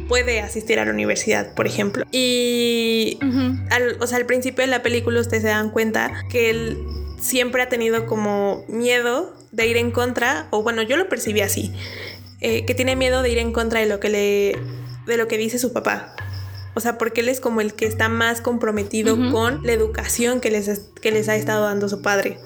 puede 0.08 0.42
asistir 0.42 0.80
a 0.80 0.86
la 0.86 0.92
universidad, 0.92 1.54
por 1.54 1.68
ejemplo. 1.68 2.06
Y 2.12 3.20
al, 3.70 3.98
o 4.00 4.08
sea, 4.08 4.18
al 4.18 4.26
principio 4.26 4.64
de 4.64 4.68
la 4.68 4.82
película 4.82 5.20
ustedes 5.20 5.44
se 5.44 5.50
dan 5.50 5.70
cuenta 5.70 6.26
que 6.30 6.50
él 6.50 6.78
siempre 7.20 7.62
ha 7.62 7.70
tenido 7.70 8.06
como 8.06 8.64
miedo 8.68 9.34
de 9.52 9.68
ir 9.68 9.78
en 9.78 9.92
contra, 9.92 10.48
o 10.52 10.64
bueno, 10.64 10.82
yo 10.82 10.98
lo 10.98 11.10
percibí 11.10 11.42
así, 11.42 11.74
eh, 12.42 12.66
que 12.66 12.74
tiene 12.76 12.96
miedo 12.96 13.22
de 13.22 13.30
ir 13.30 13.38
en 13.38 13.52
contra 13.52 13.80
de 13.80 13.88
lo 13.88 14.00
que 14.00 14.10
le 14.10 14.56
de 15.08 15.18
lo 15.18 15.28
que 15.28 15.38
dice 15.38 15.58
su 15.58 15.74
papá. 15.74 16.16
O 16.76 16.80
sea, 16.80 17.00
porque 17.00 17.22
él 17.22 17.30
es 17.30 17.40
como 17.40 17.62
el 17.62 17.74
que 17.74 17.86
está 17.86 18.08
más 18.08 18.42
comprometido 18.42 19.18
con 19.32 19.66
la 19.66 19.72
educación 19.72 20.40
que 20.42 20.52
les, 20.52 20.92
que 21.02 21.12
les 21.12 21.28
ha 21.28 21.36
estado 21.36 21.64
dando 21.64 21.90
su 21.90 22.04
padre. 22.04 22.38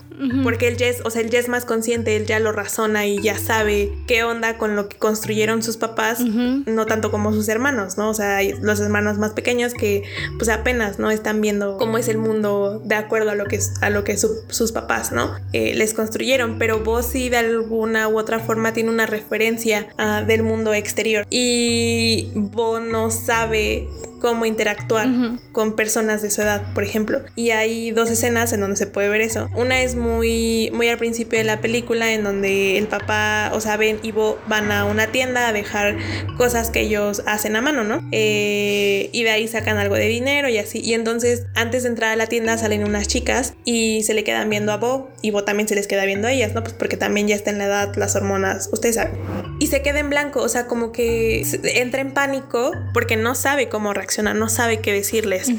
Porque 0.43 0.67
él 0.67 0.77
ya 0.77 0.87
es, 0.87 1.01
o 1.03 1.09
sea, 1.09 1.21
él 1.21 1.29
ya 1.29 1.39
es 1.39 1.47
más 1.47 1.65
consciente, 1.65 2.15
él 2.15 2.25
ya 2.25 2.39
lo 2.39 2.51
razona 2.51 3.05
y 3.05 3.19
ya 3.21 3.37
sabe 3.37 3.91
qué 4.07 4.23
onda 4.23 4.57
con 4.57 4.75
lo 4.75 4.87
que 4.87 4.97
construyeron 4.97 5.63
sus 5.63 5.77
papás, 5.77 6.19
no 6.21 6.85
tanto 6.85 7.11
como 7.11 7.33
sus 7.33 7.47
hermanos, 7.49 7.97
¿no? 7.97 8.09
O 8.09 8.13
sea, 8.13 8.37
hay 8.37 8.53
los 8.61 8.79
hermanos 8.79 9.17
más 9.17 9.31
pequeños 9.31 9.73
que 9.73 10.03
pues 10.37 10.49
apenas, 10.49 10.99
¿no? 10.99 11.11
Están 11.11 11.41
viendo 11.41 11.77
cómo 11.77 11.97
es 11.97 12.07
el 12.07 12.17
mundo 12.17 12.81
de 12.85 12.95
acuerdo 12.95 13.31
a 13.31 13.35
lo 13.35 13.45
que, 13.45 13.59
a 13.81 13.89
lo 13.89 14.03
que 14.03 14.17
sus 14.17 14.71
papás, 14.71 15.11
¿no? 15.11 15.35
Eh, 15.53 15.73
les 15.75 15.93
construyeron, 15.93 16.57
pero 16.59 16.83
vos 16.83 17.05
sí 17.05 17.29
de 17.29 17.37
alguna 17.37 18.07
u 18.07 18.17
otra 18.17 18.39
forma 18.39 18.73
tiene 18.73 18.89
una 18.89 19.05
referencia 19.05 19.87
ah, 19.97 20.23
del 20.25 20.43
mundo 20.43 20.73
exterior 20.73 21.25
y 21.29 22.31
vos 22.35 22.81
no 22.81 23.11
sabe 23.11 23.87
cómo 24.21 24.45
interactuar 24.45 25.09
con 25.51 25.75
personas 25.75 26.21
de 26.21 26.29
su 26.29 26.41
edad, 26.41 26.73
por 26.73 26.83
ejemplo. 26.83 27.21
Y 27.35 27.49
hay 27.49 27.91
dos 27.91 28.09
escenas 28.09 28.53
en 28.53 28.61
donde 28.61 28.77
se 28.77 28.87
puede 28.87 29.09
ver 29.09 29.19
eso. 29.19 29.49
Una 29.55 29.81
es 29.81 29.95
muy, 30.01 30.69
muy 30.73 30.89
al 30.89 30.97
principio 30.97 31.39
de 31.39 31.45
la 31.45 31.61
película 31.61 32.11
en 32.13 32.23
donde 32.23 32.77
el 32.77 32.87
papá, 32.87 33.51
o 33.53 33.61
sea, 33.61 33.77
Ben 33.77 33.99
y 34.03 34.11
Bo 34.11 34.37
van 34.47 34.71
a 34.71 34.85
una 34.85 35.07
tienda 35.07 35.47
a 35.47 35.53
dejar 35.53 35.97
cosas 36.37 36.69
que 36.69 36.81
ellos 36.81 37.23
hacen 37.25 37.55
a 37.55 37.61
mano, 37.61 37.83
¿no? 37.83 38.01
Eh, 38.11 39.09
y 39.13 39.23
de 39.23 39.29
ahí 39.29 39.47
sacan 39.47 39.77
algo 39.77 39.95
de 39.95 40.07
dinero 40.07 40.49
y 40.49 40.57
así. 40.57 40.79
Y 40.79 40.93
entonces, 40.93 41.45
antes 41.55 41.83
de 41.83 41.89
entrar 41.89 42.11
a 42.11 42.15
la 42.15 42.27
tienda 42.27 42.57
salen 42.57 42.83
unas 42.83 43.07
chicas 43.07 43.53
y 43.63 44.03
se 44.03 44.13
le 44.13 44.23
quedan 44.23 44.49
viendo 44.49 44.71
a 44.71 44.77
Bo 44.77 45.09
y 45.21 45.31
Bo 45.31 45.43
también 45.43 45.67
se 45.67 45.75
les 45.75 45.87
queda 45.87 46.05
viendo 46.05 46.27
a 46.27 46.31
ellas, 46.31 46.53
¿no? 46.53 46.63
Pues 46.63 46.73
porque 46.73 46.97
también 46.97 47.27
ya 47.27 47.35
está 47.35 47.51
en 47.51 47.59
la 47.59 47.65
edad, 47.65 47.95
las 47.95 48.15
hormonas, 48.15 48.69
ustedes 48.71 48.95
saben. 48.95 49.13
Y 49.59 49.67
se 49.67 49.81
queda 49.81 49.99
en 49.99 50.09
blanco, 50.09 50.41
o 50.41 50.49
sea, 50.49 50.65
como 50.65 50.91
que 50.91 51.45
entra 51.75 52.01
en 52.01 52.11
pánico 52.11 52.71
porque 52.93 53.15
no 53.15 53.35
sabe 53.35 53.69
cómo 53.69 53.93
reaccionar 53.93 54.31
no 54.35 54.49
sabe 54.49 54.79
qué 54.79 54.91
decirles. 54.91 55.49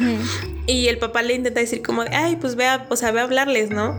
Y 0.66 0.88
el 0.88 0.98
papá 0.98 1.22
le 1.22 1.35
intenta 1.35 1.61
decir 1.61 1.83
como, 1.83 2.02
ay, 2.12 2.37
pues 2.37 2.57
vea, 2.57 2.87
o 2.88 2.96
sea, 2.96 3.11
ve 3.11 3.20
a 3.20 3.24
hablarles, 3.24 3.70
¿no? 3.70 3.94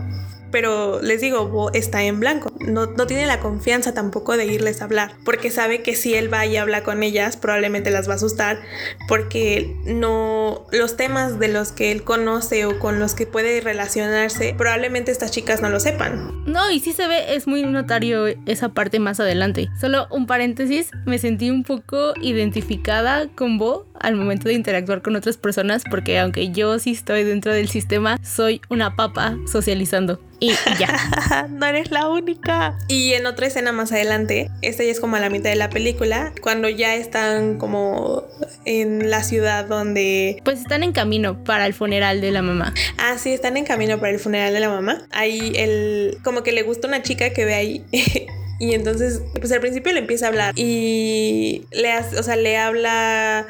Pero 0.54 1.02
les 1.02 1.20
digo, 1.20 1.72
está 1.74 2.04
en 2.04 2.20
blanco. 2.20 2.52
No, 2.60 2.86
no, 2.86 3.08
tiene 3.08 3.26
la 3.26 3.40
confianza 3.40 3.92
tampoco 3.92 4.36
de 4.36 4.46
irles 4.46 4.80
a 4.80 4.84
hablar, 4.84 5.10
porque 5.24 5.50
sabe 5.50 5.82
que 5.82 5.96
si 5.96 6.14
él 6.14 6.32
va 6.32 6.46
y 6.46 6.56
habla 6.56 6.84
con 6.84 7.02
ellas, 7.02 7.36
probablemente 7.36 7.90
las 7.90 8.06
va 8.08 8.12
a 8.12 8.14
asustar, 8.14 8.60
porque 9.08 9.74
no, 9.84 10.64
los 10.70 10.96
temas 10.96 11.40
de 11.40 11.48
los 11.48 11.72
que 11.72 11.90
él 11.90 12.04
conoce 12.04 12.66
o 12.66 12.78
con 12.78 13.00
los 13.00 13.14
que 13.14 13.26
puede 13.26 13.60
relacionarse, 13.62 14.54
probablemente 14.56 15.10
estas 15.10 15.32
chicas 15.32 15.60
no 15.60 15.70
lo 15.70 15.80
sepan. 15.80 16.44
No, 16.46 16.70
y 16.70 16.78
sí 16.78 16.92
se 16.92 17.08
ve, 17.08 17.34
es 17.34 17.48
muy 17.48 17.64
notario 17.64 18.28
esa 18.46 18.68
parte 18.68 19.00
más 19.00 19.18
adelante. 19.18 19.70
Solo 19.80 20.06
un 20.12 20.28
paréntesis, 20.28 20.92
me 21.04 21.18
sentí 21.18 21.50
un 21.50 21.64
poco 21.64 22.14
identificada 22.22 23.26
con 23.26 23.58
Bo 23.58 23.88
al 23.98 24.14
momento 24.14 24.48
de 24.48 24.54
interactuar 24.54 25.02
con 25.02 25.16
otras 25.16 25.36
personas, 25.36 25.82
porque 25.90 26.20
aunque 26.20 26.52
yo 26.52 26.78
sí 26.78 26.92
estoy 26.92 27.24
dentro 27.24 27.52
del 27.52 27.68
sistema, 27.68 28.18
soy 28.22 28.60
una 28.68 28.94
papa 28.94 29.36
socializando. 29.50 30.20
Y 30.40 30.52
ya. 30.78 31.46
no 31.50 31.66
eres 31.66 31.90
la 31.90 32.08
única. 32.08 32.78
Y 32.88 33.14
en 33.14 33.26
otra 33.26 33.46
escena 33.46 33.72
más 33.72 33.92
adelante, 33.92 34.50
esta 34.62 34.84
ya 34.84 34.90
es 34.90 35.00
como 35.00 35.16
a 35.16 35.20
la 35.20 35.30
mitad 35.30 35.50
de 35.50 35.56
la 35.56 35.70
película, 35.70 36.32
cuando 36.42 36.68
ya 36.68 36.94
están 36.94 37.58
como 37.58 38.24
en 38.64 39.10
la 39.10 39.22
ciudad 39.22 39.66
donde... 39.66 40.40
Pues 40.44 40.60
están 40.60 40.82
en 40.82 40.92
camino 40.92 41.42
para 41.44 41.66
el 41.66 41.74
funeral 41.74 42.20
de 42.20 42.30
la 42.30 42.42
mamá. 42.42 42.74
Ah, 42.98 43.18
sí, 43.18 43.32
están 43.32 43.56
en 43.56 43.64
camino 43.64 43.98
para 43.98 44.12
el 44.12 44.18
funeral 44.18 44.52
de 44.52 44.60
la 44.60 44.68
mamá. 44.68 45.02
Ahí 45.10 45.52
el... 45.56 46.18
como 46.22 46.42
que 46.42 46.52
le 46.52 46.62
gusta 46.62 46.88
una 46.88 47.02
chica 47.02 47.30
que 47.30 47.44
ve 47.44 47.54
ahí 47.54 47.84
Y 48.58 48.74
entonces, 48.74 49.20
pues 49.38 49.50
al 49.52 49.60
principio 49.60 49.92
le 49.92 50.00
empieza 50.00 50.26
a 50.26 50.28
hablar 50.28 50.54
y 50.56 51.66
le, 51.72 51.92
hace, 51.92 52.18
o 52.18 52.22
sea, 52.22 52.36
le 52.36 52.56
habla 52.56 53.46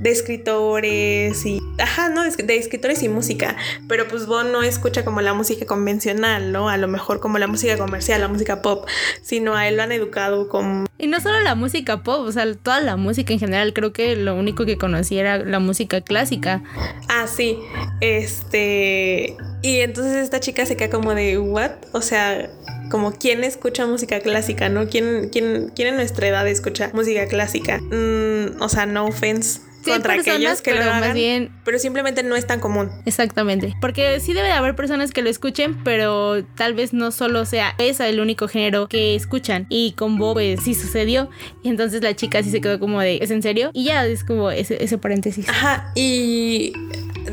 de 0.00 0.10
escritores 0.10 1.44
y, 1.46 1.60
ajá, 1.78 2.08
no, 2.08 2.24
de, 2.24 2.56
escritores 2.56 3.02
y 3.02 3.08
música, 3.08 3.56
pero 3.88 4.08
pues 4.08 4.26
Bon 4.26 4.50
no 4.50 4.62
escucha 4.62 5.04
como 5.04 5.20
la 5.20 5.32
música 5.34 5.64
convencional, 5.64 6.50
¿no? 6.52 6.68
A 6.68 6.76
lo 6.76 6.88
mejor 6.88 7.20
como 7.20 7.38
la 7.38 7.46
música 7.46 7.76
comercial, 7.78 8.20
la 8.20 8.28
música 8.28 8.62
pop, 8.62 8.86
sino 9.22 9.54
a 9.54 9.68
él 9.68 9.76
lo 9.76 9.84
han 9.84 9.92
educado 9.92 10.48
como... 10.48 10.86
Y 10.98 11.06
no 11.06 11.20
solo 11.20 11.40
la 11.40 11.54
música 11.54 12.02
pop, 12.02 12.26
o 12.26 12.32
sea, 12.32 12.52
toda 12.54 12.80
la 12.80 12.96
música 12.96 13.32
en 13.32 13.38
general, 13.38 13.72
creo 13.72 13.92
que 13.92 14.16
lo 14.16 14.34
único 14.34 14.66
que 14.66 14.76
conocía 14.76 15.20
era 15.20 15.38
la 15.38 15.60
música 15.60 16.00
clásica. 16.00 16.62
Ah, 17.08 17.26
sí, 17.28 17.58
este... 18.00 19.36
Y 19.62 19.80
entonces 19.80 20.16
esta 20.16 20.40
chica 20.40 20.66
se 20.66 20.76
queda 20.76 20.90
como 20.90 21.14
de, 21.14 21.38
¿what? 21.38 21.72
O 21.92 22.00
sea, 22.00 22.48
como 22.90 23.12
quién 23.12 23.44
escucha 23.44 23.86
música 23.86 24.20
clásica, 24.20 24.68
¿no? 24.68 24.88
¿Quién, 24.88 25.28
quién, 25.30 25.72
quién 25.74 25.88
en 25.88 25.96
nuestra 25.96 26.28
edad 26.28 26.46
escucha 26.48 26.90
música 26.94 27.26
clásica? 27.26 27.78
Mm, 27.78 28.60
o 28.60 28.68
sea, 28.68 28.86
no 28.86 29.06
offense 29.06 29.60
contra 29.84 30.14
aquellos 30.14 30.62
que 30.62 30.74
lo 30.74 30.82
hagan, 30.82 31.14
bien... 31.14 31.50
pero 31.64 31.78
simplemente 31.78 32.22
no 32.22 32.36
es 32.36 32.46
tan 32.46 32.60
común. 32.60 32.90
Exactamente, 33.06 33.74
porque 33.80 34.20
sí 34.20 34.32
debe 34.32 34.48
de 34.48 34.54
haber 34.54 34.74
personas 34.74 35.12
que 35.12 35.22
lo 35.22 35.30
escuchen, 35.30 35.82
pero 35.84 36.44
tal 36.56 36.74
vez 36.74 36.92
no 36.92 37.10
solo 37.10 37.44
sea 37.44 37.74
esa 37.78 38.08
el 38.08 38.20
único 38.20 38.48
género 38.48 38.88
que 38.88 39.14
escuchan. 39.14 39.66
Y 39.68 39.92
con 39.92 40.18
Bob 40.18 40.34
pues 40.34 40.60
sí 40.62 40.74
sucedió, 40.74 41.30
y 41.62 41.68
entonces 41.68 42.02
la 42.02 42.14
chica 42.14 42.42
sí 42.42 42.50
se 42.50 42.60
quedó 42.60 42.78
como 42.78 43.00
de, 43.00 43.18
¿es 43.20 43.30
en 43.30 43.42
serio? 43.42 43.70
Y 43.72 43.84
ya 43.84 44.06
es 44.06 44.24
como 44.24 44.50
ese, 44.50 44.82
ese 44.82 44.98
paréntesis. 44.98 45.48
Ajá, 45.48 45.92
y 45.94 46.72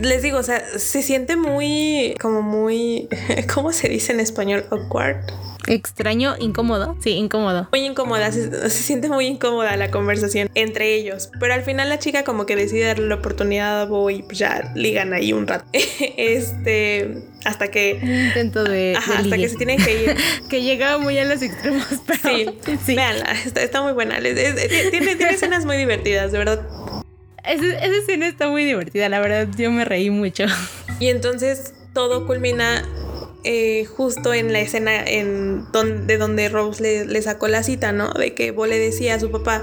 les 0.02 0.22
digo, 0.22 0.40
o 0.40 0.44
sea, 0.44 0.64
se 0.78 1.02
siente 1.02 1.36
muy, 1.36 2.16
como 2.20 2.42
muy, 2.42 3.08
¿cómo 3.54 3.72
se 3.72 3.90
dice 3.90 4.14
en 4.14 4.20
español? 4.20 4.66
Awkward. 4.72 5.18
Extraño, 5.68 6.36
incómodo. 6.40 6.96
Sí, 7.02 7.12
incómodo. 7.12 7.68
Muy 7.72 7.82
incómoda, 7.86 8.32
se, 8.32 8.70
siente 8.70 9.10
muy 9.10 9.26
incómoda 9.26 9.76
la 9.78 9.92
conversación 9.92 10.50
entre 10.56 10.96
ellos. 10.96 11.30
Pero 11.40 11.54
al 11.54 11.64
final 11.64 11.90
la 11.90 12.00
chica 12.00 12.24
como 12.24 12.46
que 12.46 12.56
decide 12.56 12.86
darle 12.86 13.08
la 13.08 13.16
oportunidad 13.16 13.82
a 13.82 13.86
Bo 13.86 14.10
y 14.10 14.24
pues 14.24 14.38
ya 14.38 14.72
ligan 14.76 15.14
ahí 15.14 15.34
un 15.34 15.48
rato. 15.48 15.66
este, 15.74 17.24
hasta 17.46 17.70
que... 17.70 18.00
intento 18.02 18.64
de... 18.64 18.96
Ajá, 18.98 19.20
hasta 19.20 19.38
que 19.38 19.50
se 19.50 19.56
tienen 19.56 19.84
que 19.84 20.04
ir. 20.04 20.18
que 20.50 20.62
llega 20.62 20.98
muy 20.98 21.18
a 21.18 21.26
los 21.26 21.42
extremos, 21.42 21.88
pero... 22.08 22.20
Sí, 22.22 22.78
sí. 22.86 22.96
véanla, 22.96 23.34
está, 23.56 23.82
muy 23.82 23.94
buena. 23.94 24.20
tiene, 24.20 25.16
tiene 25.16 25.30
escenas 25.30 25.66
muy 25.66 25.78
divertidas, 25.78 26.32
de 26.32 26.38
verdad 26.38 26.68
esa, 27.48 27.86
escena 27.86 28.28
está 28.28 28.50
muy 28.50 28.66
divertida, 28.66 29.10
la 29.10 29.20
verdad, 29.20 29.48
yo 29.58 29.72
me 29.72 29.86
reí 29.86 30.10
mucho. 30.10 30.46
Y 31.00 31.10
entonces 31.10 31.74
todo 31.94 32.26
culmina 32.26 32.84
eh, 33.48 33.86
justo 33.86 34.34
en 34.34 34.52
la 34.52 34.60
escena 34.60 35.06
en 35.06 35.68
de 36.08 36.18
donde 36.18 36.50
Rose 36.50 37.06
le, 37.06 37.22
sacó 37.22 37.48
la 37.48 37.62
cita, 37.62 37.92
¿no? 37.92 38.12
De 38.12 38.34
que 38.34 38.50
Bo 38.50 38.66
le 38.66 38.80
decía 38.80 39.14
a 39.14 39.20
su 39.20 39.30
papá 39.30 39.62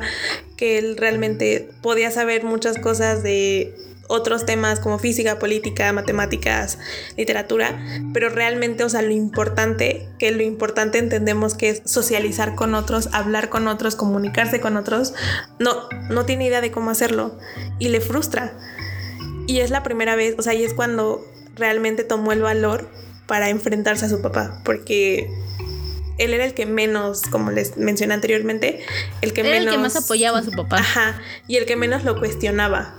que 0.56 0.78
él 0.78 0.96
realmente 0.96 1.68
podía 1.82 2.12
saber 2.12 2.44
muchas 2.44 2.78
cosas 2.78 3.24
de 3.24 3.74
otros 4.06 4.46
temas 4.46 4.78
como 4.78 5.00
física, 5.00 5.40
política, 5.40 5.92
matemáticas, 5.92 6.78
literatura, 7.16 7.84
pero 8.12 8.28
realmente, 8.28 8.84
o 8.84 8.88
sea, 8.88 9.02
lo 9.02 9.10
importante, 9.10 10.08
que 10.20 10.30
lo 10.30 10.44
importante 10.44 10.98
entendemos 10.98 11.54
que 11.54 11.70
es 11.70 11.82
socializar 11.84 12.54
con 12.54 12.76
otros, 12.76 13.08
hablar 13.12 13.48
con 13.48 13.66
otros, 13.66 13.96
comunicarse 13.96 14.60
con 14.60 14.76
otros, 14.76 15.12
no, 15.58 15.88
no 16.08 16.24
tiene 16.24 16.46
idea 16.46 16.60
de 16.60 16.70
cómo 16.70 16.90
hacerlo 16.90 17.36
y 17.80 17.88
le 17.88 18.00
frustra. 18.00 18.56
Y 19.48 19.58
es 19.58 19.70
la 19.70 19.82
primera 19.82 20.14
vez, 20.14 20.36
o 20.38 20.42
sea, 20.42 20.54
y 20.54 20.62
es 20.62 20.72
cuando 20.72 21.26
realmente 21.56 22.04
tomó 22.04 22.30
el 22.30 22.42
valor 22.42 22.88
para 23.32 23.48
enfrentarse 23.48 24.04
a 24.04 24.10
su 24.10 24.20
papá, 24.20 24.60
porque 24.62 25.30
él 26.18 26.34
era 26.34 26.44
el 26.44 26.52
que 26.52 26.66
menos, 26.66 27.22
como 27.22 27.50
les 27.50 27.78
mencioné 27.78 28.12
anteriormente, 28.12 28.84
el 29.22 29.32
que 29.32 29.42
menos... 29.42 29.68
El 29.68 29.70
que 29.70 29.78
más 29.78 29.96
apoyaba 29.96 30.40
a 30.40 30.42
su 30.42 30.50
papá. 30.50 30.76
Ajá, 30.76 31.18
y 31.48 31.56
el 31.56 31.64
que 31.64 31.74
menos 31.74 32.04
lo 32.04 32.18
cuestionaba. 32.18 32.94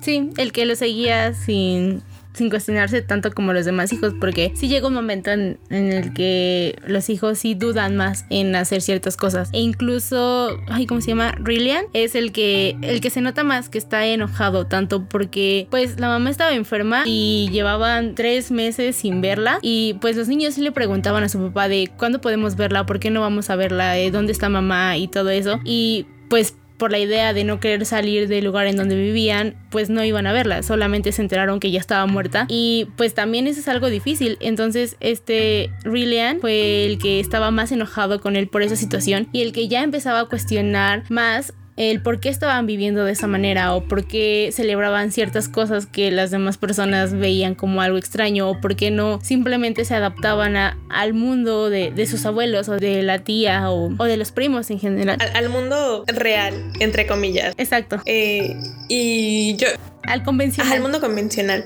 Sí, 0.00 0.30
el 0.38 0.50
que 0.50 0.66
lo 0.66 0.74
seguía 0.74 1.34
sin, 1.34 2.02
sin 2.32 2.50
cuestionarse 2.50 3.02
tanto 3.02 3.32
como 3.32 3.52
los 3.52 3.64
demás 3.64 3.92
hijos, 3.92 4.14
porque 4.20 4.52
sí 4.54 4.68
llega 4.68 4.88
un 4.88 4.94
momento 4.94 5.30
en, 5.30 5.58
el 5.70 6.12
que 6.12 6.76
los 6.86 7.08
hijos 7.10 7.38
sí 7.38 7.54
dudan 7.54 7.96
más 7.96 8.24
en 8.30 8.54
hacer 8.54 8.82
ciertas 8.82 9.16
cosas. 9.16 9.50
E 9.52 9.60
incluso, 9.60 10.58
ay, 10.68 10.86
¿cómo 10.86 11.00
se 11.00 11.08
llama? 11.08 11.32
Rillian 11.38 11.84
es 11.92 12.14
el 12.14 12.32
que, 12.32 12.76
el 12.82 13.00
que 13.00 13.10
se 13.10 13.20
nota 13.20 13.44
más 13.44 13.68
que 13.68 13.78
está 13.78 14.06
enojado, 14.06 14.66
tanto 14.66 15.08
porque 15.08 15.66
pues 15.70 15.98
la 15.98 16.08
mamá 16.08 16.30
estaba 16.30 16.54
enferma 16.54 17.02
y 17.06 17.48
llevaban 17.52 18.14
tres 18.14 18.50
meses 18.50 18.96
sin 18.96 19.20
verla 19.20 19.58
y 19.62 19.96
pues 20.00 20.16
los 20.16 20.28
niños 20.28 20.54
sí 20.54 20.62
le 20.62 20.72
preguntaban 20.72 21.24
a 21.24 21.28
su 21.28 21.38
papá 21.38 21.68
de 21.68 21.90
cuándo 21.96 22.20
podemos 22.20 22.56
verla, 22.56 22.86
por 22.86 23.00
qué 23.00 23.10
no 23.10 23.20
vamos 23.20 23.50
a 23.50 23.56
verla, 23.56 23.94
dónde 24.10 24.32
está 24.32 24.48
mamá 24.48 24.96
y 24.96 25.08
todo 25.08 25.30
eso. 25.30 25.60
Y 25.64 26.06
pues 26.28 26.54
por 26.80 26.90
la 26.90 26.98
idea 26.98 27.32
de 27.34 27.44
no 27.44 27.60
querer 27.60 27.84
salir 27.84 28.26
del 28.26 28.46
lugar 28.46 28.66
en 28.66 28.74
donde 28.74 28.96
vivían, 28.96 29.54
pues 29.70 29.90
no 29.90 30.02
iban 30.02 30.26
a 30.26 30.32
verla, 30.32 30.62
solamente 30.62 31.12
se 31.12 31.20
enteraron 31.20 31.60
que 31.60 31.70
ya 31.70 31.78
estaba 31.78 32.06
muerta 32.06 32.46
y 32.48 32.88
pues 32.96 33.14
también 33.14 33.46
eso 33.46 33.60
es 33.60 33.68
algo 33.68 33.88
difícil. 33.88 34.38
Entonces 34.40 34.96
este 34.98 35.70
Rillian 35.84 36.40
fue 36.40 36.86
el 36.86 36.98
que 36.98 37.20
estaba 37.20 37.50
más 37.50 37.70
enojado 37.70 38.20
con 38.20 38.34
él 38.34 38.48
por 38.48 38.62
esa 38.62 38.76
situación 38.76 39.28
y 39.30 39.42
el 39.42 39.52
que 39.52 39.68
ya 39.68 39.82
empezaba 39.82 40.20
a 40.20 40.24
cuestionar 40.24 41.04
más 41.10 41.52
el 41.80 42.02
por 42.02 42.20
qué 42.20 42.28
estaban 42.28 42.66
viviendo 42.66 43.06
de 43.06 43.12
esa 43.12 43.26
manera 43.26 43.74
o 43.74 43.84
por 43.84 44.06
qué 44.06 44.50
celebraban 44.52 45.12
ciertas 45.12 45.48
cosas 45.48 45.86
que 45.86 46.10
las 46.10 46.30
demás 46.30 46.58
personas 46.58 47.14
veían 47.14 47.54
como 47.54 47.80
algo 47.80 47.96
extraño 47.96 48.50
o 48.50 48.60
por 48.60 48.76
qué 48.76 48.90
no 48.90 49.18
simplemente 49.22 49.86
se 49.86 49.94
adaptaban 49.94 50.56
al 50.56 51.14
mundo 51.14 51.70
de, 51.70 52.06
sus 52.06 52.26
abuelos 52.26 52.68
o 52.68 52.76
de 52.76 53.02
la 53.02 53.20
tía 53.20 53.70
o, 53.70 53.88
de 54.04 54.18
los 54.18 54.30
primos 54.30 54.70
en 54.70 54.78
general. 54.78 55.16
Al, 55.34 55.48
mundo 55.48 56.04
real, 56.06 56.54
entre 56.80 57.06
comillas. 57.06 57.54
Exacto. 57.56 58.02
Eh, 58.04 58.56
y 58.88 59.56
yo... 59.56 59.68
Al 60.02 60.22
convencional. 60.22 60.74
Al 60.74 60.82
mundo 60.82 61.00
convencional. 61.00 61.64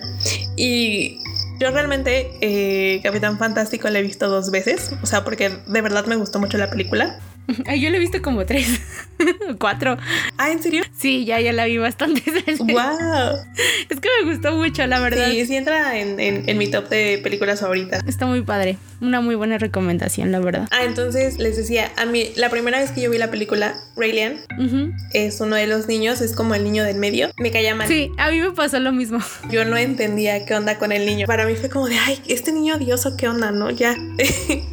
Y 0.56 1.18
yo 1.58 1.72
realmente 1.72 2.30
eh, 2.40 3.00
Capitán 3.02 3.36
Fantástico 3.38 3.88
la 3.88 3.98
he 3.98 4.02
visto 4.02 4.28
dos 4.28 4.52
veces, 4.52 4.92
o 5.02 5.06
sea, 5.06 5.24
porque 5.24 5.50
de 5.66 5.82
verdad 5.82 6.06
me 6.06 6.14
gustó 6.14 6.38
mucho 6.38 6.56
la 6.56 6.70
película. 6.70 7.18
Ay, 7.66 7.80
yo 7.80 7.90
la 7.90 7.96
he 7.96 8.00
visto 8.00 8.22
como 8.22 8.46
tres, 8.46 8.80
cuatro. 9.58 9.96
Ah, 10.38 10.50
¿en 10.50 10.62
serio? 10.62 10.82
Sí, 10.96 11.24
ya, 11.24 11.40
ya 11.40 11.52
la 11.52 11.66
vi 11.66 11.78
bastante 11.78 12.22
¡Wow! 12.58 12.74
Es 13.88 14.00
que 14.00 14.08
me 14.22 14.32
gustó 14.32 14.56
mucho, 14.56 14.86
la 14.86 15.00
verdad. 15.00 15.30
Sí, 15.30 15.44
sí 15.46 15.56
entra 15.56 15.98
en, 15.98 16.58
mi 16.58 16.70
top 16.70 16.88
de 16.88 17.20
películas 17.22 17.60
favoritas. 17.60 18.02
Está 18.06 18.26
muy 18.26 18.42
padre. 18.42 18.78
Una 19.00 19.20
muy 19.20 19.34
buena 19.34 19.58
recomendación, 19.58 20.32
la 20.32 20.40
verdad. 20.40 20.68
Ah, 20.70 20.84
entonces 20.84 21.38
les 21.38 21.56
decía, 21.56 21.92
a 21.96 22.06
mí, 22.06 22.30
la 22.36 22.48
primera 22.48 22.78
vez 22.78 22.92
que 22.92 23.02
yo 23.02 23.10
vi 23.10 23.18
la 23.18 23.30
película, 23.30 23.74
Raylian 23.96 24.40
es 25.12 25.40
uno 25.40 25.56
de 25.56 25.66
los 25.66 25.86
niños, 25.88 26.20
es 26.20 26.34
como 26.34 26.54
el 26.54 26.64
niño 26.64 26.84
del 26.84 26.96
medio. 26.96 27.30
Me 27.36 27.50
caía 27.50 27.74
mal. 27.74 27.88
Sí, 27.88 28.10
a 28.16 28.30
mí 28.30 28.40
me 28.40 28.52
pasó 28.52 28.80
lo 28.80 28.92
mismo. 28.92 29.18
Yo 29.50 29.64
no 29.64 29.76
entendía 29.76 30.46
qué 30.46 30.54
onda 30.54 30.78
con 30.78 30.92
el 30.92 31.04
niño. 31.04 31.26
Para 31.26 31.46
mí 31.46 31.54
fue 31.54 31.68
como 31.68 31.88
de, 31.88 31.98
ay, 31.98 32.20
este 32.26 32.52
niño 32.52 32.76
odioso, 32.76 33.16
qué 33.16 33.28
onda, 33.28 33.50
¿no? 33.50 33.70
Ya. 33.70 33.94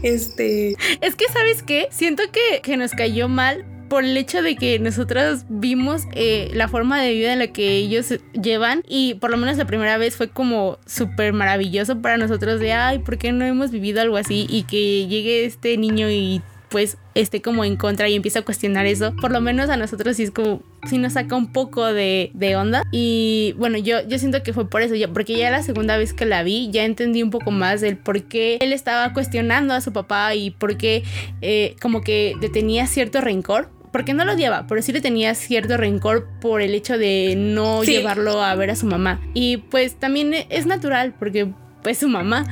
este. 0.03 0.75
Es 1.01 1.15
que, 1.15 1.25
¿sabes 1.33 1.63
qué? 1.63 1.89
Siento 1.91 2.23
que 2.31 2.60
que 2.61 2.77
nos 2.77 2.91
cayó 2.91 3.27
mal 3.27 3.65
por 3.89 4.05
el 4.05 4.15
hecho 4.15 4.41
de 4.41 4.55
que 4.55 4.79
nosotros 4.79 5.43
vimos 5.49 6.03
eh, 6.13 6.49
la 6.53 6.69
forma 6.69 7.01
de 7.01 7.11
vida 7.13 7.33
en 7.33 7.39
la 7.39 7.47
que 7.47 7.75
ellos 7.75 8.13
llevan 8.31 8.83
y 8.87 9.15
por 9.15 9.31
lo 9.31 9.35
menos 9.35 9.57
la 9.57 9.65
primera 9.65 9.97
vez 9.97 10.15
fue 10.15 10.29
como 10.29 10.77
súper 10.85 11.33
maravilloso 11.33 12.01
para 12.01 12.15
nosotros 12.15 12.61
de, 12.61 12.71
ay, 12.71 12.99
¿por 12.99 13.17
qué 13.17 13.33
no 13.33 13.43
hemos 13.43 13.69
vivido 13.69 13.99
algo 13.99 14.15
así? 14.15 14.47
Y 14.49 14.63
que 14.63 15.07
llegue 15.07 15.43
este 15.43 15.75
niño 15.75 16.09
y 16.09 16.41
pues 16.71 16.97
esté 17.15 17.41
como 17.41 17.65
en 17.65 17.75
contra 17.75 18.07
y 18.07 18.15
empieza 18.15 18.39
a 18.39 18.41
cuestionar 18.43 18.85
eso, 18.85 19.13
por 19.17 19.31
lo 19.31 19.41
menos 19.41 19.69
a 19.69 19.75
nosotros 19.75 20.15
sí 20.15 20.23
es 20.23 20.31
como, 20.31 20.63
sí 20.89 20.97
nos 20.97 21.13
saca 21.13 21.35
un 21.35 21.51
poco 21.51 21.85
de, 21.85 22.31
onda. 22.57 22.83
Y 22.91 23.53
bueno, 23.57 23.77
yo, 23.77 24.07
yo 24.07 24.17
siento 24.17 24.41
que 24.41 24.53
fue 24.53 24.69
por 24.69 24.81
eso, 24.81 24.95
ya, 24.95 25.09
porque 25.09 25.37
ya 25.37 25.51
la 25.51 25.63
segunda 25.63 25.97
vez 25.97 26.13
que 26.13 26.25
la 26.25 26.43
vi, 26.43 26.71
ya 26.71 26.85
entendí 26.85 27.21
un 27.21 27.29
poco 27.29 27.51
más 27.51 27.81
del 27.81 27.97
por 27.97 28.23
qué 28.23 28.57
él 28.61 28.71
estaba 28.71 29.11
cuestionando 29.11 29.73
a 29.73 29.81
su 29.81 29.91
papá 29.91 30.33
y 30.33 30.51
por 30.51 30.77
qué 30.77 31.03
eh, 31.41 31.75
como 31.81 32.01
que 32.01 32.35
le 32.39 32.49
tenía 32.49 32.87
cierto 32.87 33.19
rencor 33.19 33.69
porque 33.91 34.13
no 34.13 34.23
lo 34.23 34.33
odiaba, 34.33 34.67
pero 34.67 34.81
sí 34.81 34.93
le 34.93 35.01
tenía 35.01 35.35
cierto 35.35 35.75
rencor 35.75 36.29
por 36.39 36.61
el 36.61 36.73
hecho 36.73 36.97
de 36.97 37.35
no 37.37 37.83
llevarlo 37.83 38.41
a 38.41 38.55
ver 38.55 38.71
a 38.71 38.77
su 38.77 38.85
mamá. 38.85 39.19
Y 39.33 39.57
pues 39.57 39.95
también 39.95 40.33
es 40.49 40.65
natural, 40.65 41.13
porque 41.19 41.49
pues 41.83 41.97
su 41.97 42.07
mamá. 42.07 42.45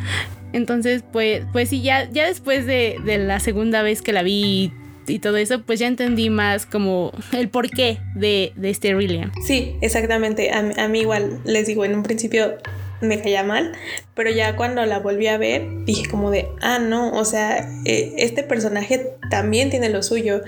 Entonces, 0.54 1.04
pues, 1.12 1.44
pues 1.52 1.70
sí, 1.70 1.82
ya, 1.82 2.10
ya 2.10 2.28
después 2.28 2.66
de, 2.66 3.00
la 3.06 3.40
segunda 3.40 3.82
vez 3.82 4.02
que 4.02 4.14
la 4.14 4.24
vi 4.24 4.72
y, 5.08 5.20
todo 5.20 5.38
eso, 5.38 5.64
pues 5.64 5.80
ya 5.80 5.88
entendí 5.88 6.30
más 6.30 6.66
como 6.66 7.12
el 7.32 7.50
porqué 7.50 7.98
de, 8.16 8.54
de 8.56 8.70
este 8.70 8.94
Rillian. 8.94 9.32
Sí, 9.46 9.76
exactamente. 9.82 10.52
A, 10.52 10.84
a, 10.84 10.88
mí 10.88 11.00
igual, 11.00 11.42
les 11.46 11.66
digo, 11.66 11.84
en 11.84 11.96
un 11.96 12.04
principio 12.04 12.58
me 13.02 13.22
caía 13.22 13.44
mal, 13.44 13.72
pero 14.14 14.30
ya 14.30 14.56
cuando 14.56 14.86
la 14.86 15.00
volví 15.00 15.28
a 15.28 15.38
ver 15.38 15.86
dije 15.86 16.10
como 16.10 16.32
de, 16.32 16.50
ah, 16.62 16.80
no, 16.80 17.12
o 17.12 17.26
sea, 17.26 17.70
eh, 17.86 18.14
este 18.18 18.44
personaje 18.44 19.14
también 19.30 19.70
tiene 19.70 19.90
lo 19.90 20.04
suyo 20.04 20.42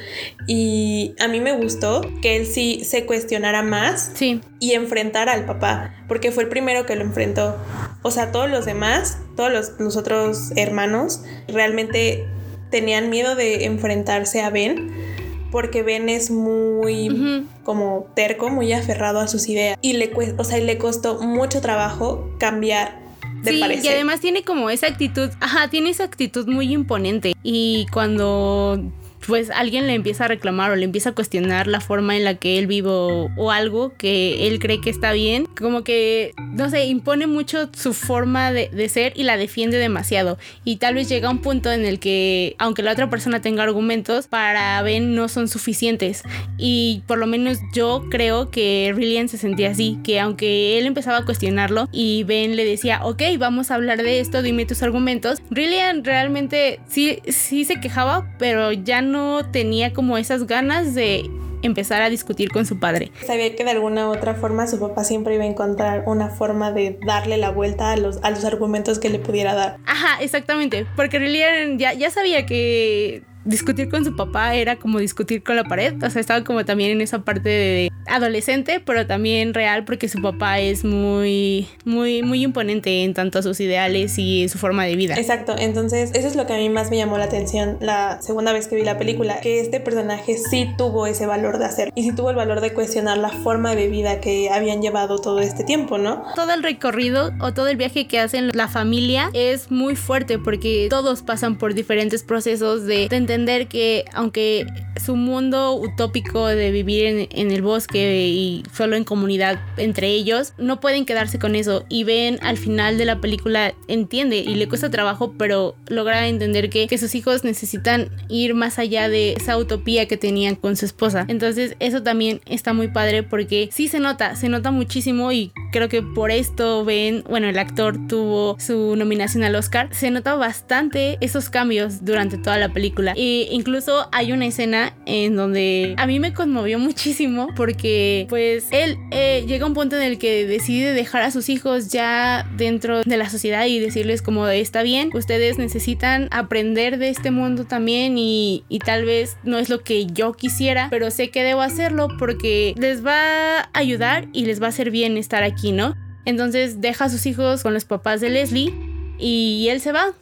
y 0.48 1.16
a 1.20 1.28
mí 1.28 1.40
me 1.40 1.54
gustó 1.54 2.02
que 2.22 2.38
él 2.38 2.46
sí 2.46 2.84
se 2.84 3.06
cuestionara 3.06 3.62
más 3.64 4.12
sí. 4.14 4.42
y 4.60 4.74
enfrentara 4.74 5.34
al 5.34 5.46
papá, 5.46 5.94
porque 6.08 6.32
fue 6.32 6.44
el 6.44 6.50
primero 6.50 6.86
que 6.86 6.96
lo 6.96 7.04
enfrentó. 7.04 7.58
O 8.02 8.12
sea, 8.12 8.32
todos 8.32 8.50
los 8.50 8.66
demás, 8.66 9.18
todos 9.36 9.52
los, 9.52 9.80
los 9.80 9.96
otros 9.96 10.52
hermanos, 10.56 11.24
realmente 11.48 12.26
tenían 12.70 13.10
miedo 13.10 13.36
de 13.36 13.66
enfrentarse 13.66 14.42
a 14.42 14.50
Ben 14.50 15.11
porque 15.52 15.84
Ben 15.84 16.10
es 16.10 16.32
muy 16.32 17.46
como 17.64 18.08
terco, 18.16 18.50
muy 18.50 18.74
aferrado 18.74 19.20
a 19.20 19.28
sus 19.28 19.48
ideas. 19.48 19.78
Y 19.82 19.94
le, 19.94 20.12
o 20.38 20.44
sea, 20.44 20.58
le 20.60 20.78
costó 20.78 21.22
mucho 21.22 21.62
trabajo 21.62 22.32
cambiar 22.40 23.02
de 23.44 23.52
sí, 23.52 23.62
y 23.84 23.88
además 23.88 24.20
tiene 24.20 24.44
como 24.44 24.70
esa 24.70 24.88
actitud, 24.88 25.30
ajá, 25.40 25.68
tiene 25.70 25.90
esa 25.90 26.04
actitud 26.04 26.48
muy 26.48 26.72
imponente. 26.72 27.34
Y 27.44 27.88
cuando 27.92 28.80
pues 29.26 29.50
alguien 29.52 29.88
le 29.88 29.94
empieza 29.94 30.26
a 30.26 30.28
reclamar 30.28 30.72
o 30.72 30.76
le 30.76 30.86
empieza 30.86 31.10
a 31.10 31.14
cuestionar 31.14 31.68
la 31.68 31.80
forma 31.80 32.18
en 32.18 32.24
la 32.24 32.36
que 32.36 32.58
él 32.58 32.68
vive 32.68 32.90
o, 32.90 33.52
algo 33.52 33.94
que 33.98 34.48
él 34.48 34.60
cree 34.60 34.80
que 34.80 34.90
está 34.90 35.12
bien, 35.12 35.46
como 35.46 35.84
que, 35.84 36.34
no 36.54 36.70
sé, 36.70 36.86
impone 36.86 37.28
mucho 37.28 37.70
su 37.74 37.94
forma 37.94 38.52
de, 38.52 38.90
ser 38.90 39.14
y 39.16 39.24
la 39.24 39.38
defiende 39.38 39.78
demasiado. 39.78 40.38
Y 40.64 40.78
tal 40.78 40.96
vez 40.96 41.10
llega 41.10 41.30
un 41.30 41.40
punto 41.40 41.72
en 41.72 41.86
el 41.86 42.00
que, 42.00 42.56
aunque 42.60 42.82
la 42.82 42.94
otra 42.94 43.10
persona 43.10 43.42
tenga 43.42 43.64
argumentos, 43.64 44.28
para 44.28 44.82
Ben 44.82 45.16
no 45.16 45.28
son 45.28 45.48
suficientes. 45.48 46.24
Y 46.58 47.04
por 47.08 47.18
lo 47.18 47.28
menos 47.28 47.60
yo 47.74 48.06
creo 48.10 48.50
que 48.50 48.94
Rillian 48.96 49.30
se 49.30 49.38
sentía 49.38 49.72
así, 49.72 50.00
que 50.04 50.20
aunque 50.20 50.80
él 50.80 50.86
empezaba 50.86 51.18
a 51.18 51.26
cuestionarlo 51.26 51.90
y 51.92 52.24
Ben 52.24 52.56
le 52.56 52.66
decía, 52.66 53.02
ok, 53.04 53.22
vamos 53.38 53.70
a 53.70 53.76
hablar 53.76 54.02
de 54.02 54.20
esto, 54.20 54.42
dime 54.42 54.66
tus 54.66 54.82
argumentos, 54.82 55.42
Rillian 55.52 56.04
realmente 56.04 56.80
sí, 56.88 57.20
sí 57.28 57.66
se 57.66 57.80
quejaba, 57.80 58.34
pero 58.40 58.72
ya 58.72 59.02
no 59.02 59.11
no 59.12 59.52
tenía 59.52 59.94
como 59.94 60.18
esas 60.18 60.48
ganas 60.48 60.96
de 60.96 61.30
empezar 61.62 62.02
a 62.02 62.10
discutir 62.10 62.50
con 62.50 62.66
su 62.66 62.80
padre. 62.80 63.12
Sabía 63.26 63.56
que 63.56 63.64
de 63.64 63.72
alguna 63.72 64.08
u 64.10 64.12
otra 64.12 64.34
forma 64.34 64.68
su 64.68 64.80
papá 64.80 65.04
siempre 65.04 65.36
iba 65.36 65.44
a 65.44 65.48
encontrar 65.48 66.04
una 66.08 66.30
forma 66.30 66.72
de 66.72 67.00
darle 67.06 67.38
la 67.38 67.52
vuelta 67.52 67.92
a 67.92 67.98
los, 67.98 68.20
a 68.24 68.32
los 68.32 68.44
argumentos 68.46 69.00
que 69.00 69.10
le 69.10 69.20
pudiera 69.20 69.54
dar. 69.54 69.78
Ajá, 69.86 70.22
exactamente, 70.22 70.86
porque 70.96 71.20
Rillian 71.20 71.78
ya, 71.78 71.94
ya 71.94 72.10
sabía 72.10 72.46
que 72.46 73.24
discutir 73.46 73.90
con 73.90 74.06
su 74.06 74.16
papá 74.16 74.56
era 74.56 74.76
como 74.76 75.00
discutir 75.00 75.44
con 75.44 75.56
la 75.56 75.64
pared, 75.64 75.96
o 76.04 76.10
sea, 76.10 76.20
estaba 76.20 76.44
como 76.44 76.66
también 76.66 76.92
en 76.92 77.02
esa 77.02 77.20
parte 77.20 77.50
de 77.50 77.92
adolescente, 78.08 78.82
pero 78.86 79.08
también 79.08 79.54
real 79.54 79.86
porque 79.86 80.10
su 80.10 80.22
papá 80.22 80.60
es 80.60 80.84
muy, 80.84 81.68
muy, 81.86 82.24
muy 82.24 82.44
imponente 82.44 83.04
en 83.04 83.14
tanto 83.14 83.40
a 83.40 83.42
sus 83.42 83.60
ideales 83.60 84.18
y 84.18 84.50
su 84.50 84.58
forma 84.58 84.86
de 84.86 84.96
vida. 84.96 85.16
Exacto, 85.16 85.56
entonces 85.58 86.12
eso 86.14 86.28
es 86.28 86.36
lo 86.36 86.46
que 86.46 86.54
a 86.54 86.58
mí 86.58 86.70
más 86.70 86.90
me 86.90 86.98
llamó 86.98 87.18
la 87.18 87.26
atención 87.26 87.78
la 87.80 88.22
segunda 88.22 88.54
vez 88.54 88.68
que 88.68 88.76
vi 88.76 88.84
la 88.84 88.98
película, 88.98 89.40
que 89.42 89.60
este 89.60 89.80
personaje 89.80 90.38
sí 90.38 90.70
tuvo 90.78 91.08
ese 91.08 91.26
valor 91.26 91.58
de 91.58 91.66
hacer 91.66 91.92
y 91.96 92.04
sí 92.04 92.16
tuvo 92.16 92.30
el 92.30 92.36
valor 92.36 92.62
de 92.62 92.74
cuestionar 92.74 93.18
la 93.18 93.30
forma 93.30 93.76
de 93.76 93.88
vida 93.88 94.20
que 94.20 94.50
habían 94.50 94.82
llevado 94.82 95.20
todo 95.20 95.40
este 95.40 95.64
tiempo, 95.64 95.98
¿no? 95.98 96.24
Todo 96.36 96.54
el 96.54 96.64
recorrido 96.64 97.32
o 97.40 97.54
todo 97.54 97.68
el 97.68 97.78
viaje 97.78 98.08
que 98.08 98.20
hacen 98.20 98.52
la 98.54 98.68
familia 98.68 99.30
es 99.34 99.72
muy 99.72 99.96
fuerte 99.96 100.38
porque 100.40 100.88
todos 100.90 101.22
pasan 101.22 101.58
por 101.58 101.74
diferentes 101.74 102.24
procesos 102.24 102.86
de, 102.86 103.08
de 103.10 103.31
entender 103.32 103.68
que 103.68 104.06
aunque 104.14 104.66
su 105.04 105.16
mundo 105.16 105.76
utópico 105.76 106.48
de 106.48 106.72
vivir 106.72 107.28
en, 107.32 107.52
el 107.52 107.62
bosque 107.62 108.28
y 108.28 108.64
solo 108.74 108.96
en 108.96 109.04
comunidad 109.04 109.60
entre 109.78 110.10
ellos, 110.10 110.54
no 110.58 110.80
pueden 110.80 111.06
quedarse 111.06 111.40
con 111.40 111.56
eso 111.56 111.86
y 111.90 112.04
ven 112.04 112.40
al 112.42 112.58
final 112.58 112.98
de 112.98 113.06
la 113.06 113.20
película, 113.20 113.74
entiende 113.88 114.38
y 114.38 114.56
le 114.56 114.68
cuesta 114.68 114.90
trabajo, 114.90 115.34
pero 115.38 115.76
logra 115.88 116.28
entender 116.28 116.70
que, 116.70 116.88
que 116.88 116.98
sus 116.98 117.16
hijos 117.16 117.44
necesitan 117.44 118.10
ir 118.30 118.54
más 118.54 118.80
allá 118.80 119.10
de 119.10 119.34
esa 119.34 119.58
utopía 119.58 120.08
que 120.08 120.18
tenían 120.18 120.56
con 120.56 120.76
su 120.76 120.86
esposa. 120.86 121.26
Entonces 121.28 121.76
eso 121.80 122.04
también 122.04 122.42
está 122.46 122.74
muy 122.74 122.90
padre 122.90 123.24
porque 123.24 123.70
sí 123.72 123.88
se 123.88 124.00
nota, 124.00 124.36
se 124.36 124.50
nota 124.50 124.72
muchísimo 124.72 125.32
y 125.32 125.52
creo 125.72 125.90
que 125.90 126.02
por 126.02 126.32
esto 126.32 126.84
ven, 126.84 127.24
bueno, 127.30 127.48
el 127.48 127.58
actor 127.58 127.98
tuvo 128.08 128.58
su 128.60 128.96
nominación 128.96 129.44
al 129.44 129.56
Oscar, 129.56 129.90
se 129.92 130.12
nota 130.12 130.36
bastante 130.36 131.18
esos 131.22 131.50
cambios 131.50 132.04
durante 132.06 132.38
toda 132.38 132.58
la 132.58 132.70
película. 132.70 133.14
E 133.24 133.50
incluso 133.52 134.10
hay 134.12 134.32
una 134.32 134.48
escena 134.48 134.96
en 135.06 135.36
donde 135.36 135.94
a 135.98 136.08
mí 136.08 136.20
me 136.20 136.34
conmovió 136.34 136.80
muchísimo 136.80 137.50
porque 137.56 138.26
pues 138.30 138.66
él 138.72 138.98
eh, 139.12 139.46
llega 139.48 139.66
a 139.66 139.68
un 139.68 139.76
punto 139.76 139.96
en 139.96 140.02
el 140.02 140.18
que 140.18 140.48
decide 140.48 140.94
dejar 140.94 141.22
a 141.22 141.30
sus 141.30 141.48
hijos 141.50 141.90
ya 141.90 142.50
dentro 142.58 143.04
de 143.04 143.18
la 143.18 143.30
sociedad 143.30 143.68
y 143.68 143.78
decirles 143.78 144.24
como 144.24 144.48
está 144.48 144.82
bien, 144.82 145.12
ustedes 145.14 145.60
necesitan 145.60 146.30
aprender 146.32 146.98
de 146.98 147.10
este 147.10 147.30
mundo 147.30 147.66
también 147.66 148.18
y, 148.18 148.64
y 148.70 148.80
tal 148.80 149.06
vez 149.06 149.38
no 149.44 149.60
es 149.60 149.70
lo 149.70 149.84
que 149.84 150.08
yo 150.08 150.34
quisiera, 150.34 150.88
pero 150.90 151.12
sé 151.12 151.30
que 151.30 151.44
debo 151.44 151.62
hacerlo 151.62 152.08
porque 152.18 152.74
les 152.76 153.06
va 153.06 153.60
a 153.60 153.70
ayudar 153.74 154.30
y 154.34 154.46
les 154.46 154.60
va 154.60 154.66
a 154.66 154.70
hacer 154.70 154.90
bien 154.90 155.16
estar 155.18 155.44
aquí, 155.44 155.72
¿no? 155.72 155.96
Entonces 156.26 156.82
deja 156.82 157.06
a 157.06 157.10
sus 157.10 157.28
hijos 157.28 157.62
con 157.62 157.76
los 157.76 157.86
papás 157.86 158.20
de 158.20 158.32
Leslie 158.32 158.91
y 159.22 159.70
él 159.70 159.80
se 159.80 159.92
va. 159.92 160.14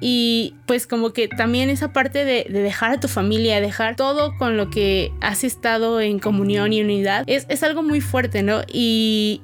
Y 0.00 0.54
pues 0.66 0.86
como 0.86 1.12
que 1.12 1.28
también 1.28 1.70
esa 1.70 1.92
parte 1.92 2.24
de, 2.24 2.46
dejar 2.50 2.92
a 2.92 3.00
tu 3.00 3.08
familia, 3.08 3.60
dejar 3.60 3.96
todo 3.96 4.36
con 4.36 4.56
lo 4.56 4.70
que 4.70 5.12
has 5.20 5.44
estado 5.44 6.00
en 6.00 6.18
comunión 6.18 6.72
y 6.72 6.80
unidad, 6.82 7.24
es, 7.26 7.46
es 7.48 7.62
algo 7.62 7.82
muy 7.82 8.00
fuerte, 8.00 8.42
¿no? 8.42 8.62
Y, 8.72 9.42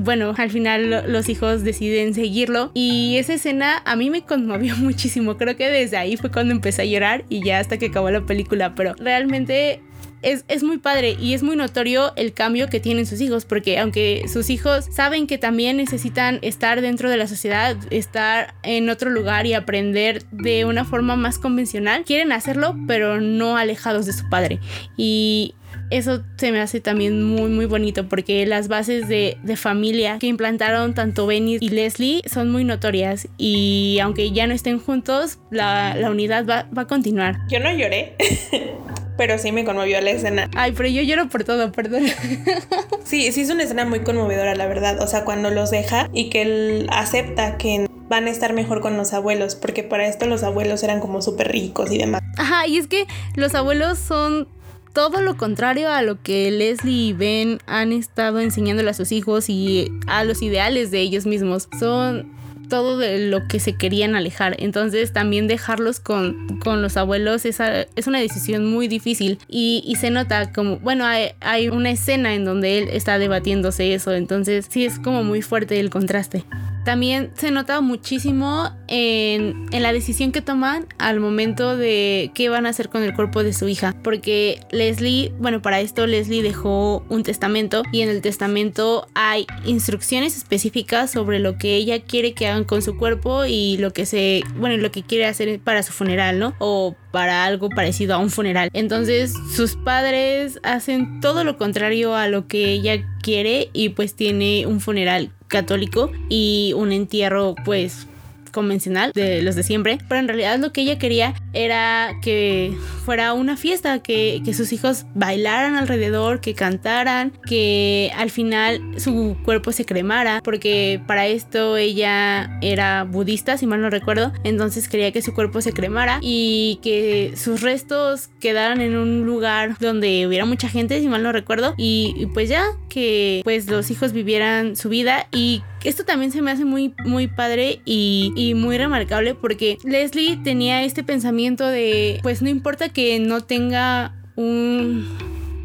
bueno, 0.00 0.34
al 0.36 0.50
final 0.50 1.04
los 1.10 1.28
hijos 1.28 1.62
deciden 1.62 2.14
seguirlo 2.14 2.72
y 2.74 3.16
esa 3.18 3.34
escena 3.34 3.80
a 3.84 3.94
mí 3.94 4.10
me 4.10 4.22
conmovió 4.22 4.76
muchísimo. 4.78 5.36
Creo 5.36 5.56
que 5.56 5.68
desde 5.68 5.96
ahí 5.96 6.16
fue 6.16 6.30
cuando 6.30 6.52
empecé 6.52 6.82
a 6.82 6.84
llorar 6.84 7.24
y 7.28 7.44
ya 7.44 7.60
hasta 7.60 7.78
que 7.78 7.86
acabó 7.86 8.10
la 8.10 8.26
película, 8.26 8.74
pero 8.74 8.94
realmente 8.94 9.80
es, 10.24 10.62
muy 10.62 10.78
padre 10.78 11.16
y 11.20 11.34
es 11.34 11.42
muy 11.42 11.56
notorio 11.56 12.12
el 12.16 12.32
cambio 12.32 12.68
que 12.68 12.80
tienen 12.80 13.06
sus 13.06 13.20
hijos, 13.20 13.44
porque 13.44 13.78
aunque 13.78 14.24
sus 14.32 14.50
hijos 14.50 14.86
saben 14.90 15.26
que 15.26 15.38
también 15.38 15.76
necesitan 15.76 16.38
estar 16.42 16.80
dentro 16.80 17.10
de 17.10 17.16
la 17.16 17.26
sociedad, 17.26 17.76
estar 17.90 18.54
en 18.62 18.88
otro 18.88 19.10
lugar 19.10 19.46
y 19.46 19.54
aprender 19.54 20.24
de 20.30 20.64
una 20.64 20.84
forma 20.84 21.16
más 21.16 21.38
convencional, 21.38 22.04
quieren 22.04 22.32
hacerlo, 22.32 22.76
pero 22.86 23.20
no 23.20 23.56
alejados 23.56 24.06
de 24.06 24.12
su 24.12 24.28
padre. 24.28 24.60
Y 24.96 25.54
eso 25.90 26.22
se 26.36 26.52
me 26.52 26.60
hace 26.60 26.80
también 26.80 27.22
muy 27.22 27.50
muy 27.50 27.66
bonito 27.66 28.08
porque 28.08 28.46
las 28.46 28.68
bases 28.68 29.08
de, 29.08 29.36
familia 29.56 30.18
que 30.18 30.26
implantaron 30.26 30.94
tanto 30.94 31.26
Benny 31.26 31.58
y 31.60 31.68
Leslie 31.68 32.22
son 32.26 32.50
muy 32.50 32.64
notorias 32.64 33.28
y 33.38 33.98
aunque 34.02 34.32
ya 34.32 34.46
no 34.46 34.54
estén 34.54 34.80
juntos, 34.80 35.38
la, 35.50 35.96
unidad 36.10 36.46
va, 36.46 36.66
va, 36.76 36.82
a 36.82 36.86
continuar. 36.86 37.38
Yo 37.48 37.60
no 37.60 37.72
lloré. 37.72 38.16
pero 39.16 39.38
sí 39.38 39.52
me 39.52 39.64
conmovió 39.64 40.00
la 40.00 40.10
escena. 40.10 40.50
Ay, 40.54 40.72
pero 40.72 40.88
yo 40.88 41.02
lloro 41.02 41.28
por 41.28 41.44
todo, 41.44 41.72
perdón. 41.72 42.04
sí, 43.04 43.30
sí 43.32 43.40
es 43.42 43.50
una 43.50 43.62
escena 43.62 43.84
muy 43.84 44.00
conmovedora, 44.00 44.54
la 44.54 44.66
verdad. 44.66 45.00
O 45.00 45.06
sea, 45.06 45.24
cuando 45.24 45.50
los 45.50 45.70
deja 45.70 46.08
y 46.12 46.30
que 46.30 46.42
él 46.42 46.86
acepta 46.90 47.56
que 47.56 47.86
van 48.08 48.26
a 48.26 48.30
estar 48.30 48.52
mejor 48.52 48.80
con 48.80 48.96
los 48.96 49.12
abuelos, 49.12 49.54
porque 49.54 49.82
para 49.82 50.06
esto 50.06 50.26
los 50.26 50.42
abuelos 50.42 50.82
eran 50.82 51.00
como 51.00 51.22
súper 51.22 51.50
ricos 51.50 51.90
y 51.90 51.98
demás. 51.98 52.22
Ajá, 52.36 52.66
y 52.66 52.78
es 52.78 52.86
que 52.86 53.06
los 53.36 53.54
abuelos 53.54 53.98
son 53.98 54.48
todo 54.92 55.20
lo 55.20 55.36
contrario 55.36 55.90
a 55.90 56.02
lo 56.02 56.22
que 56.22 56.50
Leslie 56.50 57.08
y 57.08 57.12
Ben 57.12 57.58
han 57.66 57.92
estado 57.92 58.40
enseñándole 58.40 58.90
a 58.90 58.94
sus 58.94 59.10
hijos 59.10 59.48
y 59.48 59.90
a 60.06 60.24
los 60.24 60.40
ideales 60.42 60.90
de 60.90 61.00
ellos 61.00 61.26
mismos. 61.26 61.68
Son 61.78 62.32
todo 62.68 62.98
de 62.98 63.28
lo 63.28 63.46
que 63.46 63.60
se 63.60 63.74
querían 63.74 64.14
alejar. 64.14 64.56
Entonces 64.58 65.12
también 65.12 65.46
dejarlos 65.46 66.00
con, 66.00 66.58
con 66.58 66.82
los 66.82 66.96
abuelos 66.96 67.44
es, 67.44 67.58
es 67.60 68.06
una 68.06 68.20
decisión 68.20 68.66
muy 68.66 68.88
difícil 68.88 69.38
y, 69.48 69.82
y 69.86 69.96
se 69.96 70.10
nota 70.10 70.52
como, 70.52 70.78
bueno, 70.78 71.04
hay, 71.04 71.30
hay, 71.40 71.68
una 71.68 71.90
escena 71.90 72.34
en 72.34 72.44
donde 72.44 72.78
él 72.78 72.88
está 72.90 73.18
debatiéndose 73.18 73.94
eso, 73.94 74.12
entonces 74.12 74.66
sí 74.68 74.84
es 74.84 74.98
como 74.98 75.24
muy 75.24 75.42
fuerte 75.42 75.80
el 75.80 75.90
contraste. 75.90 76.44
También 76.84 77.30
se 77.34 77.50
nota 77.50 77.80
muchísimo 77.80 78.70
en, 78.88 79.66
la 79.72 79.92
decisión 79.92 80.32
que 80.32 80.42
toman 80.42 80.86
al 80.98 81.20
momento 81.20 81.76
de 81.76 82.30
qué 82.34 82.48
van 82.48 82.66
a 82.66 82.70
hacer 82.70 82.88
con 82.88 83.02
el 83.02 83.14
cuerpo 83.14 83.42
de 83.42 83.52
su 83.52 83.68
hija. 83.68 83.94
Porque 84.02 84.60
Leslie, 84.70 85.32
bueno, 85.38 85.62
para 85.62 85.80
esto 85.80 86.06
Leslie 86.06 86.42
dejó 86.42 87.04
un 87.08 87.22
testamento 87.22 87.82
y 87.92 88.02
en 88.02 88.08
el 88.08 88.20
testamento 88.20 89.06
hay 89.14 89.46
instrucciones 89.64 90.36
específicas 90.36 91.10
sobre 91.10 91.38
lo 91.38 91.56
que 91.58 91.74
ella 91.76 92.02
quiere 92.02 92.34
que 92.34 92.48
hagan 92.48 92.64
con 92.64 92.82
su 92.82 92.96
cuerpo 92.96 93.44
y 93.46 93.78
lo 93.78 93.92
que 93.92 94.06
se, 94.06 94.42
bueno, 94.56 94.76
lo 94.76 94.90
que 94.90 95.02
quiere 95.02 95.26
hacer 95.26 95.60
para 95.60 95.82
su 95.82 95.92
funeral, 95.92 96.38
¿no? 96.38 96.54
O 96.58 96.96
para 97.10 97.44
algo 97.44 97.68
parecido 97.68 98.14
a 98.14 98.18
un 98.18 98.30
funeral. 98.30 98.70
Entonces 98.72 99.32
sus 99.54 99.76
padres 99.76 100.58
hacen 100.62 101.20
todo 101.20 101.44
lo 101.44 101.56
contrario 101.56 102.16
a 102.16 102.28
lo 102.28 102.46
que 102.48 102.72
ella 102.72 103.06
quiere 103.22 103.70
y 103.72 103.90
pues 103.90 104.14
tiene 104.14 104.66
un 104.66 104.80
funeral 104.80 105.30
católico 105.54 106.10
y 106.28 106.72
un 106.76 106.90
entierro 106.90 107.54
pues 107.64 108.08
convencional 108.54 109.12
de 109.12 109.42
los 109.42 109.56
de 109.56 109.62
siempre, 109.62 109.98
pero 110.08 110.20
en 110.20 110.28
realidad 110.28 110.58
lo 110.58 110.72
que 110.72 110.82
ella 110.82 110.98
quería 110.98 111.34
era 111.52 112.12
que 112.22 112.74
fuera 113.04 113.34
una 113.34 113.56
fiesta, 113.56 113.98
que, 113.98 114.40
que, 114.44 114.54
sus 114.54 114.72
hijos 114.72 115.04
bailaran 115.14 115.74
alrededor, 115.74 116.40
que 116.40 116.54
cantaran, 116.54 117.32
que 117.46 118.10
al 118.16 118.30
final 118.30 118.80
su 118.96 119.36
cuerpo 119.44 119.72
se 119.72 119.84
cremara, 119.84 120.40
porque 120.42 121.00
para 121.06 121.26
esto 121.26 121.76
ella 121.76 122.58
era 122.62 123.04
budista, 123.04 123.58
si 123.58 123.66
mal 123.66 123.82
no 123.82 123.90
recuerdo, 123.90 124.32
entonces 124.44 124.88
quería 124.88 125.12
que 125.12 125.20
su 125.20 125.34
cuerpo 125.34 125.60
se 125.60 125.72
cremara 125.72 126.18
y 126.22 126.78
que 126.82 127.34
sus 127.36 127.60
restos 127.60 128.28
quedaran 128.40 128.80
en 128.80 128.96
un 128.96 129.26
lugar 129.26 129.76
donde 129.80 130.26
hubiera 130.26 130.46
mucha 130.46 130.68
gente, 130.68 131.00
si 131.00 131.08
mal 131.08 131.22
no 131.22 131.32
recuerdo, 131.32 131.74
y, 131.76 132.14
y 132.16 132.26
pues 132.26 132.48
ya 132.48 132.64
que 132.88 133.40
pues 133.44 133.68
los 133.68 133.90
hijos 133.90 134.12
vivieran 134.12 134.76
su 134.76 134.88
vida 134.88 135.26
y 135.32 135.62
esto 135.84 136.04
también 136.04 136.32
se 136.32 136.42
me 136.42 136.50
hace 136.50 136.64
muy, 136.64 136.94
muy 137.04 137.28
padre 137.28 137.80
y, 137.84 138.54
muy 138.56 138.78
remarcable 138.78 139.34
porque 139.34 139.78
Leslie 139.84 140.36
tenía 140.36 140.82
este 140.84 141.02
pensamiento 141.02 141.66
de, 141.66 142.20
pues 142.22 142.42
no 142.42 142.48
importa 142.48 142.88
que 142.88 143.18
no 143.20 143.42
tenga 143.42 144.14
un 144.36 145.06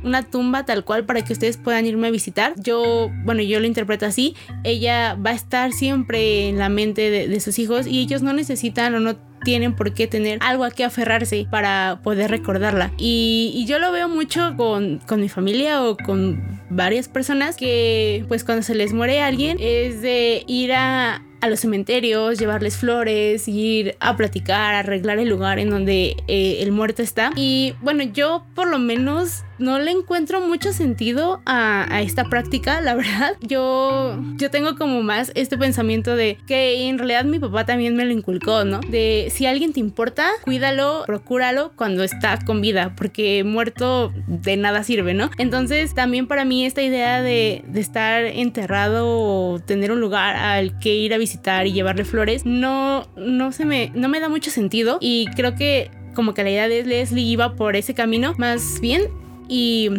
una 0.02 0.24
tumba 0.24 0.66
tal 0.66 0.86
cual 0.86 1.06
para 1.06 1.26
que 1.26 1.34
ustedes 1.34 1.58
puedan 1.58 1.86
irme 1.86 2.08
a 2.08 2.12
visitar. 2.12 2.54
Yo, 2.58 3.12
bueno, 3.26 3.42
yo 3.42 3.60
lo 3.60 3.66
interpreto 3.66 4.06
así. 4.06 4.34
Ella 4.64 5.16
va 5.16 5.32
a 5.32 5.34
estar 5.34 5.74
siempre 5.74 6.48
en 6.48 6.58
la 6.58 6.70
mente 6.70 7.10
de 7.28 7.40
sus 7.42 7.60
hijos 7.60 7.86
y 7.86 8.00
ellos 8.00 8.22
no 8.22 8.32
necesitan 8.32 8.96
o 8.96 9.02
no 9.02 9.18
tienen 9.44 9.76
por 9.76 9.94
qué 9.94 10.08
tener 10.08 10.40
algo 10.42 10.64
a 10.64 10.72
qué 10.72 10.84
aferrarse 10.84 11.48
para 11.50 12.00
poder 12.04 12.32
recordarla. 12.32 12.92
Y, 12.98 13.52
y 13.56 13.66
yo 13.66 13.80
lo 13.80 13.92
veo 13.92 14.08
mucho 14.08 14.56
con, 14.58 15.00
con, 15.08 15.22
mi 15.22 15.30
familia 15.30 15.84
o 15.84 15.98
con 15.98 16.62
varias 16.70 17.08
personas 17.08 17.58
que 17.58 18.26
pues 18.28 18.44
cuando 18.44 18.64
se 18.64 18.76
les 18.76 18.94
muere 18.94 19.22
alguien 19.22 19.58
es 19.60 20.02
de 20.02 20.44
ir 20.48 20.74
a, 20.74 21.22
a 21.42 21.50
los 21.50 21.60
cementerios, 21.60 22.40
llevarles 22.40 22.78
flores, 22.78 23.48
ir 23.48 23.96
a 24.00 24.16
platicar, 24.16 24.76
arreglar 24.76 25.20
el 25.20 25.30
lugar 25.30 25.60
en 25.60 25.70
donde 25.70 26.16
eh, 26.28 26.58
el 26.62 26.72
muerto 26.72 27.02
está. 27.02 27.32
Y 27.36 27.76
bueno, 27.82 28.04
yo 28.04 28.46
por 28.56 28.70
lo 28.70 28.80
menos 28.80 29.44
no 29.60 29.80
le 29.80 29.92
encuentro 29.92 30.42
mucho 30.42 30.74
sentido 30.74 31.42
a, 31.46 32.02
esta 32.02 32.26
práctica, 32.26 32.82
la 32.82 32.96
verdad. 32.96 33.36
Yo, 33.42 34.18
yo 34.38 34.50
tengo 34.50 34.76
como 34.76 35.02
más 35.04 35.32
este 35.36 35.58
pensamiento 35.58 36.16
de 36.16 36.38
que 36.48 36.88
en 36.88 36.98
realidad 36.98 37.26
mi 37.26 37.40
papá 37.40 37.66
también 37.66 37.96
me 37.96 38.06
lo 38.06 38.12
inculcó, 38.12 38.64
¿no? 38.64 38.80
De 38.80 39.28
si 39.32 39.46
alguien 39.46 39.74
te 39.74 39.80
importa, 39.80 40.30
cuídalo, 40.44 41.04
procúralo 41.06 41.72
cuando 41.76 42.04
está 42.04 42.40
con 42.46 42.62
vida, 42.62 42.94
porque 42.96 43.44
muerto 43.44 44.14
de 44.28 44.58
nada 44.58 44.84
sirve, 44.84 45.14
¿no? 45.14 45.30
Entonces 45.38 45.94
también 45.94 46.28
para 46.28 46.46
mí 46.46 46.66
esta 46.66 46.82
idea 46.82 47.22
de, 47.22 47.64
estar 47.76 48.26
enterrado 48.26 49.08
o 49.08 49.60
tener 49.60 49.92
un 49.92 50.02
lugar 50.02 50.36
al 50.36 50.78
que 50.80 50.94
ir 50.94 51.14
a 51.14 51.18
visitar 51.18 51.66
y 51.66 51.74
llevarle 51.74 52.04
flores, 52.04 52.46
no, 52.46 53.08
no 53.16 53.52
se 53.52 53.66
me, 53.66 53.92
no 53.96 54.10
me 54.10 54.20
da 54.20 54.30
mucho 54.30 54.52
sentido 54.52 54.98
y 55.00 55.28
creo 55.36 55.56
que 55.56 55.92
como 56.14 56.34
que 56.34 56.44
la 56.44 56.50
idea 56.50 56.68
de 56.68 56.84
Leslie 56.84 57.24
iba 57.24 57.56
por 57.56 57.76
ese 57.76 57.94
camino, 57.94 58.34
más 58.38 58.80
bien 58.82 59.04
y, 59.50 59.90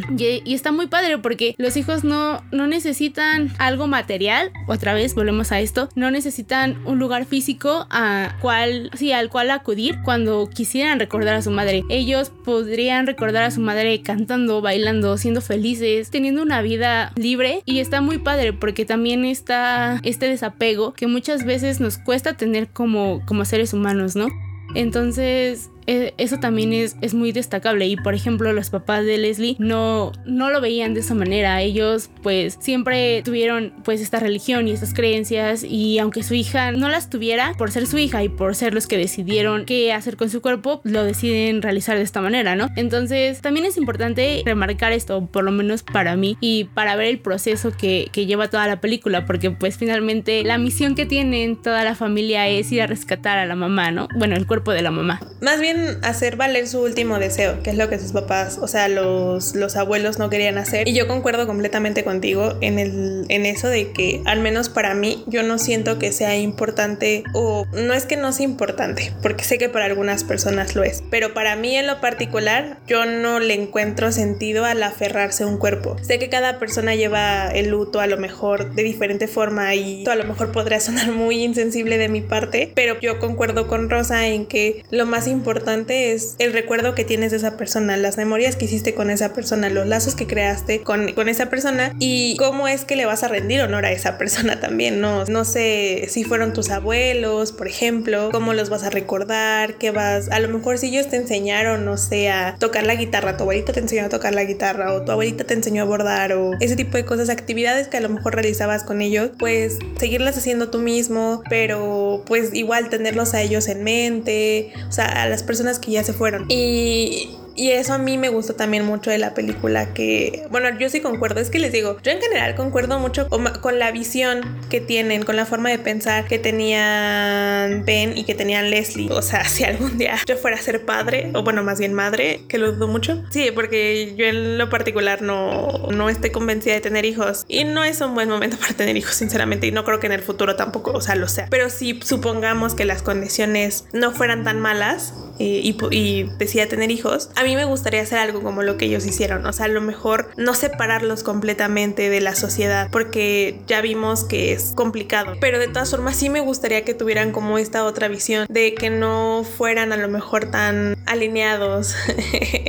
está 0.46 0.72
muy 0.72 0.86
padre 0.86 1.18
porque 1.18 1.54
los 1.58 1.76
hijos 1.76 2.04
no, 2.04 2.42
no 2.52 2.66
necesitan 2.66 3.52
algo 3.58 3.86
material, 3.86 4.52
otra 4.68 4.94
vez 4.94 5.14
volvemos 5.14 5.52
a 5.52 5.60
esto, 5.60 5.88
no 5.96 6.10
necesitan 6.10 6.80
un 6.86 6.98
lugar 6.98 7.26
físico 7.26 7.86
a 7.90 8.36
cual, 8.40 8.90
sí, 8.94 9.12
al 9.12 9.28
cual 9.28 9.50
acudir 9.50 9.98
cuando 10.04 10.48
quisieran 10.48 11.00
recordar 11.00 11.34
a 11.34 11.42
su 11.42 11.50
madre. 11.50 11.82
Ellos 11.88 12.30
podrían 12.44 13.06
recordar 13.06 13.42
a 13.42 13.50
su 13.50 13.60
madre 13.60 14.02
cantando, 14.02 14.60
bailando, 14.60 15.18
siendo 15.18 15.40
felices, 15.40 16.10
teniendo 16.10 16.42
una 16.42 16.62
vida 16.62 17.12
libre 17.16 17.62
y 17.64 17.80
está 17.80 18.00
muy 18.00 18.18
padre 18.18 18.52
porque 18.52 18.84
también 18.84 19.24
está 19.24 20.00
este 20.04 20.26
desapego 20.26 20.92
que 20.92 21.08
muchas 21.08 21.44
veces 21.44 21.80
nos 21.80 21.98
cuesta 21.98 22.36
tener 22.36 22.68
como, 22.68 23.22
como 23.26 23.44
seres 23.44 23.72
humanos, 23.72 24.14
¿no? 24.14 24.28
Entonces, 24.74 25.70
eso 25.90 26.38
también 26.38 26.72
es, 26.72 26.96
es 27.00 27.14
muy 27.14 27.32
destacable 27.32 27.86
y 27.86 27.96
por 27.96 28.14
ejemplo 28.14 28.52
los 28.52 28.70
papás 28.70 29.04
de 29.04 29.18
Leslie 29.18 29.56
no, 29.58 30.12
no 30.24 30.50
lo 30.50 30.60
veían 30.60 30.94
de 30.94 31.00
esa 31.00 31.14
manera, 31.14 31.60
ellos 31.62 32.10
pues 32.22 32.56
siempre 32.60 33.22
tuvieron 33.22 33.72
pues 33.84 34.00
esta 34.00 34.20
religión 34.20 34.68
y 34.68 34.72
estas 34.72 34.94
creencias 34.94 35.64
y 35.64 35.98
aunque 35.98 36.22
su 36.22 36.34
hija 36.34 36.72
no 36.72 36.88
las 36.88 37.10
tuviera 37.10 37.54
por 37.58 37.70
ser 37.70 37.86
su 37.86 37.98
hija 37.98 38.22
y 38.22 38.28
por 38.28 38.54
ser 38.54 38.74
los 38.74 38.86
que 38.86 38.96
decidieron 38.96 39.64
qué 39.64 39.92
hacer 39.92 40.16
con 40.16 40.30
su 40.30 40.40
cuerpo, 40.40 40.80
lo 40.84 41.04
deciden 41.04 41.62
realizar 41.62 41.96
de 41.96 42.02
esta 42.02 42.20
manera, 42.20 42.56
¿no? 42.56 42.68
Entonces 42.76 43.40
también 43.40 43.66
es 43.66 43.76
importante 43.76 44.42
remarcar 44.44 44.92
esto, 44.92 45.26
por 45.26 45.44
lo 45.44 45.50
menos 45.50 45.82
para 45.82 46.16
mí 46.16 46.36
y 46.40 46.64
para 46.64 46.96
ver 46.96 47.08
el 47.08 47.18
proceso 47.18 47.72
que, 47.76 48.08
que 48.12 48.26
lleva 48.26 48.48
toda 48.48 48.66
la 48.66 48.80
película, 48.80 49.26
porque 49.26 49.50
pues 49.50 49.76
finalmente 49.76 50.44
la 50.44 50.58
misión 50.58 50.94
que 50.94 51.06
tienen 51.06 51.60
toda 51.60 51.84
la 51.84 51.94
familia 51.94 52.48
es 52.48 52.70
ir 52.72 52.82
a 52.82 52.86
rescatar 52.86 53.38
a 53.38 53.46
la 53.46 53.56
mamá, 53.56 53.90
¿no? 53.90 54.08
Bueno, 54.16 54.36
el 54.36 54.46
cuerpo 54.46 54.72
de 54.72 54.82
la 54.82 54.90
mamá. 54.90 55.20
Más 55.40 55.60
bien 55.60 55.79
hacer 56.02 56.36
valer 56.36 56.66
su 56.68 56.80
último 56.80 57.18
deseo, 57.18 57.62
que 57.62 57.70
es 57.70 57.76
lo 57.76 57.88
que 57.88 57.98
sus 57.98 58.12
papás, 58.12 58.58
o 58.60 58.68
sea, 58.68 58.88
los, 58.88 59.54
los 59.54 59.76
abuelos 59.76 60.18
no 60.18 60.30
querían 60.30 60.58
hacer. 60.58 60.88
Y 60.88 60.94
yo 60.94 61.06
concuerdo 61.06 61.46
completamente 61.46 62.04
contigo 62.04 62.56
en, 62.60 62.78
el, 62.78 63.24
en 63.28 63.46
eso 63.46 63.68
de 63.68 63.92
que, 63.92 64.22
al 64.24 64.40
menos 64.40 64.68
para 64.68 64.94
mí, 64.94 65.24
yo 65.26 65.42
no 65.42 65.58
siento 65.58 65.98
que 65.98 66.12
sea 66.12 66.36
importante, 66.36 67.24
o 67.32 67.66
no 67.72 67.94
es 67.94 68.06
que 68.06 68.16
no 68.16 68.32
sea 68.32 68.44
importante, 68.44 69.12
porque 69.22 69.44
sé 69.44 69.58
que 69.58 69.68
para 69.68 69.86
algunas 69.86 70.24
personas 70.24 70.74
lo 70.74 70.82
es, 70.82 71.02
pero 71.10 71.34
para 71.34 71.56
mí 71.56 71.76
en 71.76 71.86
lo 71.86 72.00
particular, 72.00 72.78
yo 72.86 73.06
no 73.06 73.40
le 73.40 73.54
encuentro 73.54 74.12
sentido 74.12 74.64
al 74.64 74.82
aferrarse 74.82 75.44
a 75.44 75.46
un 75.46 75.58
cuerpo. 75.58 75.96
Sé 76.02 76.18
que 76.18 76.28
cada 76.28 76.58
persona 76.58 76.94
lleva 76.94 77.48
el 77.48 77.70
luto 77.70 78.00
a 78.00 78.06
lo 78.06 78.16
mejor 78.16 78.74
de 78.74 78.82
diferente 78.82 79.28
forma 79.28 79.74
y 79.74 80.04
a 80.06 80.14
lo 80.14 80.24
mejor 80.24 80.52
podría 80.52 80.80
sonar 80.80 81.10
muy 81.12 81.42
insensible 81.42 81.98
de 81.98 82.08
mi 82.08 82.20
parte, 82.20 82.72
pero 82.74 82.98
yo 83.00 83.18
concuerdo 83.18 83.66
con 83.66 83.90
Rosa 83.90 84.28
en 84.28 84.46
que 84.46 84.84
lo 84.90 85.06
más 85.06 85.26
importante 85.26 85.69
es 85.88 86.34
el 86.38 86.52
recuerdo 86.52 86.94
que 86.94 87.04
tienes 87.04 87.30
de 87.30 87.36
esa 87.36 87.56
persona, 87.56 87.96
las 87.96 88.16
memorias 88.16 88.56
que 88.56 88.64
hiciste 88.64 88.94
con 88.94 89.10
esa 89.10 89.32
persona, 89.32 89.70
los 89.70 89.86
lazos 89.86 90.14
que 90.14 90.26
creaste 90.26 90.82
con, 90.82 91.12
con 91.12 91.28
esa 91.28 91.46
persona 91.46 91.94
y 91.98 92.36
cómo 92.36 92.66
es 92.68 92.84
que 92.84 92.96
le 92.96 93.06
vas 93.06 93.22
a 93.22 93.28
rendir 93.28 93.60
honor 93.60 93.84
a 93.84 93.92
esa 93.92 94.18
persona 94.18 94.60
también, 94.60 95.00
¿no? 95.00 95.24
No 95.26 95.44
sé 95.44 96.06
si 96.08 96.24
fueron 96.24 96.52
tus 96.52 96.70
abuelos, 96.70 97.52
por 97.52 97.68
ejemplo, 97.68 98.30
cómo 98.32 98.52
los 98.52 98.68
vas 98.68 98.82
a 98.82 98.90
recordar, 98.90 99.74
qué 99.74 99.90
vas, 99.90 100.28
a 100.30 100.40
lo 100.40 100.48
mejor 100.48 100.78
si 100.78 100.88
ellos 100.88 101.08
te 101.08 101.16
enseñaron, 101.16 101.84
no 101.84 101.96
sé, 101.96 102.30
a 102.30 102.56
tocar 102.58 102.84
la 102.84 102.94
guitarra, 102.94 103.36
tu 103.36 103.44
abuelita 103.44 103.72
te 103.72 103.80
enseñó 103.80 104.06
a 104.06 104.08
tocar 104.08 104.34
la 104.34 104.44
guitarra 104.44 104.92
o 104.94 105.04
tu 105.04 105.12
abuelita 105.12 105.44
te 105.44 105.54
enseñó 105.54 105.82
a 105.82 105.86
bordar 105.86 106.32
o 106.32 106.52
ese 106.60 106.76
tipo 106.76 106.96
de 106.96 107.04
cosas, 107.04 107.28
actividades 107.28 107.88
que 107.88 107.98
a 107.98 108.00
lo 108.00 108.08
mejor 108.08 108.34
realizabas 108.34 108.82
con 108.82 109.02
ellos, 109.02 109.30
pues 109.38 109.78
seguirlas 109.98 110.36
haciendo 110.36 110.70
tú 110.70 110.78
mismo, 110.78 111.42
pero 111.48 112.24
pues 112.26 112.52
igual 112.54 112.88
tenerlos 112.88 113.34
a 113.34 113.42
ellos 113.42 113.68
en 113.68 113.84
mente, 113.84 114.72
o 114.88 114.92
sea, 114.92 115.06
a 115.06 115.28
las 115.28 115.42
personas 115.42 115.49
que 115.78 115.90
ya 115.92 116.04
se 116.04 116.12
fueron. 116.12 116.46
Y 116.48 117.30
y 117.56 117.70
eso 117.70 117.94
a 117.94 117.98
mí 117.98 118.18
me 118.18 118.28
gustó 118.28 118.54
también 118.54 118.84
mucho 118.84 119.10
de 119.10 119.18
la 119.18 119.34
película 119.34 119.92
que, 119.92 120.46
bueno, 120.50 120.68
yo 120.78 120.88
sí 120.88 121.00
concuerdo, 121.00 121.40
es 121.40 121.50
que 121.50 121.58
les 121.58 121.72
digo, 121.72 121.96
yo 122.02 122.12
en 122.12 122.20
general 122.20 122.54
concuerdo 122.54 122.98
mucho 122.98 123.28
con 123.28 123.78
la 123.78 123.90
visión 123.92 124.40
que 124.68 124.80
tienen, 124.80 125.22
con 125.22 125.36
la 125.36 125.46
forma 125.46 125.70
de 125.70 125.78
pensar 125.78 126.26
que 126.26 126.38
tenían 126.38 127.84
Ben 127.84 128.16
y 128.16 128.24
que 128.24 128.34
tenían 128.34 128.70
Leslie. 128.70 129.10
O 129.10 129.22
sea, 129.22 129.44
si 129.48 129.64
algún 129.64 129.98
día 129.98 130.16
yo 130.26 130.36
fuera 130.36 130.56
a 130.56 130.60
ser 130.60 130.84
padre, 130.84 131.30
o 131.34 131.42
bueno, 131.42 131.62
más 131.62 131.78
bien 131.78 131.94
madre, 131.94 132.42
que 132.48 132.58
lo 132.58 132.72
dudo 132.72 132.88
mucho. 132.88 133.22
Sí, 133.30 133.50
porque 133.54 134.14
yo 134.16 134.26
en 134.26 134.58
lo 134.58 134.70
particular 134.70 135.22
no, 135.22 135.88
no 135.90 136.08
estoy 136.08 136.30
convencida 136.30 136.74
de 136.74 136.80
tener 136.80 137.04
hijos 137.04 137.44
y 137.48 137.64
no 137.64 137.84
es 137.84 138.00
un 138.00 138.14
buen 138.14 138.28
momento 138.28 138.56
para 138.58 138.74
tener 138.74 138.96
hijos, 138.96 139.14
sinceramente, 139.14 139.66
y 139.66 139.72
no 139.72 139.84
creo 139.84 140.00
que 140.00 140.06
en 140.06 140.12
el 140.12 140.22
futuro 140.22 140.56
tampoco, 140.56 140.92
o 140.92 141.00
sea, 141.00 141.14
lo 141.14 141.28
sea. 141.28 141.46
Pero 141.50 141.70
si 141.70 142.00
supongamos 142.02 142.74
que 142.74 142.84
las 142.84 143.02
condiciones 143.02 143.84
no 143.92 144.12
fueran 144.12 144.44
tan 144.44 144.60
malas, 144.60 145.14
y, 145.38 145.74
y, 145.90 146.24
decía 146.38 146.68
tener 146.68 146.90
hijos, 146.90 147.30
a 147.40 147.44
mí 147.44 147.56
me 147.56 147.64
gustaría 147.64 148.02
hacer 148.02 148.18
algo 148.18 148.42
como 148.42 148.62
lo 148.62 148.76
que 148.76 148.84
ellos 148.84 149.06
hicieron. 149.06 149.46
O 149.46 149.52
sea, 149.54 149.64
a 149.64 149.68
lo 149.68 149.80
mejor 149.80 150.30
no 150.36 150.52
separarlos 150.52 151.22
completamente 151.22 152.10
de 152.10 152.20
la 152.20 152.34
sociedad, 152.34 152.88
porque 152.92 153.62
ya 153.66 153.80
vimos 153.80 154.24
que 154.24 154.52
es 154.52 154.72
complicado. 154.74 155.32
Pero 155.40 155.58
de 155.58 155.66
todas 155.66 155.90
formas, 155.90 156.16
sí 156.16 156.28
me 156.28 156.40
gustaría 156.40 156.84
que 156.84 156.92
tuvieran 156.92 157.32
como 157.32 157.56
esta 157.56 157.84
otra 157.84 158.08
visión 158.08 158.46
de 158.50 158.74
que 158.74 158.90
no 158.90 159.42
fueran 159.56 159.90
a 159.92 159.96
lo 159.96 160.08
mejor 160.08 160.50
tan 160.50 160.96
alineados. 161.06 161.94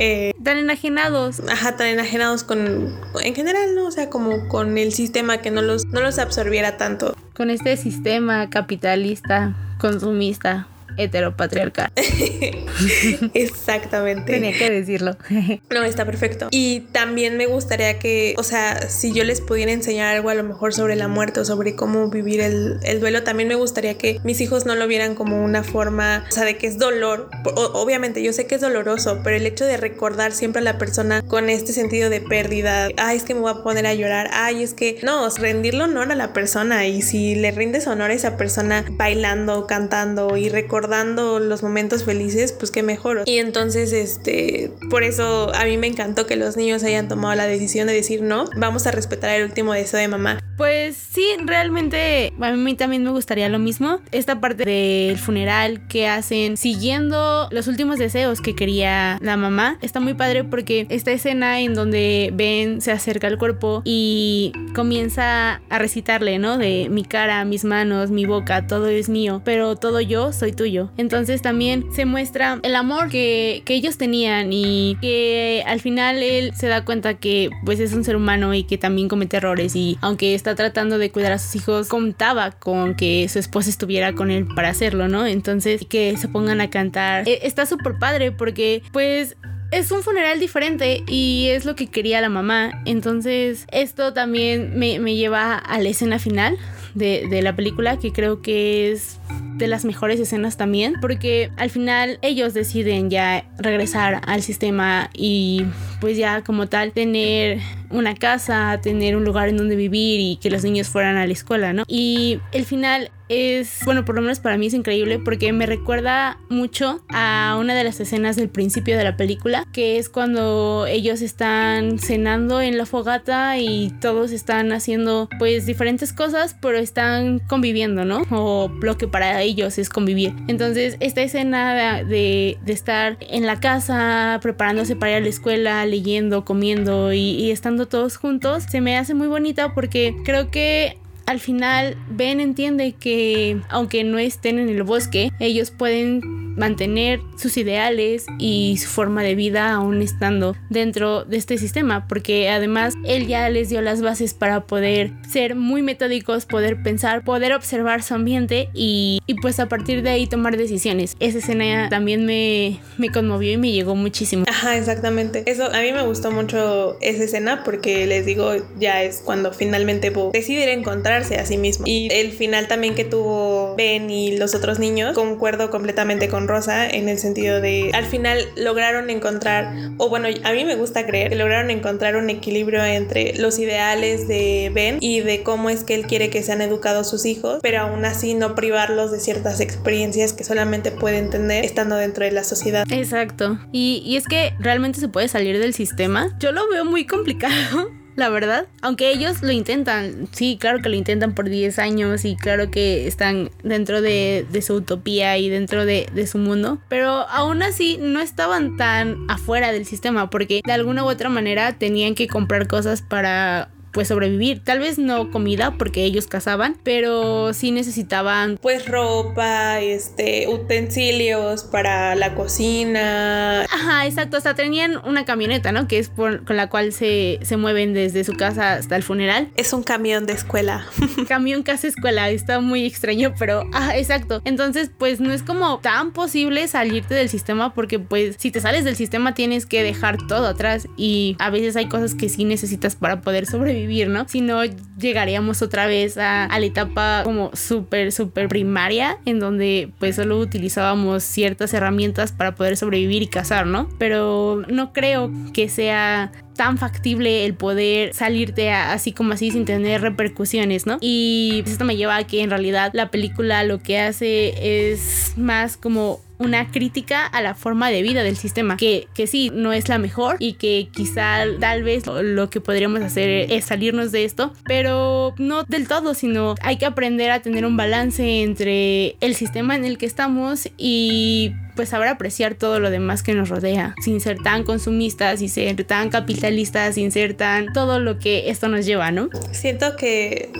Eh, 0.04 0.32
tan 0.42 0.58
enajenados. 0.58 1.42
Ajá, 1.48 1.76
tan 1.76 1.86
enajenados 1.86 2.44
con, 2.44 2.98
en 3.22 3.34
general, 3.34 3.74
¿no? 3.74 3.86
O 3.86 3.90
sea, 3.90 4.08
como 4.08 4.48
con 4.48 4.78
el 4.78 4.92
sistema 4.92 5.38
que 5.38 5.50
no 5.50 5.60
los, 5.60 5.84
no 5.86 6.00
los 6.00 6.18
absorbiera 6.18 6.76
tanto. 6.76 7.14
Con 7.34 7.50
este 7.50 7.76
sistema 7.76 8.48
capitalista, 8.48 9.54
consumista 9.78 10.66
heteropatriarcal. 10.96 11.90
Exactamente. 13.34 14.32
Tenía 14.32 14.52
que 14.52 14.70
decirlo. 14.70 15.16
no, 15.70 15.82
está 15.82 16.04
perfecto. 16.04 16.48
Y 16.50 16.80
también 16.92 17.36
me 17.36 17.46
gustaría 17.46 17.98
que, 17.98 18.34
o 18.38 18.42
sea, 18.42 18.88
si 18.88 19.12
yo 19.12 19.24
les 19.24 19.40
pudiera 19.40 19.72
enseñar 19.72 20.14
algo 20.14 20.30
a 20.30 20.34
lo 20.34 20.44
mejor 20.44 20.74
sobre 20.74 20.96
la 20.96 21.08
muerte 21.08 21.40
o 21.40 21.44
sobre 21.44 21.74
cómo 21.74 22.08
vivir 22.10 22.40
el, 22.40 23.00
duelo, 23.00 23.22
también 23.22 23.48
me 23.48 23.54
gustaría 23.54 23.98
que 23.98 24.20
mis 24.22 24.40
hijos 24.40 24.66
no 24.66 24.74
lo 24.74 24.86
vieran 24.86 25.14
como 25.14 25.42
una 25.42 25.62
forma, 25.62 26.24
o 26.28 26.32
sea, 26.32 26.44
de 26.44 26.56
que 26.56 26.66
es 26.66 26.78
dolor. 26.78 27.30
obviamente, 27.54 28.22
yo 28.22 28.32
sé 28.32 28.46
que 28.46 28.54
es 28.56 28.60
doloroso, 28.60 29.20
pero 29.24 29.36
el 29.36 29.46
hecho 29.46 29.64
de 29.64 29.76
recordar 29.76 30.32
siempre 30.32 30.60
a 30.60 30.64
la 30.64 30.78
persona 30.78 31.22
con 31.22 31.50
este 31.50 31.72
sentido 31.72 32.10
de 32.10 32.20
pérdida, 32.20 32.88
ay, 32.96 33.16
es 33.16 33.24
que 33.24 33.34
me 33.34 33.40
voy 33.40 33.50
a 33.50 33.62
poner 33.62 33.86
a 33.86 33.94
llorar, 33.94 34.30
ay, 34.32 34.62
es 34.62 34.74
que 34.74 34.98
no, 35.02 35.28
rendirle 35.30 35.84
honor 35.84 36.12
a 36.12 36.14
la 36.14 36.32
persona 36.32 36.86
y 36.86 37.02
si 37.02 37.34
le 37.34 37.50
rindes 37.50 37.86
honor 37.86 38.10
a 38.10 38.14
esa 38.14 38.36
persona 38.36 38.84
bailando, 38.90 39.66
cantando 39.66 40.36
y 40.36 40.48
recordando 40.48 40.81
recordando 40.82 41.38
los 41.38 41.62
momentos 41.62 42.02
felices, 42.02 42.52
pues 42.52 42.72
qué 42.72 42.82
mejor. 42.82 43.22
Y 43.26 43.38
entonces, 43.38 43.92
este, 43.92 44.72
por 44.90 45.04
eso 45.04 45.54
a 45.54 45.64
mí 45.64 45.78
me 45.78 45.86
encantó 45.86 46.26
que 46.26 46.34
los 46.34 46.56
niños 46.56 46.82
hayan 46.82 47.06
tomado 47.06 47.36
la 47.36 47.46
decisión 47.46 47.86
de 47.86 47.94
decir 47.94 48.22
no, 48.22 48.46
vamos 48.56 48.86
a 48.88 48.90
respetar 48.90 49.30
el 49.30 49.44
último 49.44 49.72
deseo 49.72 50.00
de 50.00 50.08
mamá. 50.08 50.40
Pues 50.56 50.96
sí, 50.96 51.26
realmente 51.44 52.32
a 52.40 52.52
mí 52.52 52.74
también 52.74 53.04
me 53.04 53.10
gustaría 53.10 53.48
lo 53.48 53.58
mismo. 53.58 54.00
Esta 54.10 54.40
parte 54.40 54.64
del 54.64 55.18
funeral 55.18 55.86
que 55.88 56.08
hacen 56.08 56.56
siguiendo 56.56 57.48
los 57.50 57.68
últimos 57.68 57.98
deseos 57.98 58.40
que 58.40 58.54
quería 58.54 59.18
la 59.22 59.36
mamá 59.36 59.78
está 59.82 60.00
muy 60.00 60.14
padre 60.14 60.44
porque 60.44 60.86
esta 60.90 61.10
escena 61.10 61.60
en 61.60 61.74
donde 61.74 62.30
Ben 62.34 62.80
se 62.80 62.92
acerca 62.92 63.28
al 63.28 63.38
cuerpo 63.38 63.82
y 63.84 64.52
comienza 64.74 65.62
a 65.68 65.78
recitarle, 65.78 66.38
¿no? 66.38 66.58
De 66.58 66.88
mi 66.90 67.04
cara, 67.04 67.44
mis 67.44 67.64
manos, 67.64 68.10
mi 68.10 68.26
boca, 68.26 68.66
todo 68.66 68.88
es 68.88 69.08
mío, 69.08 69.42
pero 69.44 69.76
todo 69.76 70.00
yo 70.00 70.32
soy 70.32 70.52
tuyo 70.52 70.71
entonces 70.96 71.42
también 71.42 71.86
se 71.92 72.04
muestra 72.04 72.58
el 72.62 72.74
amor 72.76 73.08
que, 73.08 73.62
ellos 73.72 73.96
tenían 73.96 74.52
y 74.52 74.98
que 75.00 75.64
al 75.66 75.80
final 75.80 76.22
él 76.22 76.52
se 76.54 76.68
da 76.68 76.84
cuenta 76.84 77.14
que 77.14 77.48
pues 77.64 77.80
es 77.80 77.94
un 77.94 78.04
ser 78.04 78.16
humano 78.16 78.52
y 78.52 78.64
que 78.64 78.76
también 78.76 79.08
comete 79.08 79.38
errores 79.38 79.74
y 79.74 79.96
aunque 80.02 80.34
está 80.34 80.54
tratando 80.54 80.98
de 80.98 81.10
cuidar 81.10 81.32
a 81.32 81.38
sus 81.38 81.56
hijos, 81.56 81.88
contaba 81.88 82.50
con 82.50 82.94
que 82.94 83.26
su 83.30 83.38
esposa 83.38 83.70
estuviera 83.70 84.12
con 84.12 84.30
él 84.30 84.46
para 84.54 84.68
hacerlo, 84.68 85.08
¿no? 85.08 85.26
Entonces 85.26 85.86
que 85.88 86.18
se 86.18 86.28
pongan 86.28 86.60
a 86.60 86.68
cantar. 86.68 87.26
E, 87.26 87.46
está 87.46 87.64
súper 87.64 87.98
padre 87.98 88.30
porque 88.30 88.82
pues 88.92 89.36
es 89.72 89.90
un 89.90 90.02
funeral 90.02 90.38
diferente 90.38 91.02
y 91.08 91.48
es 91.48 91.64
lo 91.64 91.74
que 91.74 91.86
quería 91.86 92.20
la 92.20 92.28
mamá. 92.28 92.82
Entonces, 92.84 93.66
esto 93.72 94.12
también 94.12 94.78
me, 94.78 94.98
me 94.98 95.16
lleva 95.16 95.56
a 95.56 95.80
la 95.80 95.88
escena 95.88 96.18
final 96.18 96.58
de, 96.94 97.26
de, 97.28 97.42
la 97.42 97.54
película, 97.56 97.98
que 97.98 98.12
creo 98.12 98.42
que 98.42 98.92
es 98.92 99.18
de 99.56 99.66
las 99.66 99.84
mejores 99.84 100.20
escenas 100.20 100.56
también, 100.56 100.94
porque 101.00 101.50
al 101.56 101.70
final 101.70 102.18
ellos 102.22 102.54
deciden 102.54 103.10
ya 103.10 103.44
regresar 103.58 104.20
al 104.26 104.42
sistema 104.42 105.10
y 105.14 105.64
pues 106.02 106.16
ya 106.16 106.42
como 106.42 106.66
tal 106.66 106.90
tener 106.90 107.60
una 107.90 108.16
casa, 108.16 108.80
tener 108.82 109.14
un 109.14 109.24
lugar 109.24 109.48
en 109.48 109.56
donde 109.56 109.76
vivir 109.76 110.18
y 110.18 110.36
que 110.42 110.50
los 110.50 110.64
niños 110.64 110.88
fueran 110.88 111.16
a 111.16 111.24
la 111.24 111.32
escuela, 111.32 111.72
¿no? 111.72 111.84
Y 111.86 112.40
el 112.50 112.64
final 112.64 113.12
es, 113.28 113.80
bueno, 113.84 114.04
por 114.04 114.14
lo 114.14 114.20
menos 114.20 114.40
para 114.40 114.58
mí 114.58 114.66
es 114.66 114.74
increíble 114.74 115.18
porque 115.18 115.52
me 115.52 115.64
recuerda 115.64 116.38
mucho 116.50 117.02
a 117.08 117.56
una 117.58 117.74
de 117.74 117.84
las 117.84 117.98
escenas 118.00 118.36
del 118.36 118.48
principio 118.48 118.98
de 118.98 119.04
la 119.04 119.16
película, 119.16 119.66
que 119.72 119.98
es 119.98 120.08
cuando 120.08 120.86
ellos 120.86 121.22
están 121.22 121.98
cenando 121.98 122.60
en 122.60 122.76
la 122.76 122.84
fogata 122.84 123.56
y 123.58 123.90
todos 124.00 124.32
están 124.32 124.72
haciendo 124.72 125.28
pues 125.38 125.64
diferentes 125.64 126.12
cosas, 126.12 126.56
pero 126.60 126.78
están 126.78 127.38
conviviendo, 127.38 128.04
¿no? 128.04 128.22
O 128.30 128.70
lo 128.82 128.98
que 128.98 129.08
para 129.08 129.40
ellos 129.40 129.78
es 129.78 129.88
convivir. 129.88 130.34
Entonces, 130.48 130.96
esta 131.00 131.22
escena 131.22 132.02
de, 132.04 132.58
de, 132.62 132.72
estar 132.72 133.16
en 133.20 133.46
la 133.46 133.60
casa, 133.60 134.40
preparándose 134.42 134.96
para 134.96 135.12
ir 135.12 135.16
a 135.18 135.20
la 135.20 135.28
escuela, 135.28 135.86
leyendo, 135.92 136.44
comiendo 136.44 137.12
y, 137.12 137.18
y 137.18 137.50
estando 137.50 137.86
todos 137.86 138.16
juntos, 138.16 138.64
se 138.64 138.80
me 138.80 138.96
hace 138.96 139.14
muy 139.14 139.28
bonita 139.28 139.74
porque 139.74 140.16
creo 140.24 140.50
que 140.50 140.96
al 141.26 141.40
final 141.40 141.96
Ben 142.10 142.40
entiende 142.40 142.92
que 142.92 143.60
aunque 143.68 144.04
no 144.04 144.18
estén 144.18 144.58
en 144.58 144.68
el 144.68 144.82
bosque, 144.82 145.30
ellos 145.40 145.70
pueden 145.70 146.20
mantener 146.56 147.20
sus 147.36 147.56
ideales 147.56 148.26
y 148.38 148.76
su 148.78 148.88
forma 148.88 149.22
de 149.22 149.34
vida 149.34 149.72
aún 149.72 150.02
estando 150.02 150.54
dentro 150.70 151.24
de 151.24 151.36
este 151.36 151.58
sistema, 151.58 152.06
porque 152.08 152.50
además 152.50 152.94
él 153.04 153.26
ya 153.26 153.48
les 153.48 153.68
dio 153.68 153.80
las 153.80 154.02
bases 154.02 154.34
para 154.34 154.66
poder 154.66 155.12
ser 155.28 155.54
muy 155.54 155.82
metódicos, 155.82 156.46
poder 156.46 156.82
pensar, 156.82 157.24
poder 157.24 157.52
observar 157.52 158.02
su 158.02 158.14
ambiente 158.14 158.68
y, 158.74 159.20
y 159.26 159.34
pues 159.34 159.60
a 159.60 159.68
partir 159.68 160.02
de 160.02 160.10
ahí 160.10 160.26
tomar 160.26 160.56
decisiones. 160.56 161.16
Esa 161.20 161.38
escena 161.38 161.88
también 161.88 162.26
me, 162.26 162.80
me 162.98 163.10
conmovió 163.10 163.52
y 163.52 163.56
me 163.56 163.72
llegó 163.72 163.94
muchísimo. 163.94 164.44
Ajá, 164.48 164.76
exactamente. 164.76 165.42
Eso 165.46 165.66
a 165.72 165.80
mí 165.80 165.92
me 165.92 166.02
gustó 166.02 166.30
mucho 166.30 166.98
esa 167.00 167.24
escena 167.24 167.64
porque 167.64 168.06
les 168.06 168.26
digo, 168.26 168.52
ya 168.78 169.02
es 169.02 169.22
cuando 169.24 169.52
finalmente 169.52 170.10
Bo 170.10 170.30
decide 170.32 170.72
a 171.12 171.46
sí 171.46 171.56
mismo. 171.56 171.84
Y 171.86 172.08
el 172.12 172.32
final 172.32 172.68
también 172.68 172.94
que 172.94 173.04
tuvo 173.04 173.74
Ben 173.76 174.10
y 174.10 174.36
los 174.36 174.54
otros 174.54 174.78
niños, 174.78 175.14
concuerdo 175.14 175.70
completamente 175.70 176.28
con 176.28 176.48
Rosa 176.48 176.88
en 176.88 177.08
el 177.08 177.18
sentido 177.18 177.60
de 177.60 177.90
al 177.92 178.06
final 178.06 178.38
lograron 178.56 179.10
encontrar, 179.10 179.74
o 179.98 180.08
bueno, 180.08 180.28
a 180.44 180.52
mí 180.52 180.64
me 180.64 180.74
gusta 180.74 181.06
creer 181.06 181.30
que 181.30 181.36
lograron 181.36 181.70
encontrar 181.70 182.16
un 182.16 182.30
equilibrio 182.30 182.84
entre 182.84 183.36
los 183.38 183.58
ideales 183.58 184.28
de 184.28 184.70
Ben 184.74 184.98
y 185.00 185.20
de 185.20 185.42
cómo 185.42 185.70
es 185.70 185.84
que 185.84 185.94
él 185.94 186.06
quiere 186.06 186.30
que 186.30 186.42
sean 186.42 186.62
educados 186.62 187.10
sus 187.10 187.26
hijos, 187.26 187.58
pero 187.62 187.80
aún 187.80 188.04
así 188.04 188.34
no 188.34 188.54
privarlos 188.54 189.10
de 189.10 189.20
ciertas 189.20 189.60
experiencias 189.60 190.32
que 190.32 190.44
solamente 190.44 190.90
pueden 190.90 191.30
tener 191.30 191.64
estando 191.64 191.96
dentro 191.96 192.24
de 192.24 192.32
la 192.32 192.44
sociedad. 192.44 192.86
Exacto. 192.90 193.58
Y, 193.72 194.02
y 194.04 194.16
es 194.16 194.26
que 194.26 194.54
realmente 194.58 195.00
se 195.00 195.08
puede 195.08 195.28
salir 195.28 195.58
del 195.58 195.74
sistema. 195.74 196.36
Yo 196.38 196.52
lo 196.52 196.68
veo 196.68 196.84
muy 196.84 197.06
complicado 197.06 197.90
la 198.16 198.28
verdad. 198.28 198.66
Aunque 198.80 199.10
ellos 199.10 199.42
lo 199.42 199.52
intentan, 199.52 200.28
sí, 200.32 200.58
claro 200.60 200.80
que 200.82 200.88
lo 200.88 200.96
intentan 200.96 201.34
por 201.34 201.48
10 201.48 201.78
años 201.78 202.24
y 202.24 202.36
claro 202.36 202.70
que 202.70 203.06
están 203.06 203.50
dentro 203.62 204.02
de, 204.02 204.46
de 204.50 204.62
su 204.62 204.74
utopía 204.74 205.38
y 205.38 205.48
dentro 205.48 205.84
de, 205.86 206.06
de, 206.12 206.26
su 206.26 206.38
mundo, 206.38 206.78
pero 206.88 207.08
aún 207.28 207.62
así 207.62 207.98
no 208.00 208.20
estaban 208.20 208.76
tan 208.76 209.18
afuera 209.28 209.72
del 209.72 209.86
sistema 209.86 210.30
porque 210.30 210.60
de 210.64 210.72
alguna 210.72 211.04
u 211.04 211.08
otra 211.08 211.28
manera 211.28 211.72
tenían 211.78 212.14
que 212.14 212.28
comprar 212.28 212.68
cosas 212.68 213.02
para 213.02 213.70
pues 213.92 214.08
sobrevivir. 214.08 214.62
Tal 214.64 214.78
vez 214.80 214.98
no 214.98 215.30
comida 215.30 215.74
porque 215.78 216.04
ellos 216.04 216.26
cazaban, 216.26 216.76
pero 216.82 217.52
sí 217.52 217.70
necesitaban 217.70 218.58
pues 218.60 218.86
ropa, 218.86 219.80
este, 219.80 220.48
utensilios 220.48 221.64
para 221.64 222.14
la 222.14 222.34
cocina. 222.34 223.62
Ajá, 223.62 224.06
exacto. 224.06 224.36
Hasta 224.36 224.54
tenían 224.54 224.98
una 225.04 225.24
camioneta, 225.24 225.72
¿no? 225.72 225.86
Que 225.86 225.98
es 225.98 226.08
por, 226.08 226.44
con 226.44 226.56
la 226.56 226.68
cual 226.68 226.92
se, 226.92 227.38
se 227.42 227.56
mueven 227.56 227.92
desde 227.92 228.24
su 228.24 228.32
casa 228.32 228.74
hasta 228.74 228.96
el 228.96 229.02
funeral. 229.02 229.50
Es 229.56 229.72
un 229.72 229.82
camión 229.82 230.26
de 230.26 230.32
escuela. 230.32 230.86
camión 231.28 231.62
casa 231.62 231.86
escuela. 231.86 232.30
Está 232.30 232.60
muy 232.60 232.86
extraño, 232.86 233.34
pero 233.38 233.68
ajá, 233.72 233.96
exacto. 233.98 234.40
Entonces, 234.44 234.90
pues 234.96 235.20
no 235.20 235.32
es 235.32 235.42
como 235.42 235.78
tan 235.80 236.12
posible 236.12 236.66
salirte 236.68 237.14
del 237.14 237.28
sistema 237.28 237.74
porque 237.74 237.98
pues 237.98 238.36
si 238.38 238.50
te 238.50 238.60
sales 238.60 238.84
del 238.84 238.96
sistema 238.96 239.34
tienes 239.34 239.66
que 239.66 239.82
dejar 239.82 240.16
todo 240.26 240.46
atrás 240.46 240.88
y 240.96 241.36
a 241.38 241.50
veces 241.50 241.76
hay 241.76 241.88
cosas 241.88 242.14
que 242.14 242.28
sí 242.28 242.44
necesitas 242.44 242.96
para 242.96 243.20
poder 243.20 243.46
sobrevivir 243.46 243.81
Si 244.28 244.40
no, 244.40 244.62
llegaríamos 244.98 245.62
otra 245.62 245.86
vez 245.86 246.18
a, 246.18 246.48
la 246.48 246.66
etapa 246.66 247.22
como 247.24 247.50
súper, 247.54 248.12
súper 248.12 248.48
primaria, 248.48 249.18
en 249.24 249.40
donde 249.40 249.90
pues 249.98 250.16
solo 250.16 250.38
utilizábamos 250.38 251.22
ciertas 251.22 251.74
herramientas 251.74 252.32
para 252.32 252.54
poder 252.54 252.76
sobrevivir 252.76 253.22
y 253.22 253.26
cazar, 253.26 253.66
¿no? 253.66 253.88
Pero 253.98 254.62
no 254.68 254.92
creo 254.92 255.30
que 255.52 255.68
sea 255.68 256.32
tan 256.54 256.78
factible 256.78 257.44
el 257.46 257.54
poder 257.54 258.14
salirte 258.14 258.70
así 258.70 259.12
como 259.12 259.32
así 259.32 259.50
sin 259.50 259.64
tener 259.64 260.02
repercusiones, 260.02 260.86
¿no? 260.86 260.98
Y 261.00 261.62
esto 261.66 261.84
me 261.84 261.96
lleva 261.96 262.16
a 262.16 262.24
que 262.24 262.42
en 262.42 262.50
realidad 262.50 262.90
la 262.94 263.10
película 263.10 263.64
lo 263.64 263.78
que 263.80 263.98
hace 263.98 264.90
es 264.90 265.32
más 265.36 265.76
como 265.76 266.20
una 266.42 266.70
crítica 266.70 267.26
a 267.26 267.40
la 267.40 267.54
forma 267.54 267.90
de 267.90 268.02
vida 268.02 268.22
del 268.22 268.36
sistema, 268.36 268.76
que, 268.76 269.08
que 269.14 269.26
sí, 269.26 269.50
no 269.54 269.72
es 269.72 269.88
la 269.88 269.98
mejor 269.98 270.36
y 270.38 270.54
que 270.54 270.88
quizá 270.92 271.44
tal 271.60 271.82
vez 271.82 272.04
lo 272.06 272.50
que 272.50 272.60
podríamos 272.60 273.00
hacer 273.00 273.50
es 273.50 273.64
salirnos 273.64 274.12
de 274.12 274.24
esto, 274.24 274.52
pero 274.64 275.34
no 275.38 275.62
del 275.64 275.88
todo, 275.88 276.14
sino 276.14 276.54
hay 276.62 276.76
que 276.76 276.86
aprender 276.86 277.30
a 277.30 277.40
tener 277.40 277.64
un 277.64 277.76
balance 277.76 278.42
entre 278.42 279.16
el 279.20 279.34
sistema 279.34 279.76
en 279.76 279.84
el 279.84 279.98
que 279.98 280.06
estamos 280.06 280.68
y 280.76 281.52
pues 281.74 281.88
saber 281.88 282.08
apreciar 282.08 282.54
todo 282.54 282.80
lo 282.80 282.90
demás 282.90 283.22
que 283.22 283.34
nos 283.34 283.48
rodea, 283.48 283.94
sin 284.02 284.20
ser 284.20 284.38
tan 284.38 284.64
consumistas, 284.64 285.38
sin 285.38 285.48
ser 285.48 285.84
tan 285.84 286.10
capitalistas, 286.10 286.96
sin 286.96 287.10
ser 287.12 287.34
tan 287.34 287.72
todo 287.72 287.98
lo 287.98 288.18
que 288.18 288.50
esto 288.50 288.68
nos 288.68 288.84
lleva, 288.84 289.10
¿no? 289.10 289.30
Siento 289.52 289.96
que 289.96 290.50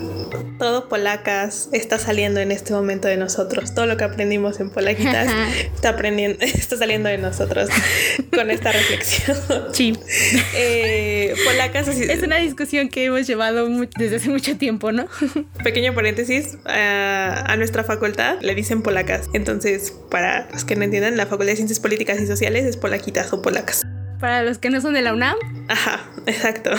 todo 0.57 0.89
polacas 0.89 1.69
está 1.71 1.99
saliendo 1.99 2.39
en 2.39 2.51
este 2.51 2.73
momento 2.73 3.07
de 3.07 3.17
nosotros, 3.17 3.75
todo 3.75 3.85
lo 3.85 3.97
que 3.97 4.03
aprendimos 4.03 4.59
en 4.59 4.69
polaquitas 4.69 5.27
está 5.75 5.89
aprendiendo, 5.89 6.37
está 6.41 6.77
saliendo 6.77 7.09
de 7.09 7.17
nosotros 7.17 7.69
con 8.33 8.49
esta 8.49 8.71
reflexión. 8.71 9.37
Sí. 9.73 9.93
Eh, 10.55 11.33
polacas 11.45 11.87
es 11.87 12.23
una 12.23 12.37
discusión 12.37 12.89
que 12.89 13.05
hemos 13.05 13.25
llevado 13.25 13.67
desde 13.97 14.17
hace 14.17 14.29
mucho 14.29 14.57
tiempo, 14.57 14.91
¿no? 14.91 15.07
Pequeño 15.63 15.93
paréntesis, 15.93 16.57
a, 16.65 17.51
a 17.51 17.57
nuestra 17.57 17.83
facultad 17.83 18.39
le 18.41 18.55
dicen 18.55 18.81
polacas, 18.81 19.29
entonces 19.33 19.93
para 20.09 20.47
los 20.51 20.63
que 20.65 20.75
no 20.75 20.83
entiendan 20.83 21.02
en 21.07 21.17
la 21.17 21.25
Facultad 21.25 21.51
de 21.51 21.55
Ciencias 21.57 21.79
Políticas 21.79 22.19
y 22.19 22.27
Sociales 22.27 22.65
es 22.65 22.77
polaquitas 22.77 23.31
o 23.33 23.41
polacas. 23.41 23.83
Para 24.19 24.41
los 24.43 24.57
que 24.57 24.69
no 24.69 24.79
son 24.79 24.93
de 24.93 25.01
la 25.01 25.13
UNAM. 25.13 25.35
Ajá, 25.67 25.99
exacto. 26.25 26.71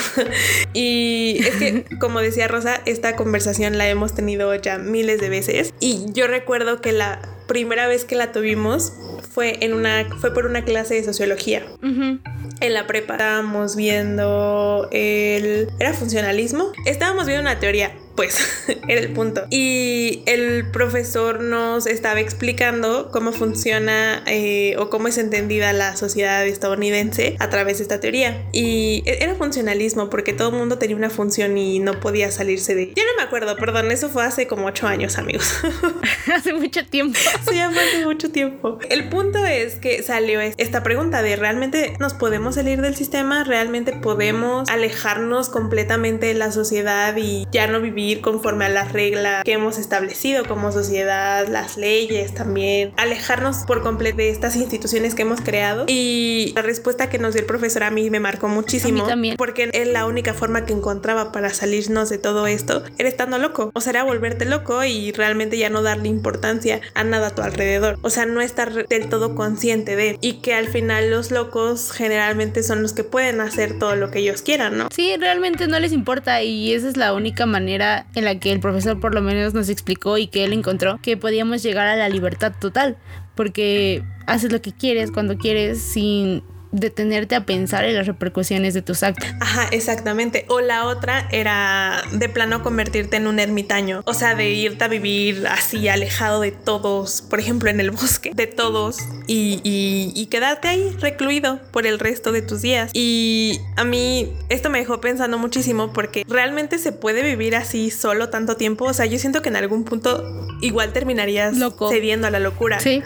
Y 0.72 1.40
es 1.40 1.56
que, 1.56 1.84
como 2.00 2.20
decía 2.20 2.48
Rosa, 2.48 2.80
esta 2.86 3.16
conversación 3.16 3.76
la 3.76 3.88
hemos 3.88 4.14
tenido 4.14 4.54
ya 4.54 4.78
miles 4.78 5.20
de 5.20 5.28
veces. 5.28 5.74
Y 5.78 6.06
yo 6.12 6.26
recuerdo 6.26 6.80
que 6.80 6.92
la 6.92 7.20
primera 7.46 7.86
vez 7.86 8.04
que 8.06 8.16
la 8.16 8.32
tuvimos 8.32 8.94
fue 9.30 9.58
en 9.60 9.74
una 9.74 10.06
fue 10.20 10.32
por 10.32 10.46
una 10.46 10.64
clase 10.64 10.94
de 10.94 11.04
sociología. 11.04 11.66
Uh 11.82 11.86
-huh. 11.86 12.20
En 12.60 12.72
la 12.72 12.86
prepa 12.86 13.14
estábamos 13.14 13.76
viendo 13.76 14.88
el 14.90 15.68
era 15.78 15.92
funcionalismo. 15.92 16.72
Estábamos 16.86 17.26
viendo 17.26 17.42
una 17.42 17.58
teoría 17.58 17.92
pues 18.14 18.66
era 18.88 19.00
el 19.00 19.12
punto. 19.12 19.46
Y 19.50 20.22
el 20.26 20.70
profesor 20.70 21.40
nos 21.40 21.86
estaba 21.86 22.20
explicando 22.20 23.10
cómo 23.10 23.32
funciona 23.32 24.22
eh, 24.26 24.76
o 24.78 24.90
cómo 24.90 25.08
es 25.08 25.18
entendida 25.18 25.72
la 25.72 25.96
sociedad 25.96 26.46
estadounidense 26.46 27.36
a 27.38 27.50
través 27.50 27.78
de 27.78 27.82
esta 27.82 28.00
teoría. 28.00 28.46
Y 28.52 29.02
e, 29.06 29.22
era 29.22 29.34
funcionalismo 29.34 30.10
porque 30.10 30.32
todo 30.32 30.50
el 30.50 30.56
mundo 30.56 30.78
tenía 30.78 30.96
una 30.96 31.10
función 31.10 31.56
y 31.58 31.78
no 31.78 32.00
podía 32.00 32.30
salirse 32.30 32.74
de... 32.74 32.88
Yo 32.88 33.02
no 33.04 33.16
me 33.16 33.22
acuerdo, 33.22 33.56
perdón, 33.56 33.90
eso 33.90 34.08
fue 34.08 34.24
hace 34.24 34.46
como 34.46 34.66
ocho 34.66 34.86
años, 34.86 35.18
amigos. 35.18 35.52
hace 36.34 36.52
mucho 36.52 36.84
tiempo. 36.86 37.18
Sí, 37.50 37.58
hace 37.58 38.04
mucho 38.04 38.30
tiempo. 38.30 38.78
El 38.88 39.08
punto 39.10 39.44
es 39.44 39.74
que 39.76 40.02
salió 40.02 40.40
esta 40.40 40.82
pregunta 40.82 41.22
de 41.22 41.36
realmente 41.36 41.94
nos 42.00 42.14
podemos 42.14 42.54
salir 42.54 42.80
del 42.80 42.96
sistema, 42.96 43.44
realmente 43.44 43.92
podemos 43.92 44.68
alejarnos 44.70 45.50
completamente 45.50 46.26
de 46.26 46.34
la 46.34 46.52
sociedad 46.52 47.14
y 47.16 47.46
ya 47.52 47.66
no 47.66 47.80
vivir 47.80 48.03
conforme 48.22 48.66
a 48.66 48.68
las 48.68 48.92
reglas 48.92 49.44
que 49.44 49.52
hemos 49.52 49.78
establecido 49.78 50.44
como 50.46 50.72
sociedad, 50.72 51.46
las 51.48 51.76
leyes 51.76 52.34
también, 52.34 52.92
alejarnos 52.96 53.58
por 53.66 53.82
completo 53.82 54.18
de 54.18 54.30
estas 54.30 54.56
instituciones 54.56 55.14
que 55.14 55.22
hemos 55.22 55.40
creado. 55.40 55.84
Y 55.88 56.52
la 56.54 56.62
respuesta 56.62 57.08
que 57.08 57.18
nos 57.18 57.34
dio 57.34 57.40
el 57.40 57.46
profesor 57.46 57.82
a 57.84 57.90
mí 57.90 58.10
me 58.10 58.20
marcó 58.20 58.48
muchísimo. 58.48 59.06
también. 59.06 59.36
Porque 59.36 59.70
es 59.72 59.88
la 59.88 60.06
única 60.06 60.34
forma 60.34 60.64
que 60.64 60.72
encontraba 60.72 61.32
para 61.32 61.50
salirnos 61.50 62.08
de 62.10 62.18
todo 62.18 62.46
esto, 62.46 62.82
era 62.98 63.08
estando 63.08 63.38
loco. 63.38 63.70
O 63.74 63.80
sea, 63.80 63.90
era 63.90 64.02
volverte 64.02 64.44
loco 64.44 64.84
y 64.84 65.12
realmente 65.12 65.58
ya 65.58 65.70
no 65.70 65.82
darle 65.82 66.08
importancia 66.08 66.80
a 66.94 67.04
nada 67.04 67.28
a 67.28 67.30
tu 67.34 67.42
alrededor. 67.42 67.98
O 68.02 68.10
sea, 68.10 68.26
no 68.26 68.40
estar 68.40 68.86
del 68.88 69.08
todo 69.08 69.34
consciente 69.34 69.96
de. 69.96 70.18
Y 70.20 70.34
que 70.34 70.54
al 70.54 70.68
final 70.68 71.10
los 71.10 71.30
locos 71.30 71.92
generalmente 71.92 72.62
son 72.62 72.82
los 72.82 72.92
que 72.92 73.04
pueden 73.04 73.40
hacer 73.40 73.78
todo 73.78 73.96
lo 73.96 74.10
que 74.10 74.20
ellos 74.20 74.42
quieran, 74.42 74.76
¿no? 74.76 74.88
Sí, 74.94 75.16
realmente 75.18 75.66
no 75.66 75.78
les 75.78 75.92
importa 75.92 76.42
y 76.42 76.72
esa 76.72 76.88
es 76.88 76.96
la 76.96 77.12
única 77.14 77.46
manera 77.46 77.93
en 78.14 78.24
la 78.24 78.38
que 78.38 78.52
el 78.52 78.60
profesor 78.60 79.00
por 79.00 79.14
lo 79.14 79.22
menos 79.22 79.54
nos 79.54 79.68
explicó 79.68 80.18
y 80.18 80.26
que 80.26 80.44
él 80.44 80.52
encontró 80.52 80.98
que 81.02 81.16
podíamos 81.16 81.62
llegar 81.62 81.86
a 81.86 81.96
la 81.96 82.08
libertad 82.08 82.52
total, 82.60 82.96
porque 83.34 84.02
haces 84.26 84.52
lo 84.52 84.62
que 84.62 84.72
quieres 84.72 85.10
cuando 85.10 85.36
quieres 85.36 85.80
sin 85.80 86.42
detenerte 86.74 87.36
a 87.36 87.46
pensar 87.46 87.84
en 87.84 87.94
las 87.94 88.06
repercusiones 88.06 88.74
de 88.74 88.82
tus 88.82 89.02
actos. 89.02 89.28
Ajá, 89.40 89.68
exactamente. 89.70 90.44
O 90.48 90.60
la 90.60 90.86
otra 90.86 91.28
era 91.30 92.02
de 92.12 92.28
plano 92.28 92.62
convertirte 92.62 93.16
en 93.16 93.26
un 93.26 93.38
ermitaño, 93.38 94.02
o 94.04 94.14
sea, 94.14 94.34
de 94.34 94.50
irte 94.50 94.84
a 94.84 94.88
vivir 94.88 95.46
así 95.46 95.88
alejado 95.88 96.40
de 96.40 96.50
todos, 96.50 97.22
por 97.22 97.38
ejemplo, 97.38 97.70
en 97.70 97.80
el 97.80 97.90
bosque, 97.92 98.32
de 98.34 98.46
todos 98.46 98.98
y, 99.26 99.60
y, 99.62 100.12
y 100.14 100.26
quedarte 100.26 100.68
ahí 100.68 100.96
recluido 101.00 101.60
por 101.70 101.86
el 101.86 101.98
resto 101.98 102.32
de 102.32 102.42
tus 102.42 102.62
días. 102.62 102.90
Y 102.92 103.60
a 103.76 103.84
mí 103.84 104.32
esto 104.48 104.68
me 104.68 104.78
dejó 104.78 105.00
pensando 105.00 105.38
muchísimo 105.38 105.92
porque 105.92 106.24
realmente 106.28 106.78
se 106.78 106.90
puede 106.92 107.22
vivir 107.22 107.54
así 107.54 107.90
solo 107.90 108.30
tanto 108.30 108.56
tiempo. 108.56 108.84
O 108.86 108.92
sea, 108.94 109.06
yo 109.06 109.18
siento 109.18 109.42
que 109.42 109.48
en 109.48 109.56
algún 109.56 109.84
punto 109.84 110.24
igual 110.60 110.92
terminarías 110.92 111.56
Loco. 111.56 111.88
cediendo 111.88 112.26
a 112.26 112.30
la 112.30 112.40
locura. 112.40 112.80
Sí. 112.80 113.02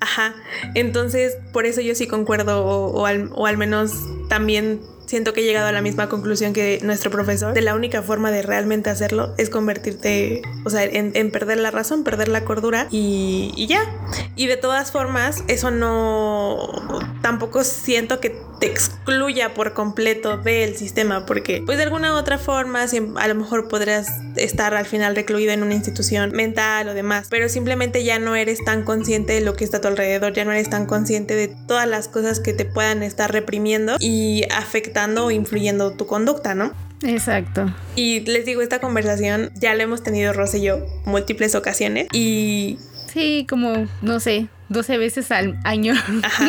Ajá, 0.00 0.34
entonces 0.74 1.36
por 1.52 1.66
eso 1.66 1.82
yo 1.82 1.94
sí 1.94 2.06
concuerdo 2.06 2.64
o, 2.64 2.86
o, 2.86 3.06
al, 3.06 3.30
o 3.34 3.46
al 3.46 3.58
menos 3.58 3.92
también 4.28 4.80
siento 5.10 5.32
que 5.32 5.40
he 5.40 5.44
llegado 5.44 5.66
a 5.66 5.72
la 5.72 5.82
misma 5.82 6.08
conclusión 6.08 6.52
que 6.52 6.78
nuestro 6.84 7.10
profesor, 7.10 7.52
de 7.52 7.60
la 7.62 7.74
única 7.74 8.00
forma 8.00 8.30
de 8.30 8.42
realmente 8.42 8.90
hacerlo 8.90 9.34
es 9.38 9.50
convertirte, 9.50 10.40
o 10.64 10.70
sea, 10.70 10.84
en, 10.84 11.30
perder 11.32 11.58
la 11.58 11.72
razón, 11.72 12.04
perder 12.04 12.28
la 12.28 12.44
cordura 12.44 12.86
y, 12.90 13.52
y 13.56 13.66
ya. 13.66 13.82
Y 14.36 14.46
de 14.46 14.56
todas 14.56 14.92
formas, 14.92 15.42
eso 15.48 15.72
no, 15.72 16.70
tampoco 17.22 17.64
siento 17.64 18.20
que 18.20 18.40
te 18.60 18.66
excluya 18.66 19.54
por 19.54 19.72
completo 19.72 20.36
del 20.36 20.76
sistema, 20.76 21.26
porque 21.26 21.62
pues 21.64 21.78
de 21.78 21.84
alguna 21.84 22.14
u 22.14 22.16
otra 22.16 22.38
forma 22.38 22.84
a 23.16 23.28
lo 23.28 23.34
mejor 23.34 23.68
podrías 23.68 24.20
estar 24.36 24.74
al 24.74 24.86
final 24.86 25.16
recluido 25.16 25.52
en 25.52 25.62
una 25.62 25.74
institución 25.74 26.30
mental 26.32 26.88
o 26.88 26.94
demás, 26.94 27.26
pero 27.30 27.48
simplemente 27.48 28.04
ya 28.04 28.18
no 28.18 28.36
eres 28.36 28.62
tan 28.62 28.84
consciente 28.84 29.32
de 29.32 29.40
lo 29.40 29.54
que 29.54 29.64
está 29.64 29.78
a 29.78 29.80
tu 29.80 29.88
alrededor, 29.88 30.34
ya 30.34 30.44
no 30.44 30.52
eres 30.52 30.68
tan 30.68 30.86
consciente 30.86 31.34
de 31.34 31.48
todas 31.66 31.88
las 31.88 32.08
cosas 32.08 32.38
que 32.38 32.52
te 32.52 32.66
puedan 32.66 33.02
estar 33.02 33.32
reprimiendo 33.32 33.96
y 33.98 34.44
afectando 34.54 35.26
o 35.26 35.30
influyendo 35.30 35.92
tu 35.92 36.06
conducta, 36.06 36.54
¿no? 36.54 36.72
Exacto. 37.02 37.74
Y 37.96 38.20
les 38.20 38.44
digo, 38.44 38.60
esta 38.60 38.78
conversación 38.78 39.50
ya 39.54 39.74
la 39.74 39.84
hemos 39.84 40.02
tenido 40.02 40.34
Rosa 40.34 40.58
y 40.58 40.62
yo 40.62 40.84
múltiples 41.06 41.54
ocasiones 41.54 42.08
y... 42.12 42.78
Sí, 43.10 43.46
como, 43.48 43.88
no 44.02 44.20
sé, 44.20 44.48
12 44.70 44.98
veces 44.98 45.30
al 45.32 45.58
año. 45.64 45.94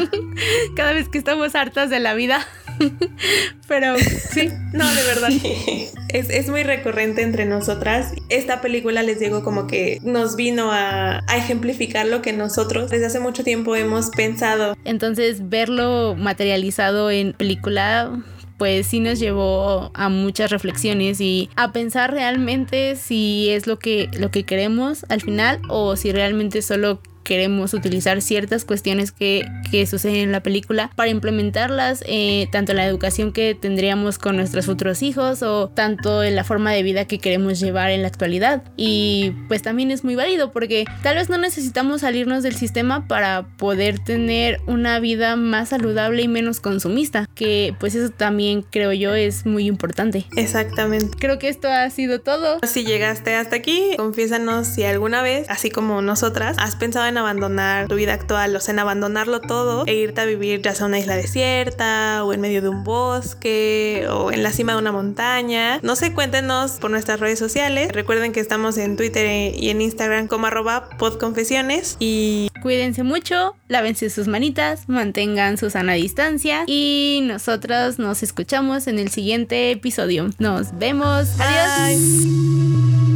Cada 0.75 0.93
vez 0.93 1.09
que 1.09 1.17
estamos 1.17 1.55
hartas 1.55 1.89
de 1.89 1.99
la 1.99 2.13
vida. 2.13 2.47
Pero 3.67 3.97
sí. 3.97 4.49
No, 4.73 4.87
de 4.87 5.03
verdad. 5.03 5.29
es, 6.09 6.29
es, 6.29 6.49
muy 6.49 6.63
recurrente 6.63 7.23
entre 7.23 7.45
nosotras. 7.45 8.13
Esta 8.29 8.61
película, 8.61 9.01
les 9.01 9.19
digo, 9.19 9.43
como 9.43 9.65
que 9.65 9.99
nos 10.03 10.35
vino 10.35 10.71
a, 10.71 11.23
a 11.27 11.37
ejemplificar 11.37 12.05
lo 12.05 12.21
que 12.21 12.31
nosotros 12.31 12.91
desde 12.91 13.07
hace 13.07 13.19
mucho 13.19 13.43
tiempo 13.43 13.75
hemos 13.75 14.11
pensado. 14.11 14.77
Entonces, 14.85 15.49
verlo 15.49 16.15
materializado 16.15 17.09
en 17.09 17.33
película 17.33 18.23
pues 18.61 18.85
sí 18.85 18.99
nos 18.99 19.17
llevó 19.17 19.89
a 19.95 20.07
muchas 20.09 20.51
reflexiones 20.51 21.19
y 21.19 21.49
a 21.55 21.71
pensar 21.71 22.11
realmente 22.11 22.95
si 22.95 23.49
es 23.49 23.65
lo 23.65 23.79
que, 23.79 24.07
lo 24.13 24.29
que 24.29 24.43
queremos 24.43 25.03
al 25.09 25.19
final 25.19 25.59
o 25.67 25.95
si 25.95 26.11
realmente 26.11 26.61
solo 26.61 27.01
queremos 27.23 27.73
utilizar 27.73 28.21
ciertas 28.21 28.65
cuestiones 28.65 29.11
que, 29.11 29.45
que 29.71 29.85
suceden 29.85 30.15
en 30.17 30.31
la 30.31 30.43
película 30.43 30.91
para 30.95 31.09
implementarlas 31.09 32.03
eh, 32.07 32.47
tanto 32.51 32.71
en 32.71 32.77
la 32.77 32.85
educación 32.85 33.31
que 33.31 33.55
tendríamos 33.55 34.17
con 34.17 34.35
nuestros 34.35 34.65
futuros 34.65 35.01
hijos 35.01 35.43
o 35.43 35.69
tanto 35.69 36.23
en 36.23 36.35
la 36.35 36.43
forma 36.43 36.71
de 36.71 36.83
vida 36.83 37.05
que 37.05 37.19
queremos 37.19 37.59
llevar 37.59 37.91
en 37.91 38.01
la 38.01 38.07
actualidad. 38.07 38.63
Y 38.77 39.33
pues 39.47 39.61
también 39.61 39.91
es 39.91 40.03
muy 40.03 40.15
válido 40.15 40.51
porque 40.51 40.85
tal 41.03 41.15
vez 41.15 41.29
no 41.29 41.37
necesitamos 41.37 42.01
salirnos 42.01 42.43
del 42.43 42.55
sistema 42.55 43.07
para 43.07 43.47
poder 43.57 43.99
tener 43.99 44.59
una 44.67 44.99
vida 44.99 45.35
más 45.35 45.69
saludable 45.69 46.21
y 46.21 46.27
menos 46.27 46.59
consumista, 46.59 47.27
que 47.35 47.75
pues 47.79 47.95
eso 47.95 48.11
también 48.11 48.63
creo 48.63 48.93
yo 48.93 49.13
es 49.15 49.45
muy 49.45 49.67
importante. 49.67 50.25
Exactamente. 50.35 51.17
Creo 51.19 51.39
que 51.39 51.49
esto 51.49 51.67
ha 51.67 51.89
sido 51.89 52.21
todo. 52.21 52.59
Si 52.63 52.83
llegaste 52.85 53.35
hasta 53.35 53.55
aquí, 53.55 53.95
confiésanos 53.97 54.67
si 54.67 54.83
alguna 54.83 55.21
vez, 55.21 55.49
así 55.49 55.69
como 55.69 56.01
nosotras, 56.01 56.57
has 56.59 56.75
pensado 56.75 57.07
en 57.07 57.10
abandonar 57.17 57.87
tu 57.87 57.95
vida 57.95 58.13
actual, 58.13 58.55
o 58.55 58.59
sea, 58.59 58.73
en 58.73 58.79
abandonarlo 58.79 59.41
todo 59.41 59.83
e 59.87 59.95
irte 59.95 60.21
a 60.21 60.25
vivir 60.25 60.61
ya 60.61 60.75
sea 60.75 60.85
una 60.87 60.99
isla 60.99 61.15
desierta 61.15 62.23
o 62.23 62.33
en 62.33 62.41
medio 62.41 62.61
de 62.61 62.69
un 62.69 62.83
bosque 62.83 64.07
o 64.09 64.31
en 64.31 64.43
la 64.43 64.51
cima 64.51 64.73
de 64.73 64.79
una 64.79 64.91
montaña. 64.91 65.79
No 65.81 65.95
sé, 65.95 66.13
cuéntenos 66.13 66.73
por 66.73 66.91
nuestras 66.91 67.19
redes 67.19 67.39
sociales. 67.39 67.91
Recuerden 67.91 68.31
que 68.31 68.39
estamos 68.39 68.77
en 68.77 68.97
Twitter 68.97 69.53
y 69.55 69.69
en 69.69 69.81
Instagram 69.81 70.27
como 70.27 70.47
arroba 70.47 70.89
podconfesiones 70.97 71.97
y 71.99 72.49
cuídense 72.61 73.03
mucho, 73.03 73.55
lávense 73.67 74.09
sus 74.09 74.27
manitas, 74.27 74.87
mantengan 74.87 75.57
su 75.57 75.69
sana 75.69 75.93
distancia 75.93 76.63
y 76.67 77.21
nosotros 77.23 77.99
nos 77.99 78.23
escuchamos 78.23 78.87
en 78.87 78.99
el 78.99 79.09
siguiente 79.09 79.71
episodio. 79.71 80.29
Nos 80.39 80.77
vemos. 80.77 81.29
Adiós. 81.39 83.10